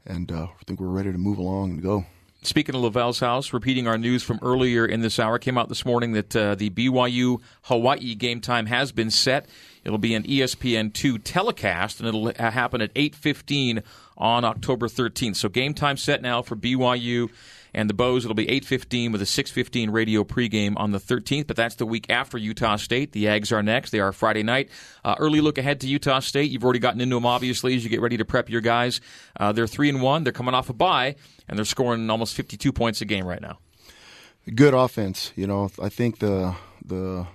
and 0.07 0.31
uh, 0.31 0.45
I 0.45 0.65
think 0.67 0.81
we're 0.81 0.89
ready 0.89 1.11
to 1.11 1.19
move 1.19 1.39
along 1.39 1.71
and 1.71 1.83
go. 1.83 2.05
Speaking 2.45 2.75
of 2.75 2.83
LaVell's 2.83 3.21
house, 3.21 3.53
repeating 3.53 3.87
our 3.87 3.97
news 3.97 4.25
from 4.25 4.41
earlier 4.43 4.85
in 4.85 5.01
this 5.01 5.21
hour, 5.21 5.39
came 5.39 5.57
out 5.57 5.69
this 5.69 5.85
morning 5.85 6.11
that 6.13 6.35
uh, 6.35 6.57
the 6.57 6.71
BYU 6.71 7.41
Hawaii 7.63 8.17
game 8.17 8.41
time 8.41 8.67
has 8.67 8.91
been 8.91 9.13
set. 9.13 9.47
It'll 9.85 9.97
be 9.97 10.15
an 10.15 10.25
ESPN2 10.25 11.21
telecast, 11.23 12.01
and 12.01 12.09
it'll 12.09 12.33
happen 12.35 12.81
at 12.81 12.93
8.15 12.95 13.85
on 14.17 14.45
October 14.45 14.89
13th. 14.89 15.37
So 15.37 15.49
game 15.49 15.73
time 15.73 15.97
set 15.97 16.21
now 16.21 16.43
for 16.43 16.57
BYU 16.57 17.31
and 17.75 17.89
the 17.89 17.95
Bows. 17.95 18.25
It'll 18.25 18.35
be 18.35 18.51
8:15 18.51 19.13
with 19.13 19.23
a 19.23 19.27
6:15 19.27 19.91
radio 19.91 20.25
pregame 20.25 20.75
on 20.77 20.93
the 20.93 21.01
13th. 21.01 21.47
But 21.47 21.57
that's 21.57 21.77
the 21.77 21.87
week 21.87 22.07
after 22.11 22.39
Utah 22.39 22.77
State. 22.77 23.13
The 23.13 23.25
Ags 23.25 23.53
are 23.53 23.63
next. 23.63 23.91
They 23.91 24.01
are 24.01 24.13
Friday 24.13 24.43
night. 24.43 24.71
Uh, 25.05 25.15
early 25.19 25.41
look 25.41 25.59
ahead 25.59 25.81
to 25.81 25.89
Utah 25.89 26.21
State. 26.21 26.51
You've 26.51 26.65
already 26.65 26.79
gotten 26.79 27.01
into 27.01 27.17
them 27.17 27.27
obviously 27.27 27.75
as 27.75 27.85
you 27.85 27.91
get 27.91 28.01
ready 28.01 28.17
to 28.17 28.25
prep 28.25 28.51
your 28.51 28.61
guys. 28.61 29.01
Uh, 29.39 29.53
they're 29.53 29.67
three 29.67 29.89
and 29.89 30.03
one. 30.03 30.25
They're 30.25 30.33
coming 30.33 30.55
off 30.55 30.69
a 30.69 30.73
bye 30.73 31.17
and 31.49 31.59
they're 31.59 31.65
scoring 31.65 32.09
almost 32.11 32.35
52 32.35 32.73
points 32.73 33.01
a 33.01 33.05
game 33.05 33.27
right 33.27 33.41
now. 33.41 33.59
Good 34.55 34.75
offense. 34.75 35.33
You 35.37 35.47
know, 35.47 35.71
I 35.81 35.89
think 35.89 36.19
the 36.19 36.55
the 36.85 37.27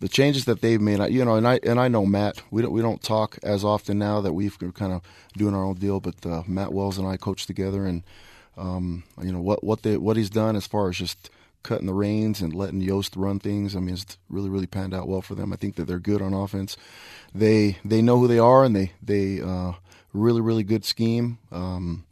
the 0.00 0.08
changes 0.08 0.44
that 0.44 0.60
they've 0.60 0.80
made, 0.80 1.00
you 1.12 1.24
know, 1.24 1.34
and 1.34 1.46
I 1.46 1.60
and 1.62 1.78
I 1.78 1.88
know 1.88 2.04
Matt. 2.04 2.42
We 2.50 2.62
don't 2.62 2.72
we 2.72 2.82
don't 2.82 3.02
talk 3.02 3.38
as 3.42 3.64
often 3.64 3.98
now 3.98 4.20
that 4.20 4.32
we've 4.32 4.58
kind 4.74 4.92
of 4.92 5.02
doing 5.36 5.54
our 5.54 5.64
own 5.64 5.76
deal. 5.76 6.00
But 6.00 6.24
uh, 6.26 6.42
Matt 6.46 6.72
Wells 6.72 6.98
and 6.98 7.06
I 7.06 7.16
coach 7.16 7.46
together, 7.46 7.84
and 7.84 8.02
um, 8.58 9.04
you 9.22 9.32
know 9.32 9.40
what 9.40 9.62
what 9.62 9.82
they 9.82 9.96
what 9.96 10.16
he's 10.16 10.30
done 10.30 10.56
as 10.56 10.66
far 10.66 10.88
as 10.88 10.96
just 10.96 11.30
cutting 11.62 11.86
the 11.86 11.94
reins 11.94 12.40
and 12.40 12.54
letting 12.54 12.80
Yost 12.80 13.16
run 13.16 13.38
things. 13.38 13.74
I 13.74 13.80
mean, 13.80 13.94
it's 13.94 14.18
really 14.28 14.48
really 14.48 14.66
panned 14.66 14.94
out 14.94 15.08
well 15.08 15.22
for 15.22 15.34
them. 15.34 15.52
I 15.52 15.56
think 15.56 15.76
that 15.76 15.84
they're 15.84 15.98
good 15.98 16.22
on 16.22 16.34
offense. 16.34 16.76
They 17.34 17.78
they 17.84 18.02
know 18.02 18.18
who 18.18 18.28
they 18.28 18.38
are, 18.38 18.64
and 18.64 18.74
they 18.74 18.92
they 19.02 19.40
uh, 19.40 19.72
really 20.12 20.40
really 20.40 20.64
good 20.64 20.84
scheme. 20.84 21.38
Um, 21.52 22.04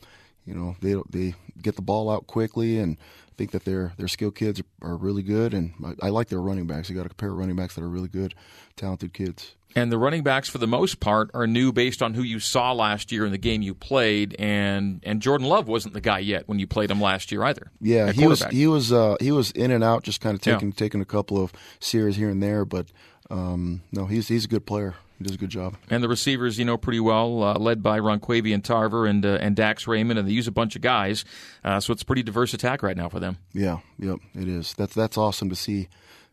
you 0.47 0.55
know, 0.55 0.76
they 0.80 0.94
they 1.11 1.34
get 1.61 1.76
the 1.76 1.82
ball 1.82 2.09
out 2.09 2.26
quickly 2.26 2.78
and 2.78 2.99
I 2.99 3.36
think 3.36 3.51
that 3.51 3.66
their 3.66 3.92
their 3.99 4.09
skill 4.09 4.30
kids 4.30 4.61
are, 4.61 4.92
are 4.92 4.97
really 4.97 5.22
good, 5.22 5.53
and 5.53 5.74
I, 5.84 6.07
I, 6.07 6.09
like 6.09 6.28
their 6.28 6.40
running 6.40 6.66
backs. 6.66 6.88
You 6.88 6.97
got 6.97 7.05
a 7.05 7.14
pair 7.14 7.28
of 7.28 7.36
running 7.36 7.55
backs 7.55 7.74
that 7.74 7.84
are 7.84 7.88
really 7.88 8.09
good, 8.09 8.34
talented 8.76 9.12
kids. 9.12 9.55
And 9.77 9.93
the 9.93 9.99
running 9.99 10.22
backs, 10.22 10.49
for 10.49 10.59
the 10.59 10.66
most 10.66 10.99
part, 10.99 11.31
are 11.35 11.47
new 11.47 11.70
based 11.72 12.03
on 12.03 12.14
who 12.14 12.22
you 12.22 12.41
saw 12.41 12.72
last 12.72 13.12
year 13.12 13.24
in 13.24 13.31
the 13.31 13.39
game 13.39 13.62
you 13.62 13.74
played. 13.74 14.35
And 14.39 15.01
and 15.05 15.22
Jordan 15.22 15.47
Love 15.47 15.68
wasn't 15.68 15.95
the 15.95 16.01
guy 16.01 16.18
yet 16.18 16.49
when 16.49 16.59
you 16.59 16.66
played 16.66 16.91
him 16.91 17.01
last 17.01 17.31
year 17.31 17.45
either. 17.45 17.70
Yeah, 17.81 18.11
he 18.11 18.27
was 18.27 18.43
he 18.47 18.66
was 18.66 18.93
uh, 18.93 19.16
he 19.20 19.31
was 19.31 19.53
in 19.53 19.70
and 19.70 19.85
out, 19.85 20.03
just 20.03 20.20
kind 20.20 20.35
of 20.35 20.41
taking 20.41 20.68
yeah. 20.68 20.74
taking 20.77 21.01
a 21.01 21.05
couple 21.05 21.41
of 21.41 21.53
series 21.79 22.16
here 22.16 22.31
and 22.31 22.43
there. 22.43 22.64
But 22.64 22.87
um, 23.31 23.83
no, 23.93 24.07
he's 24.07 24.27
he's 24.27 24.47
a 24.47 24.49
good 24.49 24.66
player 24.66 24.97
he 25.18 25.24
does 25.24 25.35
a 25.35 25.39
good 25.39 25.51
job. 25.51 25.77
And 25.89 26.03
the 26.03 26.09
receivers, 26.09 26.59
you 26.59 26.64
know, 26.64 26.77
pretty 26.77 27.01
well, 27.01 27.43
uh, 27.43 27.59
led 27.59 27.83
by 27.83 27.99
Ron'quavion 27.99 28.62
Tarver 28.62 29.07
and 29.07 29.24
uh, 29.24 29.39
and 29.41 29.57
Dax 29.57 29.87
Raymond, 29.87 30.18
and 30.18 30.29
they 30.29 30.33
use 30.33 30.47
a 30.47 30.53
bunch 30.53 30.77
of 30.77 30.83
guys. 30.83 31.24
Uh, 31.64 31.81
so 31.81 31.93
it's 31.93 32.03
a 32.03 32.05
pretty 32.05 32.22
diverse 32.22 32.53
attack 32.55 32.83
right 32.83 32.97
now 32.97 33.09
for 33.09 33.20
them. 33.20 33.39
Yeah, 33.53 33.79
yep, 33.99 34.18
it 34.35 34.49
is. 34.49 34.74
That's 34.74 34.95
that's 34.95 35.16
awesome 35.16 35.49
to 35.49 35.57
see 35.57 35.89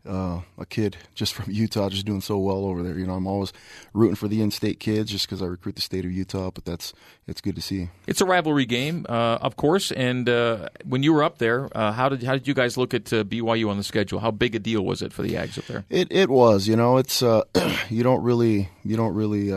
uh, 0.06 0.40
a 0.58 0.66
kid 0.66 0.96
just 1.14 1.34
from 1.34 1.46
Utah 1.50 1.88
just 1.88 2.06
doing 2.06 2.20
so 2.20 2.38
well 2.38 2.64
over 2.64 2.82
there. 2.82 2.98
You 2.98 3.06
know, 3.06 3.14
I'm 3.14 3.26
always 3.26 3.52
rooting 3.92 4.16
for 4.16 4.28
the 4.28 4.42
in-state 4.42 4.80
kids 4.80 5.10
just 5.10 5.26
because 5.26 5.42
I 5.42 5.46
recruit 5.46 5.76
the 5.76 5.82
state 5.82 6.04
of 6.04 6.12
Utah. 6.12 6.50
But 6.50 6.64
that's 6.64 6.92
it's 7.26 7.40
good 7.40 7.56
to 7.56 7.62
see. 7.62 7.90
It's 8.06 8.20
a 8.20 8.26
rivalry 8.26 8.66
game, 8.66 9.06
uh, 9.08 9.38
of 9.40 9.56
course. 9.56 9.92
And 9.92 10.28
uh, 10.28 10.68
when 10.84 11.02
you 11.02 11.12
were 11.12 11.22
up 11.22 11.38
there, 11.38 11.68
uh, 11.76 11.92
how 11.92 12.08
did 12.08 12.22
how 12.22 12.32
did 12.32 12.46
you 12.46 12.54
guys 12.54 12.76
look 12.76 12.94
at 12.94 13.12
uh, 13.12 13.24
BYU 13.24 13.68
on 13.68 13.76
the 13.76 13.84
schedule? 13.84 14.20
How 14.20 14.30
big 14.30 14.54
a 14.54 14.58
deal 14.58 14.84
was 14.84 15.02
it 15.02 15.12
for 15.12 15.22
the 15.22 15.34
Ags 15.34 15.58
up 15.58 15.66
there? 15.66 15.84
It 15.88 16.08
it 16.10 16.30
was. 16.30 16.68
You 16.68 16.76
know, 16.76 16.96
it's 16.98 17.22
uh, 17.22 17.42
you 17.88 18.02
don't 18.02 18.22
really 18.22 18.68
you 18.84 18.96
don't 18.96 19.14
really 19.14 19.52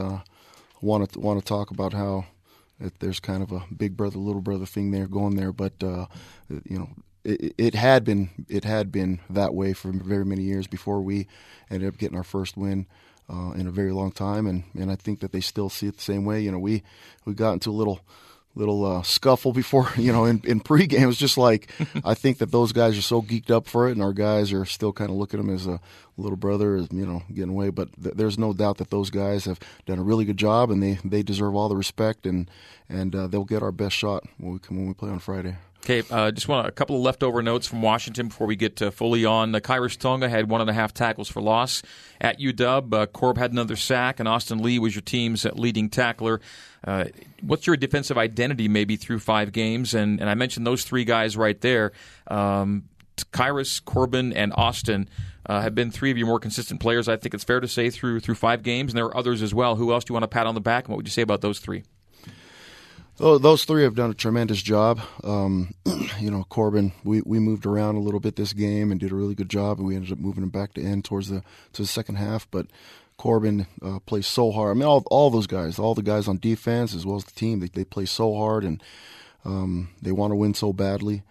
want 0.81 1.11
to 1.11 1.19
want 1.19 1.39
to 1.39 1.45
talk 1.45 1.71
about 1.71 1.93
how. 1.93 2.25
There's 2.99 3.19
kind 3.19 3.41
of 3.41 3.51
a 3.51 3.63
big 3.75 3.97
brother 3.97 4.19
little 4.19 4.39
brother 4.39 4.67
thing 4.67 4.91
there 4.91 5.07
going 5.07 5.35
there 5.35 5.51
but 5.51 5.73
you 5.81 6.77
know 6.77 6.87
it, 7.27 7.53
it 7.57 7.75
had 7.75 8.03
been 8.03 8.29
it 8.47 8.63
had 8.63 8.91
been 8.91 9.19
that 9.29 9.53
way 9.53 9.73
for 9.73 9.91
very 9.91 10.25
many 10.25 10.43
years 10.43 10.65
before 10.65 11.01
we 11.01 11.27
ended 11.69 11.89
up 11.89 11.97
getting 11.97 12.17
our 12.17 12.23
first 12.23 12.55
win 12.57 12.87
uh, 13.29 13.51
in 13.51 13.67
a 13.67 13.71
very 13.71 13.91
long 13.91 14.11
time, 14.11 14.47
and, 14.47 14.63
and 14.73 14.89
I 14.89 14.95
think 14.95 15.19
that 15.19 15.33
they 15.33 15.41
still 15.41 15.69
see 15.69 15.87
it 15.87 15.97
the 15.97 16.03
same 16.03 16.23
way. 16.23 16.41
You 16.41 16.51
know, 16.51 16.59
we 16.59 16.83
we 17.25 17.33
got 17.33 17.53
into 17.53 17.69
a 17.69 17.71
little 17.71 17.99
little 18.55 18.83
uh, 18.85 19.03
scuffle 19.03 19.53
before 19.53 19.91
you 19.97 20.11
know 20.11 20.23
in, 20.25 20.41
in 20.45 20.61
pregame. 20.61 21.01
It 21.01 21.05
was 21.07 21.17
just 21.17 21.37
like 21.37 21.69
I 22.05 22.13
think 22.13 22.37
that 22.37 22.51
those 22.51 22.71
guys 22.71 22.97
are 22.97 23.01
so 23.03 23.21
geeked 23.21 23.51
up 23.51 23.67
for 23.67 23.89
it, 23.89 23.91
and 23.91 24.01
our 24.01 24.13
guys 24.13 24.53
are 24.53 24.65
still 24.65 24.93
kind 24.93 25.09
of 25.09 25.17
looking 25.17 25.39
at 25.39 25.45
him 25.45 25.53
as 25.53 25.67
a 25.67 25.81
little 26.15 26.37
brother, 26.37 26.77
you 26.77 27.05
know, 27.05 27.23
getting 27.33 27.51
away. 27.51 27.69
But 27.69 27.89
th- 28.01 28.15
there's 28.15 28.39
no 28.39 28.53
doubt 28.53 28.77
that 28.77 28.89
those 28.89 29.09
guys 29.09 29.45
have 29.45 29.59
done 29.85 29.99
a 29.99 30.03
really 30.03 30.23
good 30.23 30.37
job, 30.37 30.71
and 30.71 30.81
they, 30.81 30.97
they 31.03 31.21
deserve 31.23 31.55
all 31.55 31.67
the 31.67 31.75
respect, 31.75 32.25
and 32.25 32.49
and 32.87 33.13
uh, 33.13 33.27
they'll 33.27 33.43
get 33.43 33.61
our 33.63 33.73
best 33.73 33.95
shot 33.97 34.23
when 34.37 34.53
we 34.53 34.59
come 34.59 34.77
when 34.77 34.87
we 34.87 34.93
play 34.93 35.09
on 35.09 35.19
Friday. 35.19 35.57
Okay, 35.89 36.03
uh, 36.11 36.31
just 36.31 36.49
want 36.49 36.67
a 36.67 36.71
couple 36.71 36.97
of 36.97 37.01
leftover 37.01 37.41
notes 37.41 37.65
from 37.65 37.81
Washington 37.81 38.27
before 38.27 38.45
we 38.45 38.57
get 38.57 38.81
uh, 38.81 38.91
fully 38.91 39.23
on. 39.23 39.55
Uh, 39.55 39.59
Khyiris 39.59 39.97
Tonga 39.97 40.27
had 40.27 40.49
one 40.49 40.59
and 40.59 40.69
a 40.69 40.73
half 40.73 40.93
tackles 40.93 41.29
for 41.29 41.41
loss 41.41 41.81
at 42.19 42.41
UW. 42.41 42.93
Uh, 42.93 43.05
Corb 43.05 43.37
had 43.37 43.53
another 43.53 43.77
sack, 43.77 44.19
and 44.19 44.27
Austin 44.27 44.61
Lee 44.61 44.79
was 44.79 44.93
your 44.93 45.01
team's 45.01 45.45
leading 45.45 45.87
tackler. 45.87 46.41
Uh, 46.85 47.05
what's 47.41 47.65
your 47.65 47.77
defensive 47.77 48.17
identity 48.17 48.67
maybe 48.67 48.97
through 48.97 49.19
five 49.19 49.53
games? 49.53 49.93
And, 49.93 50.19
and 50.19 50.29
I 50.29 50.33
mentioned 50.33 50.67
those 50.67 50.83
three 50.83 51.05
guys 51.05 51.37
right 51.37 51.61
there. 51.61 51.93
Um, 52.29 52.89
Khyiris, 53.31 53.81
Corbin, 53.85 54.33
and 54.33 54.51
Austin 54.57 55.07
uh, 55.45 55.61
have 55.61 55.73
been 55.73 55.89
three 55.89 56.11
of 56.11 56.17
your 56.17 56.27
more 56.27 56.41
consistent 56.41 56.81
players. 56.81 57.07
I 57.07 57.15
think 57.15 57.33
it's 57.33 57.45
fair 57.45 57.61
to 57.61 57.67
say 57.69 57.91
through 57.91 58.19
through 58.19 58.35
five 58.35 58.61
games, 58.61 58.91
and 58.91 58.97
there 58.97 59.05
are 59.05 59.15
others 59.15 59.41
as 59.41 59.53
well. 59.53 59.77
Who 59.77 59.93
else 59.93 60.03
do 60.03 60.11
you 60.11 60.15
want 60.15 60.23
to 60.23 60.27
pat 60.27 60.47
on 60.47 60.53
the 60.53 60.59
back? 60.59 60.83
And 60.83 60.89
what 60.89 60.97
would 60.97 61.07
you 61.07 61.11
say 61.11 61.21
about 61.21 61.39
those 61.39 61.59
three? 61.59 61.85
Those 63.17 63.65
three 63.65 63.83
have 63.83 63.95
done 63.95 64.11
a 64.11 64.15
tremendous 64.15 64.61
job. 64.61 64.99
Um, 65.23 65.73
you 66.19 66.29
know, 66.29 66.45
Corbin, 66.49 66.93
we, 67.03 67.21
we 67.21 67.39
moved 67.39 67.65
around 67.65 67.95
a 67.95 67.99
little 67.99 68.19
bit 68.19 68.35
this 68.35 68.53
game 68.53 68.91
and 68.91 68.99
did 68.99 69.11
a 69.11 69.15
really 69.15 69.33
good 69.33 69.49
job, 69.49 69.79
and 69.79 69.87
we 69.87 69.95
ended 69.95 70.11
up 70.11 70.19
moving 70.19 70.43
him 70.43 70.49
back 70.49 70.73
to 70.73 70.83
end 70.83 71.03
towards 71.03 71.29
the 71.29 71.43
to 71.73 71.81
the 71.81 71.87
second 71.87 72.15
half. 72.15 72.47
But 72.51 72.67
Corbin 73.17 73.65
uh, 73.81 73.99
plays 74.05 74.27
so 74.27 74.51
hard. 74.51 74.71
I 74.71 74.73
mean, 74.75 74.87
all 74.87 75.03
all 75.09 75.31
those 75.31 75.47
guys, 75.47 75.79
all 75.79 75.95
the 75.95 76.03
guys 76.03 76.27
on 76.27 76.37
defense 76.37 76.93
as 76.93 77.05
well 77.05 77.15
as 77.15 77.23
the 77.23 77.31
team, 77.31 77.59
they 77.59 77.67
they 77.67 77.83
play 77.83 78.05
so 78.05 78.35
hard 78.35 78.63
and 78.63 78.83
um, 79.43 79.89
they 80.01 80.11
want 80.11 80.31
to 80.31 80.35
win 80.35 80.53
so 80.53 80.71
badly. 80.71 81.23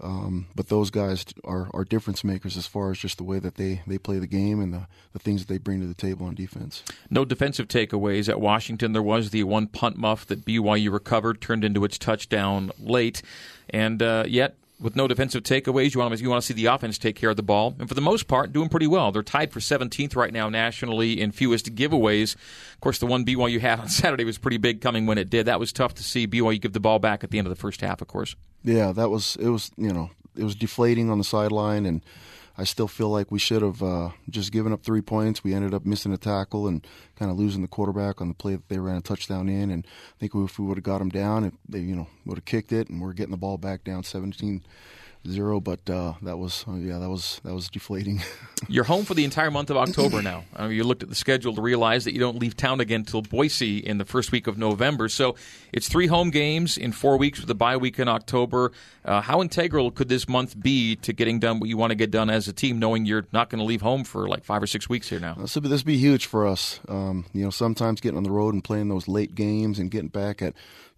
Um, 0.00 0.48
but 0.54 0.68
those 0.68 0.90
guys 0.90 1.24
are, 1.44 1.70
are 1.72 1.84
difference 1.84 2.24
makers 2.24 2.56
as 2.56 2.66
far 2.66 2.90
as 2.90 2.98
just 2.98 3.16
the 3.16 3.24
way 3.24 3.38
that 3.38 3.54
they, 3.54 3.82
they 3.86 3.96
play 3.98 4.18
the 4.18 4.26
game 4.26 4.60
and 4.60 4.72
the, 4.72 4.86
the 5.12 5.18
things 5.18 5.42
that 5.42 5.52
they 5.52 5.58
bring 5.58 5.80
to 5.80 5.86
the 5.86 5.94
table 5.94 6.26
on 6.26 6.34
defense. 6.34 6.82
No 7.10 7.24
defensive 7.24 7.68
takeaways 7.68 8.28
at 8.28 8.40
Washington. 8.40 8.92
There 8.92 9.02
was 9.02 9.30
the 9.30 9.44
one 9.44 9.68
punt 9.68 9.96
muff 9.96 10.26
that 10.26 10.44
BYU 10.44 10.92
recovered, 10.92 11.40
turned 11.40 11.64
into 11.64 11.84
its 11.84 11.96
touchdown 11.96 12.70
late, 12.78 13.22
and 13.70 14.02
uh, 14.02 14.24
yet 14.26 14.56
with 14.80 14.96
no 14.96 15.06
defensive 15.06 15.42
takeaways. 15.42 15.94
You 15.94 16.00
want, 16.00 16.16
to, 16.16 16.22
you 16.22 16.28
want 16.28 16.42
to 16.42 16.46
see 16.46 16.54
the 16.54 16.66
offense 16.66 16.98
take 16.98 17.16
care 17.16 17.30
of 17.30 17.36
the 17.36 17.42
ball, 17.42 17.74
and 17.78 17.88
for 17.88 17.94
the 17.94 18.00
most 18.00 18.28
part, 18.28 18.52
doing 18.52 18.68
pretty 18.68 18.86
well. 18.86 19.12
They're 19.12 19.22
tied 19.22 19.52
for 19.52 19.60
17th 19.60 20.16
right 20.16 20.32
now 20.32 20.48
nationally 20.48 21.20
in 21.20 21.32
fewest 21.32 21.74
giveaways. 21.74 22.34
Of 22.74 22.80
course, 22.80 22.98
the 22.98 23.06
one 23.06 23.24
BYU 23.24 23.60
had 23.60 23.80
on 23.80 23.88
Saturday 23.90 24.24
was 24.24 24.38
pretty 24.38 24.58
big 24.58 24.80
coming 24.80 25.06
when 25.06 25.18
it 25.18 25.30
did. 25.30 25.46
That 25.46 25.60
was 25.60 25.72
tough 25.72 25.94
to 25.94 26.02
see 26.02 26.26
BYU 26.26 26.60
give 26.60 26.72
the 26.72 26.80
ball 26.80 26.98
back 26.98 27.24
at 27.24 27.30
the 27.30 27.38
end 27.38 27.46
of 27.46 27.50
the 27.50 27.60
first 27.60 27.80
half, 27.80 28.00
of 28.00 28.08
course. 28.08 28.36
Yeah, 28.62 28.92
that 28.92 29.10
was 29.10 29.36
it. 29.36 29.48
Was 29.48 29.70
you 29.76 29.92
know 29.92 30.10
it 30.36 30.44
was 30.44 30.54
deflating 30.54 31.10
on 31.10 31.18
the 31.18 31.24
sideline, 31.24 31.86
and 31.86 32.00
I 32.56 32.64
still 32.64 32.86
feel 32.86 33.08
like 33.08 33.32
we 33.32 33.38
should 33.38 33.62
have 33.62 33.82
uh, 33.82 34.10
just 34.30 34.52
given 34.52 34.72
up 34.72 34.84
three 34.84 35.00
points. 35.00 35.42
We 35.42 35.54
ended 35.54 35.74
up 35.74 35.84
missing 35.84 36.12
a 36.12 36.16
tackle 36.16 36.68
and 36.68 36.86
kind 37.16 37.30
of 37.30 37.36
losing 37.36 37.62
the 37.62 37.68
quarterback 37.68 38.20
on 38.20 38.28
the 38.28 38.34
play 38.34 38.52
that 38.52 38.68
they 38.68 38.78
ran 38.78 38.96
a 38.96 39.00
touchdown 39.00 39.48
in. 39.48 39.70
And 39.70 39.84
I 39.86 40.18
think 40.20 40.34
if 40.36 40.58
we 40.58 40.64
would 40.64 40.76
have 40.76 40.84
got 40.84 40.98
them 40.98 41.08
down, 41.08 41.44
if 41.44 41.54
they 41.68 41.80
you 41.80 41.96
know 41.96 42.06
would 42.24 42.38
have 42.38 42.44
kicked 42.44 42.72
it, 42.72 42.88
and 42.88 43.00
we're 43.00 43.12
getting 43.12 43.32
the 43.32 43.36
ball 43.36 43.58
back 43.58 43.82
down 43.82 44.04
17 44.04 44.62
zero. 45.28 45.60
But 45.60 45.88
uh, 45.88 46.14
that 46.22 46.38
was 46.38 46.64
uh, 46.68 46.74
yeah, 46.74 46.98
that 46.98 47.08
was 47.08 47.40
that 47.44 47.54
was 47.54 47.68
deflating. 47.68 48.22
You're 48.68 48.84
home 48.84 49.04
for 49.04 49.14
the 49.14 49.24
entire 49.24 49.50
month 49.50 49.70
of 49.70 49.76
October 49.76 50.22
now. 50.22 50.44
I 50.54 50.68
mean, 50.68 50.72
you 50.76 50.84
looked 50.84 51.02
at 51.02 51.08
the 51.08 51.14
schedule 51.14 51.54
to 51.54 51.62
realize 51.62 52.04
that 52.04 52.14
you 52.14 52.20
don't 52.20 52.38
leave 52.38 52.56
town 52.56 52.80
again 52.80 53.00
until 53.00 53.22
Boise 53.22 53.78
in 53.78 53.98
the 53.98 54.04
first 54.04 54.32
week 54.32 54.46
of 54.46 54.58
November. 54.58 55.08
So 55.08 55.36
it's 55.72 55.88
three 55.88 56.06
home 56.06 56.30
games 56.30 56.76
in 56.78 56.92
four 56.92 57.16
weeks 57.16 57.40
with 57.40 57.50
a 57.50 57.54
bye 57.54 57.76
week 57.76 57.98
in 57.98 58.08
October. 58.08 58.72
Uh, 59.04 59.20
how 59.20 59.42
integral 59.42 59.90
could 59.90 60.08
this 60.08 60.28
month 60.28 60.58
be 60.58 60.96
to 60.96 61.12
getting 61.12 61.38
done 61.38 61.60
what 61.60 61.68
you 61.68 61.76
want 61.76 61.90
to 61.90 61.96
get 61.96 62.10
done 62.10 62.30
as 62.30 62.48
a 62.48 62.52
team, 62.52 62.78
knowing 62.78 63.04
you're 63.04 63.26
not 63.32 63.50
going 63.50 63.58
to 63.58 63.64
leave 63.64 63.82
home 63.82 64.04
for 64.04 64.28
like 64.28 64.44
five 64.44 64.62
or 64.62 64.66
six 64.66 64.88
weeks 64.88 65.08
here 65.08 65.20
now? 65.20 65.34
This 65.34 65.54
would 65.54 65.64
be, 65.64 65.68
this 65.68 65.82
be 65.82 65.98
huge 65.98 66.26
for 66.26 66.46
us. 66.46 66.80
Um, 66.88 67.26
you 67.32 67.44
know, 67.44 67.50
sometimes 67.50 68.00
getting 68.00 68.16
on 68.16 68.24
the 68.24 68.30
road 68.30 68.54
and 68.54 68.64
playing 68.64 68.88
those 68.88 69.08
late 69.08 69.34
games 69.34 69.78
and 69.78 69.90
getting 69.90 70.08
back 70.08 70.40
at 70.40 70.54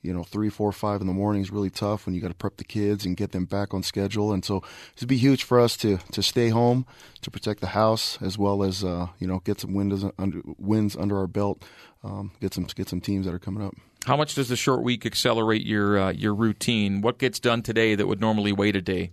you 0.06 0.14
know, 0.14 0.22
three, 0.22 0.48
four, 0.48 0.70
five 0.70 1.00
in 1.00 1.08
the 1.08 1.12
morning 1.12 1.42
is 1.42 1.50
really 1.50 1.68
tough 1.68 2.06
when 2.06 2.14
you 2.14 2.20
got 2.20 2.28
to 2.28 2.34
prep 2.34 2.56
the 2.56 2.64
kids 2.64 3.04
and 3.04 3.16
get 3.16 3.32
them 3.32 3.44
back 3.44 3.74
on 3.74 3.82
schedule. 3.82 4.32
And 4.32 4.44
so 4.44 4.62
it'd 4.96 5.08
be 5.08 5.16
huge 5.16 5.42
for 5.42 5.60
us 5.60 5.76
to 5.78 5.98
to 6.12 6.22
stay 6.22 6.50
home 6.50 6.86
to 7.22 7.30
protect 7.30 7.60
the 7.60 7.68
house 7.68 8.16
as 8.22 8.38
well 8.38 8.62
as 8.62 8.84
uh, 8.84 9.08
you 9.18 9.26
know 9.26 9.40
get 9.40 9.60
some 9.60 9.74
wins 9.74 10.04
under 10.18 10.40
wins 10.58 10.96
under 10.96 11.18
our 11.18 11.26
belt, 11.26 11.64
um, 12.04 12.30
get 12.40 12.54
some 12.54 12.64
get 12.64 12.88
some 12.88 13.00
teams 13.00 13.26
that 13.26 13.34
are 13.34 13.40
coming 13.40 13.64
up. 13.64 13.74
How 14.06 14.16
much 14.16 14.36
does 14.36 14.48
the 14.48 14.56
short 14.56 14.82
week 14.84 15.04
accelerate 15.04 15.66
your 15.66 15.98
uh, 15.98 16.12
your 16.12 16.34
routine? 16.34 17.00
What 17.00 17.18
gets 17.18 17.40
done 17.40 17.62
today 17.62 17.96
that 17.96 18.06
would 18.06 18.20
normally 18.20 18.52
wait 18.52 18.76
a 18.76 18.80
day? 18.80 19.10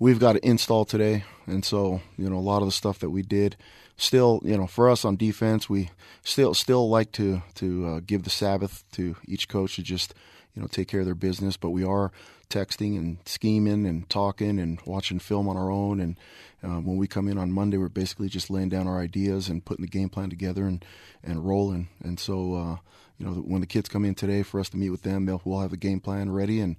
We've 0.00 0.20
got 0.20 0.34
to 0.34 0.46
install 0.46 0.84
today, 0.86 1.24
and 1.46 1.64
so 1.64 2.00
you 2.16 2.30
know 2.30 2.36
a 2.36 2.40
lot 2.40 2.62
of 2.62 2.68
the 2.68 2.72
stuff 2.72 3.00
that 3.00 3.10
we 3.10 3.22
did 3.22 3.56
still, 3.98 4.40
you 4.42 4.56
know, 4.56 4.66
for 4.66 4.88
us 4.88 5.04
on 5.04 5.16
defense, 5.16 5.68
we 5.68 5.90
still 6.22 6.54
still 6.54 6.88
like 6.88 7.12
to 7.12 7.42
to 7.56 7.86
uh, 7.86 8.00
give 8.06 8.22
the 8.22 8.30
Sabbath 8.30 8.84
to 8.92 9.16
each 9.26 9.48
coach 9.48 9.76
to 9.76 9.82
just 9.82 10.14
you 10.54 10.62
know 10.62 10.68
take 10.68 10.88
care 10.88 11.00
of 11.00 11.06
their 11.06 11.14
business. 11.14 11.58
But 11.58 11.70
we 11.70 11.84
are 11.84 12.10
texting 12.48 12.96
and 12.96 13.18
scheming 13.26 13.86
and 13.86 14.08
talking 14.08 14.58
and 14.58 14.80
watching 14.86 15.18
film 15.18 15.48
on 15.48 15.58
our 15.58 15.70
own. 15.70 16.00
And 16.00 16.16
uh, 16.62 16.80
when 16.80 16.96
we 16.96 17.06
come 17.06 17.28
in 17.28 17.36
on 17.36 17.52
Monday, 17.52 17.76
we're 17.76 17.90
basically 17.90 18.30
just 18.30 18.48
laying 18.48 18.70
down 18.70 18.86
our 18.86 18.98
ideas 18.98 19.50
and 19.50 19.64
putting 19.64 19.84
the 19.84 19.90
game 19.90 20.08
plan 20.08 20.30
together 20.30 20.64
and 20.64 20.82
and 21.22 21.46
rolling. 21.46 21.88
And 22.02 22.18
so. 22.18 22.54
Uh, 22.54 22.76
you 23.18 23.26
know, 23.26 23.32
when 23.32 23.60
the 23.60 23.66
kids 23.66 23.88
come 23.88 24.04
in 24.04 24.14
today 24.14 24.44
for 24.44 24.60
us 24.60 24.68
to 24.68 24.76
meet 24.76 24.90
with 24.90 25.02
them, 25.02 25.26
they'll, 25.26 25.42
we'll 25.44 25.58
have 25.58 25.72
a 25.72 25.76
game 25.76 25.98
plan 25.98 26.30
ready 26.30 26.60
and 26.60 26.76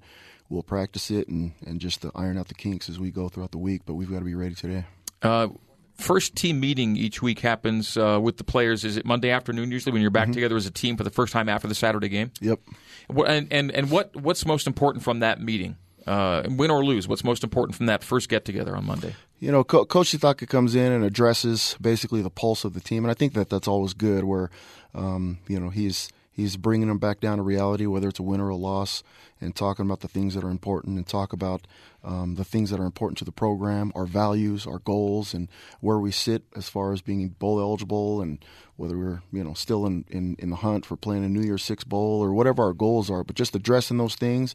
we'll 0.48 0.62
practice 0.62 1.10
it 1.10 1.28
and, 1.28 1.52
and 1.66 1.82
just 1.82 2.04
iron 2.14 2.38
out 2.38 2.48
the 2.48 2.54
kinks 2.54 2.88
as 2.88 2.98
we 2.98 3.10
go 3.10 3.28
throughout 3.28 3.50
the 3.50 3.58
week. 3.58 3.82
But 3.84 3.92
we've 3.92 4.10
got 4.10 4.20
to 4.20 4.24
be 4.24 4.34
ready 4.34 4.54
today. 4.54 4.86
Uh, 5.20 5.48
first 6.00 6.34
team 6.34 6.60
meeting 6.60 6.96
each 6.96 7.22
week 7.22 7.40
happens 7.40 7.96
uh, 7.96 8.18
with 8.20 8.36
the 8.36 8.44
players. 8.44 8.84
Is 8.84 8.96
it 8.96 9.04
Monday 9.04 9.30
afternoon 9.30 9.70
usually 9.70 9.92
when 9.92 10.02
you're 10.02 10.10
back 10.10 10.24
mm-hmm. 10.24 10.32
together 10.32 10.56
as 10.56 10.66
a 10.66 10.70
team 10.70 10.96
for 10.96 11.04
the 11.04 11.10
first 11.10 11.32
time 11.32 11.48
after 11.48 11.68
the 11.68 11.74
Saturday 11.74 12.08
game? 12.08 12.32
Yep. 12.40 12.60
And 13.26 13.52
and 13.52 13.70
and 13.70 13.90
what 13.90 14.14
what's 14.16 14.44
most 14.46 14.66
important 14.66 15.04
from 15.04 15.20
that 15.20 15.40
meeting? 15.40 15.76
Uh, 16.06 16.42
win 16.48 16.70
or 16.70 16.84
lose, 16.84 17.06
what's 17.06 17.22
most 17.22 17.44
important 17.44 17.76
from 17.76 17.86
that 17.86 18.02
first 18.02 18.28
get 18.28 18.44
together 18.44 18.74
on 18.74 18.84
Monday? 18.86 19.14
You 19.38 19.52
know, 19.52 19.62
Co- 19.62 19.84
Coach 19.84 20.10
Sitake 20.10 20.48
comes 20.48 20.74
in 20.74 20.90
and 20.92 21.04
addresses 21.04 21.76
basically 21.80 22.22
the 22.22 22.30
pulse 22.30 22.64
of 22.64 22.72
the 22.72 22.80
team, 22.80 23.04
and 23.04 23.10
I 23.10 23.14
think 23.14 23.34
that 23.34 23.50
that's 23.50 23.68
always 23.68 23.92
good. 23.92 24.24
Where, 24.24 24.50
um, 24.94 25.38
you 25.46 25.60
know, 25.60 25.68
he's 25.68 26.08
he's 26.40 26.56
bringing 26.56 26.88
them 26.88 26.98
back 26.98 27.20
down 27.20 27.36
to 27.36 27.42
reality, 27.42 27.86
whether 27.86 28.08
it's 28.08 28.18
a 28.18 28.22
win 28.22 28.40
or 28.40 28.48
a 28.48 28.56
loss, 28.56 29.02
and 29.40 29.54
talking 29.54 29.84
about 29.84 30.00
the 30.00 30.08
things 30.08 30.34
that 30.34 30.44
are 30.44 30.50
important, 30.50 30.96
and 30.96 31.06
talk 31.06 31.32
about 31.32 31.66
um, 32.02 32.34
the 32.34 32.44
things 32.44 32.70
that 32.70 32.80
are 32.80 32.86
important 32.86 33.18
to 33.18 33.24
the 33.24 33.32
program, 33.32 33.92
our 33.94 34.06
values, 34.06 34.66
our 34.66 34.78
goals, 34.80 35.34
and 35.34 35.48
where 35.80 35.98
we 35.98 36.10
sit 36.10 36.42
as 36.56 36.68
far 36.68 36.92
as 36.92 37.02
being 37.02 37.28
bowl 37.28 37.60
eligible, 37.60 38.20
and 38.20 38.44
whether 38.76 38.96
we're 38.96 39.22
you 39.32 39.44
know 39.44 39.54
still 39.54 39.86
in, 39.86 40.04
in, 40.08 40.36
in 40.38 40.50
the 40.50 40.56
hunt 40.56 40.86
for 40.86 40.96
playing 40.96 41.24
a 41.24 41.28
New 41.28 41.42
Year's 41.42 41.62
Six 41.62 41.84
bowl 41.84 42.22
or 42.22 42.32
whatever 42.32 42.64
our 42.64 42.72
goals 42.72 43.10
are. 43.10 43.24
But 43.24 43.36
just 43.36 43.54
addressing 43.54 43.98
those 43.98 44.14
things, 44.14 44.54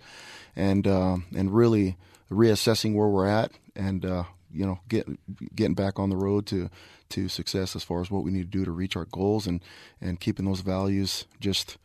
and 0.56 0.88
uh, 0.88 1.18
and 1.36 1.54
really 1.54 1.98
reassessing 2.32 2.96
where 2.96 3.08
we're 3.08 3.28
at, 3.28 3.52
and 3.76 4.06
uh, 4.06 4.24
you 4.56 4.66
know 4.66 4.80
getting 4.88 5.18
getting 5.53 5.76
back 5.76 5.99
on 5.99 6.10
the 6.10 6.16
road 6.16 6.45
to 6.47 6.70
to 7.10 7.30
success 7.30 7.76
as 7.76 7.84
far 7.84 8.01
as 8.01 8.10
what 8.10 8.24
we 8.24 8.32
need 8.32 8.51
to 8.51 8.58
do 8.58 8.66
to 8.66 8.72
reach 8.72 8.95
our 8.95 9.06
goals, 9.06 9.47
and 9.47 9.62
and 10.01 10.20
keeping 10.20 10.45
those 10.45 10.62
values 10.62 11.26
just 11.39 11.78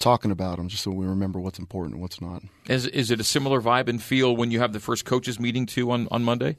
talking 0.00 0.30
about 0.30 0.56
them 0.56 0.68
just 0.68 0.82
so 0.82 0.90
we 0.90 1.06
remember 1.06 1.38
what's 1.38 1.58
important 1.58 1.94
and 1.94 2.02
what's 2.02 2.20
not. 2.20 2.42
Is 2.66 2.86
is 2.86 3.10
it 3.10 3.20
a 3.20 3.24
similar 3.24 3.60
vibe 3.60 3.88
and 3.88 4.02
feel 4.02 4.36
when 4.36 4.50
you 4.50 4.60
have 4.60 4.72
the 4.72 4.80
first 4.80 5.04
coaches 5.04 5.38
meeting 5.38 5.66
too 5.66 5.90
on, 5.90 6.08
on 6.10 6.24
Monday, 6.24 6.56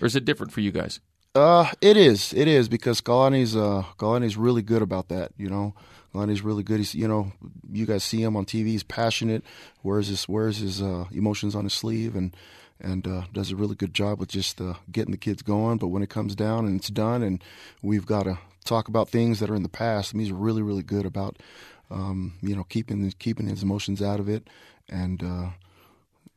or 0.00 0.06
is 0.06 0.16
it 0.16 0.24
different 0.24 0.52
for 0.52 0.60
you 0.60 0.70
guys? 0.70 1.00
Uh, 1.34 1.68
it 1.80 1.96
is. 1.96 2.32
It 2.32 2.46
is 2.46 2.68
because 2.68 3.00
Kalani's 3.00 3.56
uh 3.56 3.84
Kalani's 3.98 4.36
really 4.36 4.62
good 4.62 4.82
about 4.82 5.08
that. 5.08 5.32
You 5.36 5.48
know, 5.48 5.74
Kalani's 6.14 6.42
really 6.42 6.62
good. 6.62 6.78
He's 6.78 6.94
you 6.94 7.08
know 7.08 7.32
you 7.72 7.86
guys 7.86 8.04
see 8.04 8.22
him 8.22 8.36
on 8.36 8.44
TV. 8.44 8.66
He's 8.66 8.84
passionate. 8.84 9.42
Wears 9.82 10.08
his 10.08 10.28
wears 10.28 10.58
his 10.58 10.80
uh, 10.80 11.06
emotions 11.10 11.54
on 11.54 11.64
his 11.64 11.74
sleeve 11.74 12.14
and 12.14 12.36
and 12.80 13.06
uh, 13.06 13.22
does 13.32 13.50
a 13.50 13.56
really 13.56 13.74
good 13.74 13.94
job 13.94 14.18
with 14.18 14.28
just 14.28 14.60
uh, 14.60 14.74
getting 14.90 15.12
the 15.12 15.18
kids 15.18 15.42
going. 15.42 15.78
But 15.78 15.88
when 15.88 16.02
it 16.02 16.10
comes 16.10 16.34
down 16.34 16.66
and 16.66 16.78
it's 16.78 16.90
done, 16.90 17.22
and 17.22 17.42
we've 17.82 18.06
got 18.06 18.24
to 18.24 18.38
talk 18.64 18.88
about 18.88 19.08
things 19.08 19.40
that 19.40 19.50
are 19.50 19.54
in 19.54 19.62
the 19.62 19.68
past, 19.68 20.14
mean, 20.14 20.24
he's 20.24 20.32
really 20.32 20.62
really 20.62 20.82
good 20.82 21.06
about 21.06 21.36
um, 21.90 22.34
you 22.42 22.54
know 22.54 22.64
keeping 22.64 23.10
keeping 23.18 23.46
his 23.46 23.62
emotions 23.62 24.02
out 24.02 24.20
of 24.20 24.28
it 24.28 24.48
and. 24.88 25.22
Uh, 25.22 25.50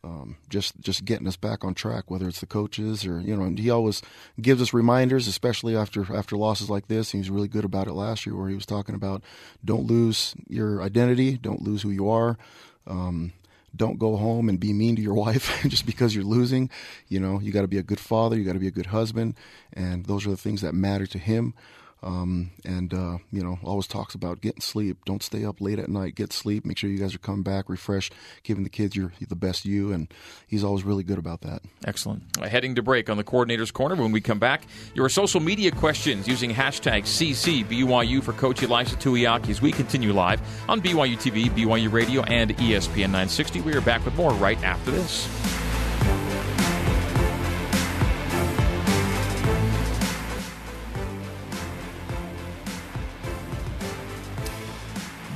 um, 0.04 0.38
just 0.50 0.80
just 0.80 1.06
getting 1.06 1.28
us 1.28 1.36
back 1.36 1.64
on 1.64 1.74
track, 1.74 2.10
whether 2.10 2.28
it's 2.28 2.40
the 2.40 2.46
coaches 2.46 3.06
or 3.06 3.20
you 3.20 3.36
know, 3.36 3.44
and 3.44 3.60
he 3.60 3.70
always 3.70 4.02
gives 4.40 4.62
us 4.62 4.74
reminders, 4.74 5.28
especially 5.28 5.76
after 5.76 6.16
after 6.16 6.38
losses 6.38 6.70
like 6.70 6.88
this. 6.88 7.12
He 7.12 7.18
was 7.18 7.30
really 7.30 7.48
good 7.48 7.66
about 7.66 7.88
it 7.88 7.94
last 7.94 8.26
year, 8.26 8.36
where 8.36 8.48
he 8.48 8.56
was 8.56 8.66
talking 8.66 8.96
about 8.96 9.24
don't 9.66 9.86
lose 9.86 10.36
your 10.48 10.82
identity, 10.82 11.38
don't 11.38 11.62
lose 11.62 11.82
who 11.82 11.90
you 11.90 12.10
are. 12.10 12.38
Um, 12.86 13.34
don't 13.76 14.00
go 14.00 14.16
home 14.16 14.50
and 14.50 14.60
be 14.60 14.74
mean 14.74 14.96
to 14.96 15.02
your 15.02 15.14
wife 15.26 15.62
just 15.68 15.86
because 15.86 16.16
you're 16.16 16.24
losing. 16.24 16.70
You 17.08 17.20
know, 17.20 17.40
you 17.40 17.52
got 17.52 17.62
to 17.62 17.68
be 17.68 17.78
a 17.78 17.84
good 17.84 18.00
father, 18.00 18.38
you 18.38 18.44
got 18.44 18.54
to 18.54 18.60
be 18.60 18.68
a 18.68 18.72
good 18.72 18.88
husband, 18.88 19.36
and 19.74 20.06
those 20.06 20.26
are 20.26 20.32
the 20.32 20.38
things 20.38 20.62
that 20.62 20.74
matter 20.74 21.06
to 21.08 21.18
him. 21.18 21.54
Um, 22.04 22.52
and 22.64 22.94
uh, 22.94 23.18
you 23.32 23.44
know, 23.44 23.60
always 23.64 23.88
talks 23.88 24.14
about 24.14 24.42
getting 24.42 24.62
sleep. 24.62 25.04
Don't 25.06 25.24
stay 25.24 25.44
up 25.44 25.60
late 25.60 25.80
at 25.80 25.90
night. 25.90 26.16
Get 26.16 26.32
sleep. 26.32 26.66
Make 26.66 26.78
sure 26.78 26.90
you 26.90 27.00
guys 27.00 27.16
are 27.16 27.20
coming 27.20 27.44
back 27.44 27.70
refreshed, 27.70 28.14
giving 28.44 28.64
the 28.64 28.70
kids 28.70 28.96
your 28.96 29.14
the 29.28 29.36
best 29.36 29.66
you. 29.66 29.92
And 29.92 30.08
he's 30.48 30.64
always 30.64 30.84
really 30.84 31.04
good 31.04 31.18
about 31.18 31.42
that. 31.42 31.62
Excellent. 31.86 32.24
Heading 32.46 32.76
to 32.76 32.84
break 32.84 33.10
on 33.10 33.18
the 33.18 33.24
coordinator's 33.24 33.72
corner. 33.72 33.96
When 33.96 34.12
we 34.12 34.22
come 34.22 34.40
back, 34.40 34.64
your 34.94 35.10
social 35.10 35.40
media 35.40 35.72
questions 35.72 36.28
using 36.28 36.52
hashtag 36.52 37.04
CCBYU 37.04 38.22
for 38.22 38.34
Coach 38.34 38.62
Ilaisa 38.62 38.96
Tuiaki 38.96 39.50
as 39.50 39.62
we 39.62 39.72
continue 39.72 40.14
live 40.14 40.42
on 40.70 40.82
BYU 40.82 41.16
TV, 41.18 41.50
BYU 41.50 41.92
Radio, 41.92 42.22
and 42.24 42.56
ESPN 42.58 43.12
960. 43.12 43.62
We 43.62 43.74
are 43.74 43.82
back 43.82 44.06
with 44.06 44.16
more 44.16 44.34
right 44.34 44.62
after 44.64 44.92
this. 44.92 45.67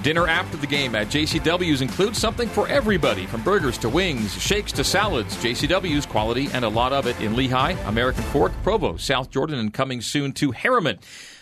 Dinner 0.02 0.28
after 0.28 0.58
the 0.58 0.66
game 0.66 0.95
at 0.95 1.08
JCW's 1.08 1.82
includes 1.82 2.18
something 2.18 2.49
for 2.49 2.68
everybody 2.68 3.28
from 3.28 3.43
burgers 3.43 3.78
to 3.80 3.89
wings, 3.89 4.34
shakes 4.41 4.72
to 4.72 4.84
salads. 4.84 5.36
JCW's 5.38 6.08
quality 6.08 6.49
and 6.54 6.66
a 6.66 6.70
lot 6.70 6.91
of 6.91 7.06
it 7.06 7.20
in 7.22 7.34
Lehi, 7.34 7.78
American 7.88 8.24
Fork, 8.24 8.52
Provo, 8.64 8.97
South 8.97 9.30
Jordan, 9.30 9.60
and 9.60 9.72
coming 9.72 10.02
soon 10.02 10.32
to 10.34 10.52
Herriman. 10.54 10.97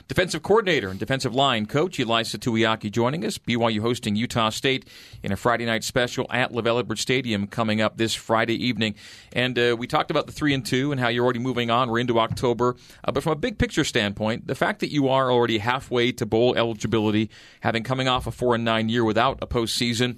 Defensive 0.10 0.42
coordinator 0.42 0.90
and 0.90 0.98
defensive 0.98 1.36
line 1.36 1.68
coach 1.68 2.00
Ilaisa 2.00 2.40
Tuiaki 2.40 2.92
joining 2.92 3.24
us. 3.24 3.38
BYU 3.38 3.80
hosting 3.80 4.16
Utah 4.16 4.50
State 4.50 4.90
in 5.22 5.32
a 5.32 5.38
Friday 5.38 5.68
night 5.68 5.84
special 5.84 6.26
at 6.32 6.52
LaVell 6.52 6.80
Edwards 6.80 7.02
Stadium 7.02 7.46
coming 7.46 7.80
up 7.80 7.96
this 7.98 8.16
Friday 8.16 8.56
evening. 8.56 8.96
And 9.34 9.60
uh, 9.60 9.76
we 9.78 9.86
talked 9.86 10.10
about 10.10 10.26
the 10.26 10.34
three 10.34 10.56
and 10.56 10.66
two 10.66 10.92
and 10.92 11.00
how 11.00 11.10
you're 11.10 11.24
already 11.24 11.38
moving 11.38 11.70
on. 11.70 11.92
We're 11.92 12.00
into 12.00 12.18
October, 12.20 12.76
uh, 13.04 13.12
but 13.12 13.22
from 13.22 13.34
a 13.34 13.36
big 13.36 13.60
picture 13.60 13.84
standpoint, 13.84 14.48
the 14.48 14.56
fact 14.56 14.80
that 14.80 14.92
you 14.92 15.10
are 15.10 15.32
already 15.32 15.60
halfway 15.60 16.12
to 16.14 16.26
bowl 16.26 16.56
eligibility, 16.58 17.30
having 17.60 17.84
coming 17.84 18.08
off 18.08 18.26
a 18.26 18.32
four 18.32 18.56
and 18.56 18.66
nine 18.66 18.90
year 18.90 19.04
without 19.04 19.38
a 19.44 19.48
postseason 19.48 20.18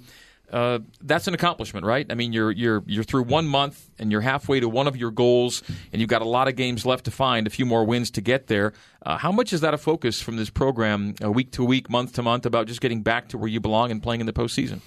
uh, 0.52 0.80
that's 1.00 1.26
an 1.26 1.34
accomplishment, 1.34 1.86
right? 1.86 2.06
I 2.10 2.14
mean, 2.14 2.32
you're 2.32 2.50
you're 2.50 2.82
you're 2.86 3.04
through 3.04 3.22
one 3.22 3.46
month 3.46 3.88
and 3.98 4.12
you're 4.12 4.20
halfway 4.20 4.60
to 4.60 4.68
one 4.68 4.86
of 4.86 4.96
your 4.96 5.10
goals, 5.10 5.62
and 5.92 6.00
you've 6.00 6.10
got 6.10 6.20
a 6.20 6.28
lot 6.28 6.46
of 6.46 6.56
games 6.56 6.84
left 6.84 7.06
to 7.06 7.10
find, 7.10 7.46
a 7.46 7.50
few 7.50 7.64
more 7.64 7.84
wins 7.84 8.10
to 8.12 8.20
get 8.20 8.48
there. 8.48 8.74
Uh, 9.00 9.16
how 9.16 9.32
much 9.32 9.52
is 9.52 9.62
that 9.62 9.72
a 9.72 9.78
focus 9.78 10.20
from 10.20 10.36
this 10.36 10.50
program, 10.50 11.14
uh, 11.24 11.30
week 11.30 11.52
to 11.52 11.64
week, 11.64 11.88
month 11.88 12.12
to 12.14 12.22
month, 12.22 12.44
about 12.44 12.66
just 12.66 12.80
getting 12.82 13.02
back 13.02 13.28
to 13.28 13.38
where 13.38 13.48
you 13.48 13.60
belong 13.60 13.90
and 13.90 14.02
playing 14.02 14.20
in 14.20 14.26
the 14.26 14.32
postseason? 14.32 14.80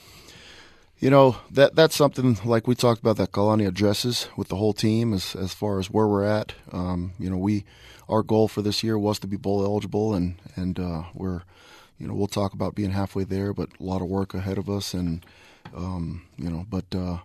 You 1.00 1.10
know 1.10 1.38
that 1.52 1.76
that's 1.76 1.96
something 1.96 2.38
like 2.46 2.68
we 2.68 2.76
talked 2.76 3.02
about 3.02 3.18
that 3.18 3.32
Kalani 3.32 3.68
addresses 3.68 4.30
with 4.38 4.50
the 4.50 4.56
whole 4.56 4.74
team 4.74 5.14
as 5.14 5.36
as 5.36 5.54
far 5.54 5.80
as 5.80 5.90
where 5.90 6.08
we're 6.08 6.26
at. 6.26 6.54
Um, 6.72 7.14
you 7.18 7.30
know, 7.30 7.38
we 7.38 7.66
our 8.08 8.22
goal 8.22 8.48
for 8.48 8.62
this 8.62 8.84
year 8.84 9.00
was 9.00 9.18
to 9.20 9.28
be 9.28 9.36
bowl 9.36 9.66
eligible, 9.66 10.14
and 10.14 10.36
and 10.56 10.80
uh, 10.80 11.04
we're 11.16 11.42
you 11.98 12.08
know 12.08 12.14
we'll 12.14 12.28
talk 12.28 12.54
about 12.54 12.76
being 12.76 12.92
halfway 12.92 13.24
there, 13.24 13.52
but 13.52 13.70
a 13.80 13.84
lot 13.84 14.04
of 14.04 14.08
work 14.08 14.36
ahead 14.36 14.60
of 14.60 14.70
us 14.70 14.94
and 14.94 15.26
um, 15.74 16.26
you 16.38 16.50
know, 16.50 16.66
but 16.70 16.86
uh, 16.96 17.18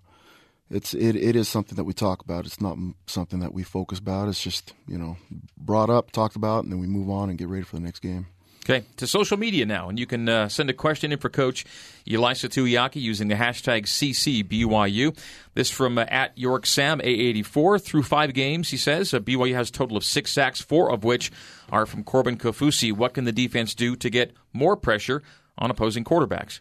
it's 0.70 0.94
it, 0.94 1.16
it 1.16 1.36
is 1.36 1.48
something 1.48 1.76
that 1.76 1.84
we 1.84 1.92
talk 1.92 2.22
about. 2.22 2.46
It's 2.46 2.60
not 2.60 2.78
something 3.06 3.40
that 3.40 3.52
we 3.52 3.62
focus 3.62 3.98
about. 3.98 4.28
It's 4.28 4.42
just 4.42 4.74
you 4.86 4.98
know 4.98 5.16
brought 5.56 5.90
up, 5.90 6.12
talked 6.12 6.36
about, 6.36 6.64
and 6.64 6.72
then 6.72 6.80
we 6.80 6.86
move 6.86 7.10
on 7.10 7.28
and 7.28 7.38
get 7.38 7.48
ready 7.48 7.64
for 7.64 7.76
the 7.76 7.82
next 7.82 8.00
game. 8.00 8.26
Okay, 8.64 8.84
to 8.98 9.06
social 9.06 9.38
media 9.38 9.64
now, 9.64 9.88
and 9.88 9.98
you 9.98 10.06
can 10.06 10.28
uh, 10.28 10.48
send 10.48 10.68
a 10.68 10.74
question 10.74 11.12
in 11.12 11.18
for 11.18 11.30
Coach 11.30 11.64
Ilaisa 12.06 12.48
Tuiaki 12.48 13.00
using 13.00 13.28
the 13.28 13.34
hashtag 13.34 13.84
CCBYU. 13.84 15.16
This 15.54 15.70
from 15.70 15.96
uh, 15.96 16.04
at 16.08 16.36
York 16.36 16.66
Sam 16.66 17.00
A84 17.00 17.82
through 17.82 18.02
five 18.02 18.34
games. 18.34 18.68
He 18.68 18.76
says 18.76 19.14
uh, 19.14 19.18
BYU 19.18 19.54
has 19.54 19.70
a 19.70 19.72
total 19.72 19.96
of 19.96 20.04
six 20.04 20.30
sacks, 20.30 20.60
four 20.60 20.92
of 20.92 21.04
which 21.04 21.32
are 21.70 21.86
from 21.86 22.04
Corbin 22.04 22.36
Kaufusi. 22.36 22.92
What 22.92 23.14
can 23.14 23.24
the 23.24 23.32
defense 23.32 23.74
do 23.74 23.96
to 23.96 24.10
get 24.10 24.34
more 24.52 24.76
pressure 24.76 25.22
on 25.56 25.70
opposing 25.70 26.04
quarterbacks? 26.04 26.60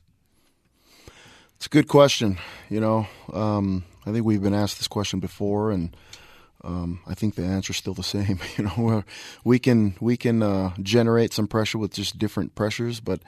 It's 1.60 1.66
a 1.66 1.70
good 1.70 1.90
question. 1.90 2.38
You 2.70 2.80
know, 2.80 3.08
um, 3.34 3.84
I 4.06 4.14
think 4.14 4.26
we've 4.26 4.42
been 4.42 4.54
asked 4.54 4.78
this 4.78 4.88
question 4.88 5.20
before, 5.20 5.72
and 5.72 5.94
um, 6.64 7.02
I 7.06 7.16
think 7.16 7.36
the 7.36 7.44
answer 7.44 7.72
is 7.72 7.78
still 7.78 7.94
the 7.94 8.02
same. 8.02 8.40
You 8.58 8.64
know, 8.64 9.04
we 9.44 9.60
can 9.60 9.96
we 10.00 10.16
can 10.16 10.42
uh, 10.42 10.74
generate 10.82 11.34
some 11.34 11.50
pressure 11.50 11.78
with 11.78 11.92
just 11.92 12.18
different 12.18 12.56
pressures, 12.56 13.02
but 13.02 13.20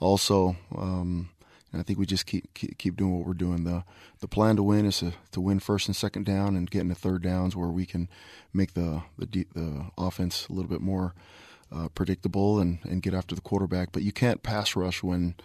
also 0.00 0.58
um, 0.76 1.30
I 1.72 1.82
think 1.82 1.98
we 1.98 2.04
just 2.04 2.26
keep, 2.26 2.52
keep, 2.52 2.76
keep 2.76 2.94
doing 2.94 3.16
what 3.16 3.26
we're 3.26 3.32
doing. 3.32 3.64
the 3.64 3.84
The 4.20 4.28
plan 4.28 4.56
to 4.56 4.62
win 4.62 4.84
is 4.84 4.98
to, 4.98 5.14
to 5.32 5.40
win 5.40 5.58
first 5.58 5.88
and 5.88 5.96
second 5.96 6.26
down, 6.26 6.56
and 6.56 6.70
get 6.70 6.82
into 6.82 6.94
third 6.94 7.22
downs 7.22 7.56
where 7.56 7.70
we 7.70 7.86
can 7.86 8.10
make 8.52 8.74
the 8.74 9.00
the, 9.16 9.46
the 9.54 9.86
offense 9.96 10.46
a 10.50 10.52
little 10.52 10.68
bit 10.68 10.82
more 10.82 11.14
uh, 11.74 11.88
predictable 11.94 12.60
and, 12.60 12.80
and 12.84 13.00
get 13.00 13.14
after 13.14 13.34
the 13.34 13.40
quarterback. 13.40 13.92
But 13.92 14.02
you 14.02 14.12
can't 14.12 14.42
pass 14.42 14.76
rush 14.76 15.02
when 15.02 15.36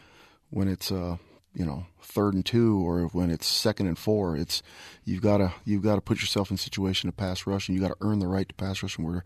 when 0.49 0.67
it's 0.67 0.91
uh, 0.91 1.15
you 1.53 1.65
know 1.65 1.85
third 2.01 2.33
and 2.33 2.45
two 2.45 2.77
or 2.85 3.03
when 3.07 3.29
it's 3.29 3.47
second 3.47 3.87
and 3.87 3.97
four 3.97 4.35
it's 4.35 4.61
you've 5.05 5.21
got 5.21 5.37
to 5.37 5.53
you've 5.65 5.83
got 5.83 5.95
to 5.95 6.01
put 6.01 6.19
yourself 6.19 6.49
in 6.49 6.55
a 6.55 6.57
situation 6.57 7.09
to 7.09 7.15
pass 7.15 7.45
rush 7.45 7.67
and 7.67 7.77
you 7.77 7.81
got 7.81 7.97
to 7.97 8.05
earn 8.05 8.19
the 8.19 8.27
right 8.27 8.49
to 8.49 8.55
pass 8.55 8.83
rush 8.83 8.97
and 8.97 9.05
we're 9.05 9.23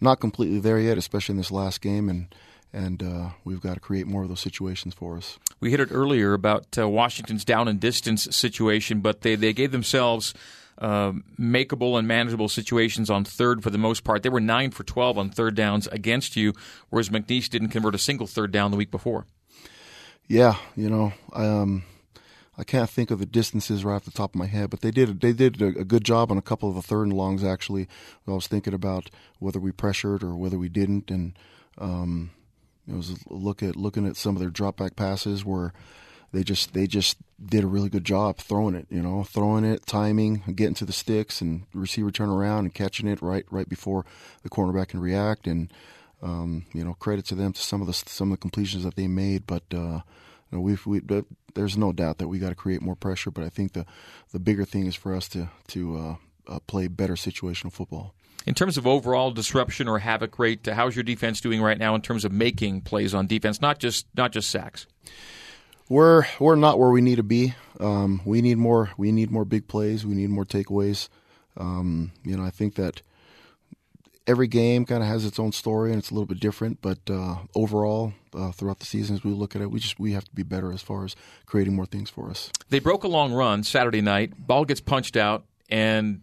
not 0.00 0.20
completely 0.20 0.58
there 0.58 0.78
yet 0.78 0.98
especially 0.98 1.32
in 1.32 1.38
this 1.38 1.50
last 1.50 1.80
game 1.80 2.08
and 2.08 2.34
and 2.72 3.02
uh, 3.02 3.30
we've 3.44 3.60
got 3.60 3.74
to 3.74 3.80
create 3.80 4.06
more 4.06 4.22
of 4.22 4.28
those 4.28 4.40
situations 4.40 4.94
for 4.94 5.16
us. 5.16 5.38
We 5.60 5.70
hit 5.70 5.80
it 5.80 5.90
earlier 5.92 6.32
about 6.32 6.78
uh, 6.78 6.88
Washington's 6.88 7.44
down 7.44 7.68
and 7.68 7.78
distance 7.78 8.34
situation, 8.34 9.00
but 9.00 9.20
they, 9.20 9.34
they 9.34 9.52
gave 9.52 9.72
themselves 9.72 10.32
uh, 10.78 11.12
makeable 11.38 11.98
and 11.98 12.08
manageable 12.08 12.48
situations 12.48 13.10
on 13.10 13.24
third 13.24 13.62
for 13.62 13.70
the 13.70 13.78
most 13.78 14.04
part. 14.04 14.22
They 14.22 14.30
were 14.30 14.40
9 14.40 14.70
for 14.70 14.84
12 14.84 15.18
on 15.18 15.30
third 15.30 15.54
downs 15.54 15.86
against 15.88 16.34
you, 16.34 16.54
whereas 16.88 17.10
McNeese 17.10 17.50
didn't 17.50 17.68
convert 17.68 17.94
a 17.94 17.98
single 17.98 18.26
third 18.26 18.52
down 18.52 18.70
the 18.70 18.76
week 18.78 18.90
before. 18.90 19.26
Yeah, 20.28 20.56
you 20.76 20.88
know, 20.88 21.12
um, 21.34 21.84
I 22.56 22.64
can't 22.64 22.88
think 22.88 23.10
of 23.10 23.18
the 23.18 23.26
distances 23.26 23.84
right 23.84 23.96
off 23.96 24.04
the 24.04 24.10
top 24.10 24.30
of 24.30 24.38
my 24.38 24.46
head, 24.46 24.70
but 24.70 24.80
they 24.80 24.90
did 24.90 25.20
they 25.20 25.32
did 25.32 25.60
a, 25.60 25.68
a 25.80 25.84
good 25.84 26.04
job 26.04 26.30
on 26.30 26.38
a 26.38 26.42
couple 26.42 26.68
of 26.68 26.74
the 26.74 26.82
third 26.82 27.04
and 27.04 27.12
longs. 27.12 27.42
Actually, 27.44 27.88
I 28.26 28.32
was 28.32 28.46
thinking 28.46 28.74
about 28.74 29.10
whether 29.38 29.58
we 29.58 29.72
pressured 29.72 30.22
or 30.22 30.34
whether 30.36 30.58
we 30.58 30.68
didn't, 30.68 31.10
and 31.10 31.32
um, 31.78 32.30
it 32.88 32.94
was 32.94 33.18
look 33.28 33.62
at 33.62 33.76
looking 33.76 34.06
at 34.06 34.16
some 34.16 34.36
of 34.36 34.40
their 34.40 34.50
drop 34.50 34.76
back 34.76 34.96
passes 34.96 35.44
where 35.44 35.72
they 36.32 36.42
just 36.42 36.72
they 36.72 36.86
just 36.86 37.16
did 37.44 37.64
a 37.64 37.66
really 37.66 37.88
good 37.88 38.04
job 38.04 38.38
throwing 38.38 38.74
it. 38.74 38.86
You 38.90 39.02
know, 39.02 39.24
throwing 39.24 39.64
it, 39.64 39.86
timing, 39.86 40.42
getting 40.54 40.74
to 40.74 40.84
the 40.84 40.92
sticks, 40.92 41.40
and 41.40 41.64
receiver 41.72 42.10
turn 42.10 42.28
around 42.30 42.60
and 42.60 42.74
catching 42.74 43.08
it 43.08 43.22
right 43.22 43.44
right 43.50 43.68
before 43.68 44.04
the 44.42 44.50
cornerback 44.50 44.88
can 44.88 45.00
react. 45.00 45.46
And 45.46 45.72
um, 46.22 46.64
you 46.72 46.84
know, 46.84 46.94
credit 46.94 47.24
to 47.26 47.34
them 47.34 47.52
to 47.52 47.60
some 47.60 47.80
of 47.80 47.86
the 47.86 47.92
some 47.92 48.30
of 48.30 48.38
the 48.38 48.40
completions 48.40 48.84
that 48.84 48.96
they 48.96 49.08
made. 49.08 49.46
But 49.46 49.64
uh, 49.72 50.00
you 50.50 50.52
know, 50.52 50.60
we've 50.60 50.84
we 50.86 51.00
there's 51.54 51.76
no 51.76 51.92
doubt 51.92 52.18
that 52.18 52.28
we 52.28 52.38
got 52.38 52.50
to 52.50 52.54
create 52.54 52.82
more 52.82 52.96
pressure. 52.96 53.30
But 53.30 53.44
I 53.44 53.48
think 53.48 53.72
the 53.72 53.84
the 54.32 54.38
bigger 54.38 54.64
thing 54.64 54.86
is 54.86 54.94
for 54.94 55.14
us 55.14 55.28
to 55.30 55.50
to 55.68 55.96
uh, 55.96 56.16
uh, 56.54 56.58
play 56.66 56.88
better 56.88 57.14
situational 57.14 57.72
football. 57.72 58.14
In 58.44 58.54
terms 58.54 58.76
of 58.76 58.86
overall 58.86 59.30
disruption 59.30 59.86
or 59.86 60.00
havoc 60.00 60.36
rate, 60.38 60.66
how's 60.66 60.96
your 60.96 61.04
defense 61.04 61.40
doing 61.40 61.62
right 61.62 61.78
now 61.78 61.94
in 61.94 62.02
terms 62.02 62.24
of 62.24 62.32
making 62.32 62.80
plays 62.80 63.14
on 63.14 63.26
defense, 63.26 63.60
not 63.60 63.78
just 63.78 64.06
not 64.16 64.32
just 64.32 64.50
sacks? 64.50 64.86
We're 65.88 66.24
we're 66.38 66.56
not 66.56 66.78
where 66.78 66.90
we 66.90 67.00
need 67.00 67.16
to 67.16 67.22
be. 67.22 67.54
Um, 67.78 68.20
we 68.24 68.42
need 68.42 68.58
more. 68.58 68.90
We 68.96 69.12
need 69.12 69.30
more 69.30 69.44
big 69.44 69.68
plays. 69.68 70.06
We 70.06 70.14
need 70.14 70.30
more 70.30 70.44
takeaways. 70.44 71.08
Um, 71.56 72.12
you 72.24 72.36
know, 72.36 72.44
I 72.44 72.50
think 72.50 72.76
that 72.76 73.02
every 74.26 74.46
game 74.46 74.84
kind 74.84 75.02
of 75.02 75.08
has 75.08 75.24
its 75.24 75.38
own 75.38 75.52
story 75.52 75.90
and 75.90 75.98
it's 75.98 76.10
a 76.10 76.14
little 76.14 76.26
bit 76.26 76.40
different. 76.40 76.80
But 76.80 76.98
uh, 77.10 77.36
overall, 77.54 78.12
uh, 78.34 78.52
throughout 78.52 78.78
the 78.78 78.86
season, 78.86 79.16
as 79.16 79.24
we 79.24 79.30
look 79.32 79.56
at 79.56 79.62
it, 79.62 79.70
we 79.70 79.80
just 79.80 79.98
we 79.98 80.12
have 80.12 80.24
to 80.24 80.34
be 80.34 80.42
better 80.42 80.72
as 80.72 80.82
far 80.82 81.04
as 81.04 81.16
creating 81.46 81.74
more 81.74 81.86
things 81.86 82.10
for 82.10 82.30
us. 82.30 82.50
They 82.70 82.78
broke 82.78 83.04
a 83.04 83.08
long 83.08 83.32
run 83.32 83.62
Saturday 83.62 84.00
night. 84.00 84.32
Ball 84.36 84.64
gets 84.64 84.80
punched 84.80 85.16
out, 85.16 85.44
and 85.68 86.22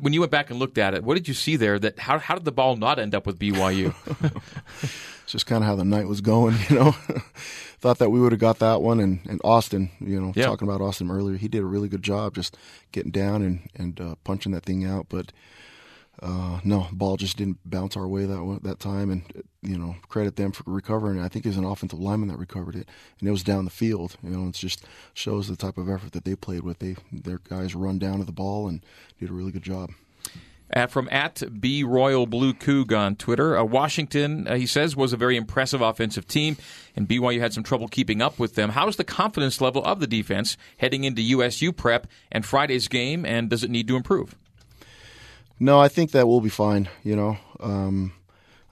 when 0.00 0.12
you 0.12 0.20
went 0.20 0.32
back 0.32 0.50
and 0.50 0.58
looked 0.58 0.78
at 0.78 0.94
it, 0.94 1.04
what 1.04 1.14
did 1.14 1.28
you 1.28 1.34
see 1.34 1.56
there? 1.56 1.78
That 1.78 1.98
how 1.98 2.18
how 2.18 2.34
did 2.34 2.44
the 2.44 2.52
ball 2.52 2.76
not 2.76 2.98
end 2.98 3.14
up 3.14 3.26
with 3.26 3.38
BYU? 3.38 3.94
it's 5.22 5.32
just 5.32 5.46
kind 5.46 5.62
of 5.62 5.68
how 5.68 5.76
the 5.76 5.84
night 5.84 6.06
was 6.06 6.20
going, 6.20 6.56
you 6.70 6.76
know. 6.76 6.92
Thought 7.80 7.98
that 7.98 8.10
we 8.10 8.20
would 8.20 8.30
have 8.30 8.40
got 8.40 8.60
that 8.60 8.80
one, 8.80 9.00
and, 9.00 9.18
and 9.28 9.40
Austin, 9.42 9.90
you 9.98 10.20
know, 10.20 10.32
yeah. 10.36 10.44
talking 10.44 10.68
about 10.68 10.80
Austin 10.80 11.10
earlier, 11.10 11.36
he 11.36 11.48
did 11.48 11.62
a 11.62 11.66
really 11.66 11.88
good 11.88 12.04
job 12.04 12.36
just 12.36 12.56
getting 12.92 13.10
down 13.10 13.42
and 13.42 13.68
and 13.74 14.00
uh, 14.00 14.14
punching 14.24 14.52
that 14.52 14.64
thing 14.64 14.84
out, 14.84 15.06
but. 15.08 15.32
Uh, 16.22 16.60
no, 16.62 16.86
ball 16.92 17.16
just 17.16 17.36
didn't 17.36 17.58
bounce 17.64 17.96
our 17.96 18.06
way 18.06 18.24
that 18.24 18.60
that 18.62 18.78
time, 18.78 19.10
and 19.10 19.42
you 19.60 19.76
know 19.76 19.96
credit 20.08 20.36
them 20.36 20.52
for 20.52 20.62
recovering. 20.66 21.20
I 21.20 21.26
think 21.26 21.44
it 21.44 21.48
was 21.48 21.56
an 21.56 21.64
offensive 21.64 21.98
lineman 21.98 22.28
that 22.28 22.38
recovered 22.38 22.76
it, 22.76 22.88
and 23.18 23.28
it 23.28 23.32
was 23.32 23.42
down 23.42 23.64
the 23.64 23.72
field. 23.72 24.16
You 24.22 24.30
know, 24.30 24.48
it 24.48 24.54
just 24.54 24.84
shows 25.14 25.48
the 25.48 25.56
type 25.56 25.78
of 25.78 25.88
effort 25.88 26.12
that 26.12 26.24
they 26.24 26.36
played 26.36 26.62
with. 26.62 26.78
They 26.78 26.94
their 27.10 27.38
guys 27.38 27.74
run 27.74 27.98
down 27.98 28.20
to 28.20 28.24
the 28.24 28.30
ball 28.30 28.68
and 28.68 28.84
did 29.18 29.30
a 29.30 29.32
really 29.32 29.50
good 29.50 29.64
job. 29.64 29.90
Uh, 30.74 30.86
from 30.86 31.08
at 31.10 31.42
B 31.60 31.82
Royal 31.82 32.26
Blue 32.26 32.54
Coug 32.54 32.96
on 32.96 33.16
Twitter, 33.16 33.58
uh, 33.58 33.64
Washington, 33.64 34.46
uh, 34.46 34.54
he 34.54 34.64
says, 34.64 34.96
was 34.96 35.12
a 35.12 35.18
very 35.18 35.36
impressive 35.36 35.82
offensive 35.82 36.26
team, 36.26 36.56
and 36.96 37.08
BYU 37.08 37.40
had 37.40 37.52
some 37.52 37.64
trouble 37.64 37.88
keeping 37.88 38.22
up 38.22 38.38
with 38.38 38.54
them. 38.54 38.70
How 38.70 38.88
is 38.88 38.96
the 38.96 39.04
confidence 39.04 39.60
level 39.60 39.84
of 39.84 40.00
the 40.00 40.06
defense 40.06 40.56
heading 40.78 41.04
into 41.04 41.20
USU 41.20 41.72
prep 41.72 42.06
and 42.30 42.46
Friday's 42.46 42.88
game, 42.88 43.26
and 43.26 43.50
does 43.50 43.64
it 43.64 43.70
need 43.70 43.88
to 43.88 43.96
improve? 43.96 44.36
No, 45.62 45.78
I 45.78 45.86
think 45.86 46.10
that 46.10 46.26
we'll 46.26 46.40
be 46.40 46.48
fine. 46.48 46.88
You 47.04 47.14
know, 47.14 47.36
um, 47.60 48.14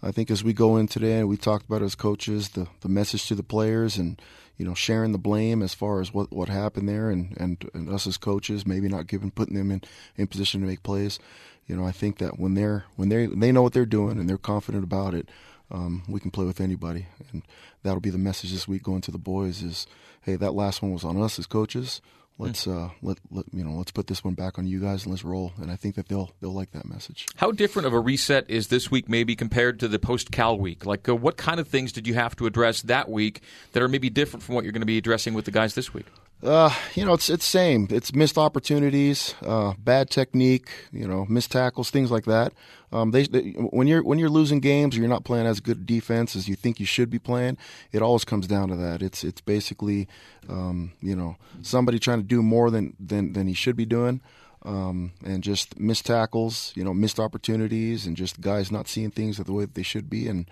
I 0.03 0.11
think 0.11 0.29
as 0.29 0.43
we 0.43 0.53
go 0.53 0.77
in 0.77 0.89
today, 0.89 1.21
and 1.21 1.29
we 1.29 1.37
talked 1.37 1.65
about 1.67 1.83
as 1.83 1.95
coaches 1.95 2.49
the 2.49 2.67
the 2.81 2.89
message 2.89 3.29
to 3.29 3.37
the 3.37 3.45
players 3.45 3.97
and 3.97 4.21
you 4.57 4.65
know 4.65 4.75
sharing 4.75 5.13
the 5.13 5.19
blame 5.19 5.63
as 5.63 5.73
far 5.73 6.01
as 6.01 6.13
what 6.13 6.33
what 6.33 6.49
happened 6.49 6.89
there 6.89 7.09
and 7.09 7.37
and, 7.37 7.71
and 7.75 7.89
us 7.89 8.09
as 8.09 8.17
coaches 8.17 8.67
maybe 8.67 8.89
not 8.89 9.07
giving 9.07 9.31
putting 9.31 9.55
them 9.55 9.71
in 9.71 9.83
in 10.17 10.27
position 10.27 10.63
to 10.63 10.67
make 10.67 10.83
plays. 10.83 11.21
You 11.69 11.77
know, 11.77 11.87
I 11.87 11.93
think 11.93 12.19
that 12.19 12.41
when 12.41 12.55
they're 12.55 12.87
when 12.97 13.09
they 13.09 13.27
they 13.27 13.53
know 13.53 13.63
what 13.63 13.73
they're 13.73 13.87
doing 13.87 14.19
and 14.19 14.29
they're 14.29 14.37
confident 14.37 14.83
about 14.83 15.15
it, 15.15 15.29
um, 15.71 16.03
we 16.09 16.19
can 16.19 16.33
play 16.33 16.45
with 16.45 16.61
anybody, 16.61 17.07
and 17.31 17.43
that'll 17.85 18.01
be 18.01 18.11
the 18.11 18.19
message 18.19 18.51
this 18.51 18.67
week 18.67 18.83
going 18.83 19.03
to 19.03 19.13
the 19.13 19.17
boys 19.17 19.63
is, 19.63 19.87
hey, 20.23 20.35
that 20.35 20.55
last 20.55 20.83
one 20.83 20.93
was 20.93 21.05
on 21.05 21.23
us 21.23 21.39
as 21.39 21.47
coaches 21.47 22.01
let's 22.41 22.67
uh, 22.67 22.91
let, 23.03 23.19
let 23.31 23.47
you 23.53 23.65
know 23.65 23.73
let's 23.73 23.91
put 23.91 24.07
this 24.07 24.25
one 24.25 24.35
back 24.35 24.59
on 24.59 24.67
you 24.67 24.81
guys 24.81 25.05
and 25.05 25.13
let's 25.13 25.25
roll. 25.25 25.53
And 25.61 25.71
I 25.71 25.77
think 25.77 25.95
that 25.97 26.09
they'll 26.09 26.31
they'll 26.41 26.55
like 26.55 26.73
that 26.73 26.89
message. 26.89 27.27
How 27.37 27.53
different 27.53 27.87
of 27.87 27.93
a 27.93 28.01
reset 28.01 28.49
is 28.49 28.69
this 28.69 28.91
week 28.91 29.09
maybe 29.09 29.37
compared 29.37 29.81
to 29.81 29.89
the 29.89 29.99
post 29.99 30.31
Cal 30.31 30.59
week? 30.59 30.87
Like 30.87 31.09
uh, 31.09 31.15
what 31.15 31.37
kind 31.37 31.61
of 31.61 31.69
things 31.69 31.93
did 31.93 32.07
you 32.07 32.15
have 32.15 32.37
to 32.37 32.47
address 32.47 32.83
that 32.83 33.09
week 33.09 33.43
that 33.73 33.83
are 33.83 33.89
maybe 33.89 34.11
different 34.11 34.43
from 34.43 34.55
what 34.55 34.65
you're 34.65 34.73
going 34.73 34.81
to 34.81 34.87
be 34.87 34.99
addressing 34.99 35.35
with 35.35 35.45
the 35.45 35.51
guys 35.51 35.75
this 35.75 35.93
week? 35.95 36.07
Uh, 36.43 36.75
you 36.95 37.05
know, 37.05 37.13
it's 37.13 37.29
it's 37.29 37.45
same. 37.45 37.87
It's 37.91 38.15
missed 38.15 38.39
opportunities, 38.39 39.35
uh, 39.45 39.75
bad 39.79 40.09
technique, 40.09 40.71
you 40.91 41.07
know, 41.07 41.27
missed 41.29 41.53
tackles, 41.53 41.91
things 41.91 42.11
like 42.11 42.25
that. 42.25 42.55
Um, 42.93 43.11
they, 43.11 43.25
they, 43.25 43.51
when 43.51 43.87
you're 43.87 44.03
when 44.03 44.19
you're 44.19 44.31
losing 44.31 44.59
games 44.61 44.97
or 44.97 45.01
you're 45.01 45.09
not 45.09 45.25
playing 45.25 45.47
as 45.47 45.61
good 45.61 45.85
defense 45.85 46.35
as 46.35 46.49
you 46.49 46.57
think 46.57 46.81
you 46.81 46.87
should 46.87 47.11
be 47.11 47.19
playing, 47.19 47.59
it 47.93 48.01
always 48.01 48.25
comes 48.25 48.47
down 48.47 48.69
to 48.69 48.77
that. 48.77 49.03
It's 49.03 49.23
it's 49.23 49.43
basically, 49.43 50.09
um, 50.49 50.93
you 51.03 51.15
know, 51.15 51.37
somebody 51.61 51.99
trying 51.99 52.21
to 52.21 52.27
do 52.27 52.43
more 52.43 52.71
than 52.71 52.97
than 52.99 53.35
than 53.35 53.47
he 53.47 53.55
should 53.55 53.77
be 53.77 53.87
doing. 53.87 54.23
Um, 54.63 55.13
and 55.25 55.43
just 55.43 55.81
missed 55.81 56.05
tackles, 56.05 56.73
you 56.75 56.85
know, 56.85 56.93
missed 56.93 57.19
opportunities, 57.19 58.07
and 58.07 58.15
just 58.15 58.43
guys 58.43 58.71
not 58.71 58.89
seeing 58.89 59.11
things 59.11 59.39
the 59.39 59.53
way 59.53 59.65
that 59.65 59.75
they 59.75 59.83
should 59.83 60.11
be. 60.11 60.27
And 60.27 60.47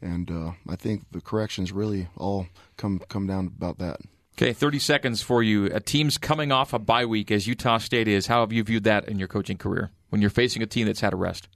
and 0.00 0.30
uh, 0.30 0.52
I 0.68 0.76
think 0.76 1.04
the 1.10 1.20
corrections 1.20 1.70
really 1.72 2.08
all 2.16 2.46
come 2.76 3.00
come 3.08 3.26
down 3.26 3.46
about 3.46 3.78
that. 3.78 4.00
Okay, 4.38 4.52
30 4.52 4.78
seconds 4.78 5.20
for 5.20 5.42
you. 5.42 5.64
A 5.66 5.80
team's 5.80 6.16
coming 6.16 6.52
off 6.52 6.72
a 6.72 6.78
bye 6.78 7.06
week 7.06 7.32
as 7.32 7.48
Utah 7.48 7.78
State 7.78 8.06
is. 8.06 8.28
How 8.28 8.38
have 8.38 8.52
you 8.52 8.62
viewed 8.62 8.84
that 8.84 9.08
in 9.08 9.18
your 9.18 9.26
coaching 9.26 9.58
career 9.58 9.90
when 10.10 10.20
you're 10.20 10.30
facing 10.30 10.62
a 10.62 10.66
team 10.66 10.86
that's 10.86 11.00
had 11.00 11.12
a 11.12 11.16
rest? 11.16 11.48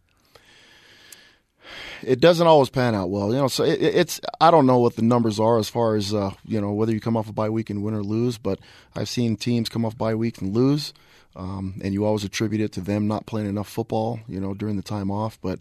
It 2.02 2.18
doesn't 2.18 2.44
always 2.44 2.70
pan 2.70 2.96
out 2.96 3.08
well, 3.08 3.32
you 3.32 3.38
know. 3.38 3.46
So 3.46 3.62
it, 3.62 3.80
it's 3.80 4.20
I 4.40 4.50
don't 4.50 4.66
know 4.66 4.80
what 4.80 4.96
the 4.96 5.02
numbers 5.02 5.38
are 5.38 5.58
as 5.58 5.68
far 5.68 5.94
as 5.94 6.12
uh, 6.12 6.32
you 6.44 6.60
know 6.60 6.72
whether 6.72 6.92
you 6.92 6.98
come 6.98 7.16
off 7.16 7.28
a 7.28 7.32
bye 7.32 7.50
week 7.50 7.70
and 7.70 7.84
win 7.84 7.94
or 7.94 8.02
lose, 8.02 8.36
but 8.36 8.58
I've 8.96 9.08
seen 9.08 9.36
teams 9.36 9.68
come 9.68 9.84
off 9.84 9.96
bye 9.96 10.16
weeks 10.16 10.40
and 10.40 10.52
lose, 10.52 10.92
um, 11.36 11.80
and 11.84 11.94
you 11.94 12.04
always 12.04 12.24
attribute 12.24 12.62
it 12.62 12.72
to 12.72 12.80
them 12.80 13.06
not 13.06 13.26
playing 13.26 13.48
enough 13.48 13.68
football, 13.68 14.18
you 14.26 14.40
know, 14.40 14.54
during 14.54 14.74
the 14.74 14.82
time 14.82 15.08
off. 15.08 15.38
But 15.40 15.60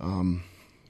um, 0.00 0.42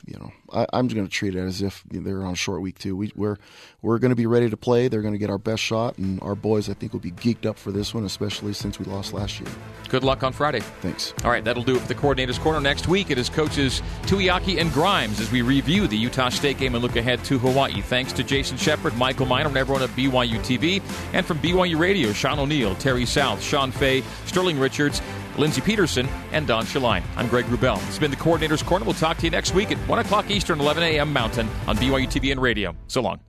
you 0.07 0.18
know, 0.18 0.32
I, 0.52 0.78
am 0.78 0.86
just 0.86 0.94
going 0.94 1.07
to 1.07 1.12
treat 1.12 1.34
it 1.34 1.40
as 1.40 1.62
if 1.62 1.82
they're 1.90 2.22
on 2.22 2.34
a 2.34 2.36
short 2.36 2.61
week 2.62 2.78
too. 2.78 2.96
We, 2.96 3.12
we're 3.16 3.36
we're 3.82 3.98
going 3.98 4.11
to 4.11 4.16
be 4.16 4.26
ready 4.26 4.48
to 4.48 4.57
play. 4.57 4.86
They're 4.86 5.02
going 5.02 5.14
to 5.14 5.18
get 5.18 5.30
our 5.30 5.38
best 5.38 5.62
shot, 5.62 5.98
and 5.98 6.22
our 6.22 6.36
boys, 6.36 6.68
I 6.68 6.74
think, 6.74 6.92
will 6.92 7.00
be 7.00 7.11
geeked 7.11 7.44
up 7.44 7.59
for 7.59 7.72
this 7.72 7.92
one, 7.92 8.04
especially 8.04 8.52
since 8.52 8.78
we 8.78 8.84
lost 8.84 9.12
last 9.12 9.40
year. 9.40 9.50
Good 9.88 10.04
luck 10.04 10.22
on 10.22 10.32
Friday. 10.32 10.61
Thanks. 10.80 11.12
All 11.24 11.30
right, 11.30 11.44
that'll 11.44 11.64
do 11.64 11.76
it 11.76 11.80
for 11.80 11.88
the 11.88 11.94
Coordinators 11.94 12.38
Corner. 12.38 12.61
Next 12.61 12.86
week, 12.86 13.11
it 13.11 13.18
is 13.18 13.28
coaches 13.28 13.82
Tuiaki 14.02 14.61
and 14.61 14.72
Grimes 14.72 15.20
as 15.20 15.30
we 15.32 15.42
review 15.42 15.88
the 15.88 15.96
Utah 15.96 16.28
State 16.28 16.59
game 16.59 16.74
and 16.74 16.82
look 16.82 16.96
ahead 16.96 17.24
to 17.24 17.38
Hawaii. 17.38 17.80
Thanks 17.80 18.12
to 18.14 18.22
Jason 18.22 18.57
Shepard, 18.57 18.96
Michael 18.96 19.26
Miner, 19.26 19.48
and 19.48 19.57
everyone 19.57 19.82
at 19.82 19.90
BYU 19.90 20.38
TV, 20.38 20.82
and 21.12 21.26
from 21.26 21.38
BYU 21.40 21.78
Radio, 21.78 22.12
Sean 22.12 22.38
O'Neill, 22.38 22.76
Terry 22.76 23.07
South, 23.07 23.42
Sean 23.42 23.72
Fay, 23.72 24.02
Sterling 24.26 24.59
Richards. 24.59 25.02
Lindsey 25.37 25.61
Peterson, 25.61 26.09
and 26.32 26.47
Don 26.47 26.64
Shaline. 26.64 27.03
I'm 27.16 27.28
Greg 27.28 27.45
Wrubell. 27.47 27.76
It's 27.89 27.99
been 27.99 28.11
the 28.11 28.16
Coordinator's 28.16 28.62
Corner. 28.62 28.84
We'll 28.84 28.95
talk 28.95 29.18
to 29.18 29.24
you 29.24 29.30
next 29.30 29.55
week 29.55 29.70
at 29.70 29.78
1 29.89 29.99
o'clock 29.99 30.30
Eastern, 30.30 30.61
11 30.61 30.82
a.m. 30.82 31.12
Mountain 31.12 31.49
on 31.66 31.76
BYU 31.76 32.07
TV 32.07 32.32
and 32.32 32.41
radio. 32.41 32.74
So 32.89 33.01
long. 33.01 33.20